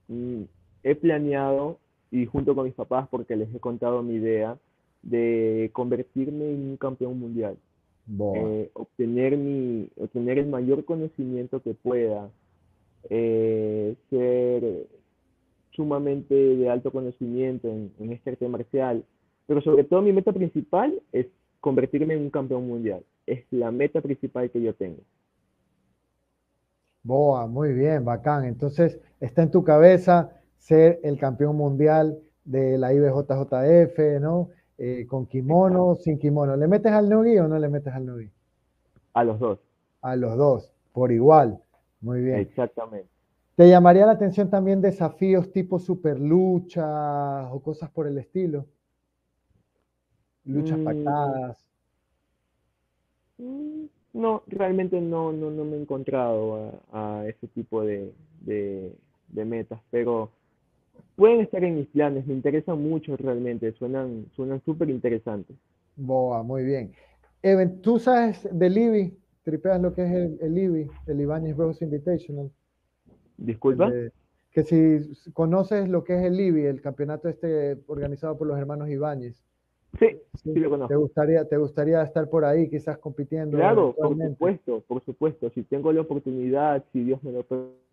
Mm, 0.08 0.44
he 0.84 0.96
planeado, 0.96 1.78
y 2.12 2.26
junto 2.26 2.54
con 2.54 2.66
mis 2.66 2.74
papás, 2.74 3.08
porque 3.10 3.36
les 3.36 3.54
he 3.56 3.60
contado 3.60 4.04
mi 4.04 4.16
idea, 4.16 4.58
de 5.02 5.72
convertirme 5.74 6.52
en 6.52 6.72
un 6.72 6.78
campeón 6.78 7.20
mundial. 7.20 7.58
Eh, 8.36 8.70
obtener, 8.74 9.38
mi, 9.38 9.90
obtener 9.98 10.38
el 10.38 10.48
mayor 10.48 10.84
conocimiento 10.84 11.62
que 11.62 11.74
pueda, 11.74 12.30
eh, 13.10 13.96
ser 14.10 14.88
sumamente 15.72 16.36
de 16.36 16.70
alto 16.70 16.92
conocimiento 16.92 17.70
en, 17.70 18.12
este 18.12 18.32
arte 18.32 18.48
marcial, 18.48 19.06
pero 19.48 19.62
sobre 19.62 19.86
todo 19.86 20.02
mi 20.02 20.12
meta 20.12 20.34
principal 20.34 21.02
es 21.12 21.28
convertirme 21.60 22.16
en 22.16 22.22
un 22.22 22.30
campeón 22.30 22.68
mundial. 22.68 23.04
Es 23.26 23.46
la 23.52 23.72
meta 23.72 24.02
principal 24.02 24.50
que 24.52 24.62
yo 24.62 24.74
tengo. 24.74 25.00
Boa, 27.04 27.48
muy 27.48 27.74
bien, 27.74 28.04
bacán. 28.04 28.46
Entonces, 28.46 29.00
está 29.20 29.44
en 29.44 29.52
tu 29.52 29.64
cabeza 29.64 30.41
ser 30.62 31.00
el 31.04 31.18
campeón 31.18 31.56
mundial 31.56 32.20
de 32.46 32.78
la 32.78 32.94
IBJJF, 32.94 34.22
¿no? 34.22 34.50
Eh, 34.78 35.06
con 35.08 35.26
kimono, 35.26 35.96
sin 35.96 36.20
kimono. 36.20 36.56
¿Le 36.56 36.68
metes 36.68 36.92
al 36.92 37.10
Nugi 37.10 37.38
o 37.40 37.48
no 37.48 37.58
le 37.58 37.68
metes 37.68 37.94
al 37.94 38.06
Nugi? 38.06 38.30
A 39.14 39.24
los 39.24 39.40
dos. 39.40 39.60
A 40.02 40.16
los 40.16 40.38
dos, 40.38 40.72
por 40.94 41.12
igual. 41.12 41.60
Muy 42.00 42.22
bien. 42.22 42.40
Exactamente. 42.40 43.10
¿Te 43.56 43.70
llamaría 43.70 44.06
la 44.06 44.14
atención 44.14 44.50
también 44.50 44.82
desafíos 44.82 45.52
tipo 45.52 45.80
super 45.80 46.20
lucha 46.20 47.52
o 47.52 47.60
cosas 47.62 47.90
por 47.90 48.08
el 48.08 48.18
estilo? 48.20 48.68
Luchas 50.46 50.78
mm. 50.78 50.84
pactadas. 50.84 51.68
Mm, 53.40 53.86
no, 54.14 54.44
realmente 54.46 55.02
no, 55.02 55.32
no, 55.32 55.50
no 55.50 55.66
me 55.66 55.78
he 55.78 55.82
encontrado 55.82 56.72
a, 56.92 57.24
ese 57.28 57.48
tipo 57.48 57.82
de, 57.84 58.14
de 58.42 59.46
metas, 59.46 59.82
pero 59.90 60.32
pueden 61.22 61.42
estar 61.42 61.64
en 61.64 61.76
mis 61.76 61.86
planes, 61.86 62.26
me 62.26 62.34
interesan 62.34 62.82
mucho 62.82 63.16
realmente, 63.16 63.72
suenan 63.74 64.26
suenan 64.36 64.60
súper 64.66 64.90
interesantes. 64.90 65.56
Boa, 65.96 66.42
muy 66.42 66.64
bien. 66.64 66.94
Even, 67.44 67.80
¿tú 67.80 68.00
sabes 68.00 68.50
del 68.52 68.76
IBI? 68.76 69.16
¿Tripeas 69.44 69.80
lo 69.80 69.94
que 69.94 70.04
es 70.04 70.12
el, 70.12 70.40
el 70.42 70.58
IBI, 70.58 70.90
el 71.06 71.22
Ibáñez 71.22 71.56
Bros 71.56 71.80
Invitational? 71.84 72.50
Disculpa. 73.38 73.92
que 74.52 74.64
si 74.64 75.32
conoces 75.34 75.88
lo 75.90 76.04
que 76.04 76.16
es 76.16 76.24
el 76.24 76.40
IBI, 76.40 76.66
el 76.66 76.82
campeonato 76.82 77.30
este 77.30 77.78
organizado 77.86 78.36
por 78.36 78.48
los 78.48 78.58
hermanos 78.58 78.90
Ibáñez. 78.90 79.44
Sí, 80.00 80.18
sí, 80.42 80.56
lo 80.56 80.72
conozco. 80.72 80.88
¿Te 80.88 80.96
gustaría, 80.96 81.46
¿Te 81.46 81.58
gustaría 81.58 82.02
estar 82.02 82.32
por 82.32 82.46
ahí, 82.46 82.68
quizás 82.68 82.98
compitiendo? 82.98 83.58
Claro, 83.58 83.94
por 83.94 84.18
supuesto, 84.18 84.84
por 84.88 85.06
supuesto. 85.06 85.52
Si 85.52 85.62
tengo 85.62 85.94
la 85.94 86.02
oportunidad, 86.02 86.84
si 86.92 87.04
Dios 87.04 87.22
me 87.22 87.32
lo 87.32 87.44
permite 87.44 87.91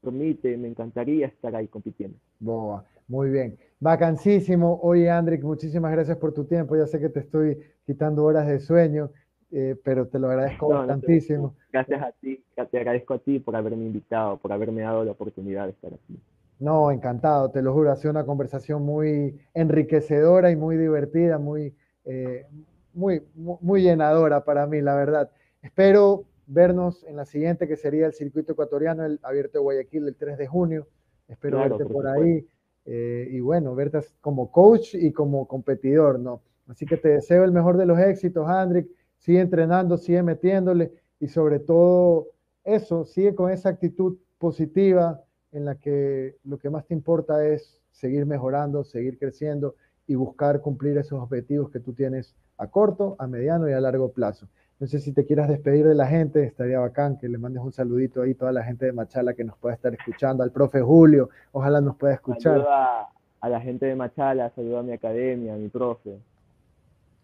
permite, 0.00 0.56
me 0.56 0.68
encantaría 0.68 1.26
estar 1.26 1.54
ahí 1.54 1.68
compitiendo. 1.68 2.16
Boa, 2.38 2.84
muy 3.08 3.30
bien. 3.30 3.58
Vacancísimo. 3.80 4.80
Oye, 4.82 5.10
Andrick, 5.10 5.42
muchísimas 5.42 5.92
gracias 5.92 6.16
por 6.18 6.32
tu 6.32 6.44
tiempo. 6.44 6.76
Ya 6.76 6.86
sé 6.86 7.00
que 7.00 7.08
te 7.08 7.20
estoy 7.20 7.58
quitando 7.86 8.24
horas 8.24 8.46
de 8.46 8.60
sueño, 8.60 9.10
eh, 9.52 9.76
pero 9.82 10.06
te 10.06 10.18
lo 10.18 10.28
agradezco 10.28 10.68
bastantísimo. 10.68 11.54
gracias 11.72 12.02
a 12.02 12.12
ti, 12.12 12.42
te 12.54 12.78
agradezco 12.78 13.14
a 13.14 13.18
ti 13.18 13.38
por 13.40 13.56
haberme 13.56 13.84
invitado, 13.84 14.36
por 14.36 14.52
haberme 14.52 14.82
dado 14.82 15.04
la 15.04 15.12
oportunidad 15.12 15.64
de 15.64 15.70
estar 15.70 15.92
aquí. 15.92 16.20
No, 16.60 16.90
encantado, 16.90 17.50
te 17.50 17.62
lo 17.62 17.72
juro, 17.72 17.90
ha 17.90 17.96
sido 17.96 18.10
una 18.10 18.26
conversación 18.26 18.82
muy 18.82 19.40
enriquecedora 19.54 20.50
y 20.50 20.56
muy 20.56 20.76
divertida, 20.76 21.38
muy, 21.38 21.74
eh, 22.04 22.46
muy, 22.92 23.22
muy 23.34 23.82
llenadora 23.82 24.44
para 24.44 24.66
mí, 24.66 24.82
la 24.82 24.94
verdad. 24.94 25.30
Espero 25.62 26.24
vernos 26.50 27.04
en 27.04 27.16
la 27.16 27.24
siguiente, 27.24 27.68
que 27.68 27.76
sería 27.76 28.06
el 28.06 28.12
circuito 28.12 28.52
ecuatoriano, 28.52 29.04
el 29.04 29.20
abierto 29.22 29.58
de 29.58 29.62
Guayaquil 29.62 30.08
el 30.08 30.16
3 30.16 30.36
de 30.36 30.46
junio. 30.46 30.88
Espero 31.28 31.58
verte 31.58 31.84
por, 31.84 32.08
ahí. 32.08 32.44
Eh, 32.86 33.28
y 33.30 33.40
bueno, 33.40 33.74
verte 33.74 34.00
como 34.20 34.50
coach 34.50 34.94
y 34.94 35.12
como 35.12 35.46
competidor, 35.46 36.18
¿no? 36.18 36.42
Así 36.66 36.86
que 36.86 36.96
te 36.96 37.10
deseo 37.10 37.44
el 37.44 37.52
mejor 37.52 37.76
de 37.76 37.86
los 37.86 37.98
éxitos, 37.98 38.48
Andrick. 38.48 38.88
Sigue 39.18 39.40
entrenando, 39.40 39.96
sigue 39.96 40.22
metiéndole 40.22 40.92
y 41.20 41.28
sobre 41.28 41.60
todo 41.60 42.28
eso, 42.64 43.04
sigue 43.04 43.34
con 43.34 43.50
esa 43.50 43.68
actitud 43.68 44.16
positiva 44.38 45.22
en 45.52 45.64
la 45.64 45.76
que 45.76 46.36
lo 46.44 46.58
que 46.58 46.70
más 46.70 46.86
te 46.86 46.94
importa 46.94 47.46
es 47.46 47.80
seguir 47.90 48.26
mejorando, 48.26 48.82
seguir 48.82 49.18
creciendo 49.18 49.74
y 50.06 50.14
buscar 50.14 50.60
cumplir 50.60 50.96
esos 50.98 51.20
objetivos 51.20 51.70
que 51.70 51.80
tú 51.80 51.92
tienes 51.92 52.34
a 52.56 52.68
corto, 52.68 53.16
a 53.18 53.26
mediano 53.26 53.68
y 53.68 53.72
a 53.72 53.80
largo 53.80 54.12
plazo. 54.12 54.48
No 54.80 54.86
sé 54.86 54.98
si 54.98 55.12
te 55.12 55.26
quieras 55.26 55.48
despedir 55.48 55.86
de 55.86 55.94
la 55.94 56.06
gente, 56.06 56.42
estaría 56.42 56.78
bacán 56.78 57.18
que 57.18 57.28
le 57.28 57.36
mandes 57.36 57.62
un 57.62 57.70
saludito 57.70 58.22
ahí 58.22 58.32
a 58.32 58.36
toda 58.38 58.52
la 58.52 58.64
gente 58.64 58.86
de 58.86 58.92
Machala 58.92 59.34
que 59.34 59.44
nos 59.44 59.58
pueda 59.58 59.74
estar 59.74 59.92
escuchando, 59.92 60.42
al 60.42 60.52
profe 60.52 60.80
Julio, 60.80 61.28
ojalá 61.52 61.82
nos 61.82 61.96
pueda 61.96 62.14
escuchar. 62.14 62.54
Saluda 62.54 63.08
a 63.42 63.48
la 63.48 63.60
gente 63.60 63.84
de 63.84 63.94
Machala, 63.94 64.48
saluda 64.50 64.80
a 64.80 64.82
mi 64.82 64.92
academia, 64.92 65.52
a 65.52 65.56
mi 65.58 65.68
profe. 65.68 66.18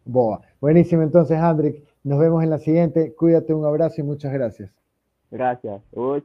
Boa. 0.04 0.42
Buenísimo 0.61 1.02
entonces, 1.02 1.38
Andrick. 1.38 1.82
Nos 2.04 2.18
vemos 2.18 2.44
en 2.44 2.50
la 2.50 2.59
siguiente. 2.59 3.14
Cuídate, 3.14 3.54
un 3.54 3.64
abrazo 3.64 4.02
y 4.02 4.04
muchas 4.04 4.32
gracias. 4.32 4.70
Gracias. 5.30 5.82
Uy. 5.92 6.22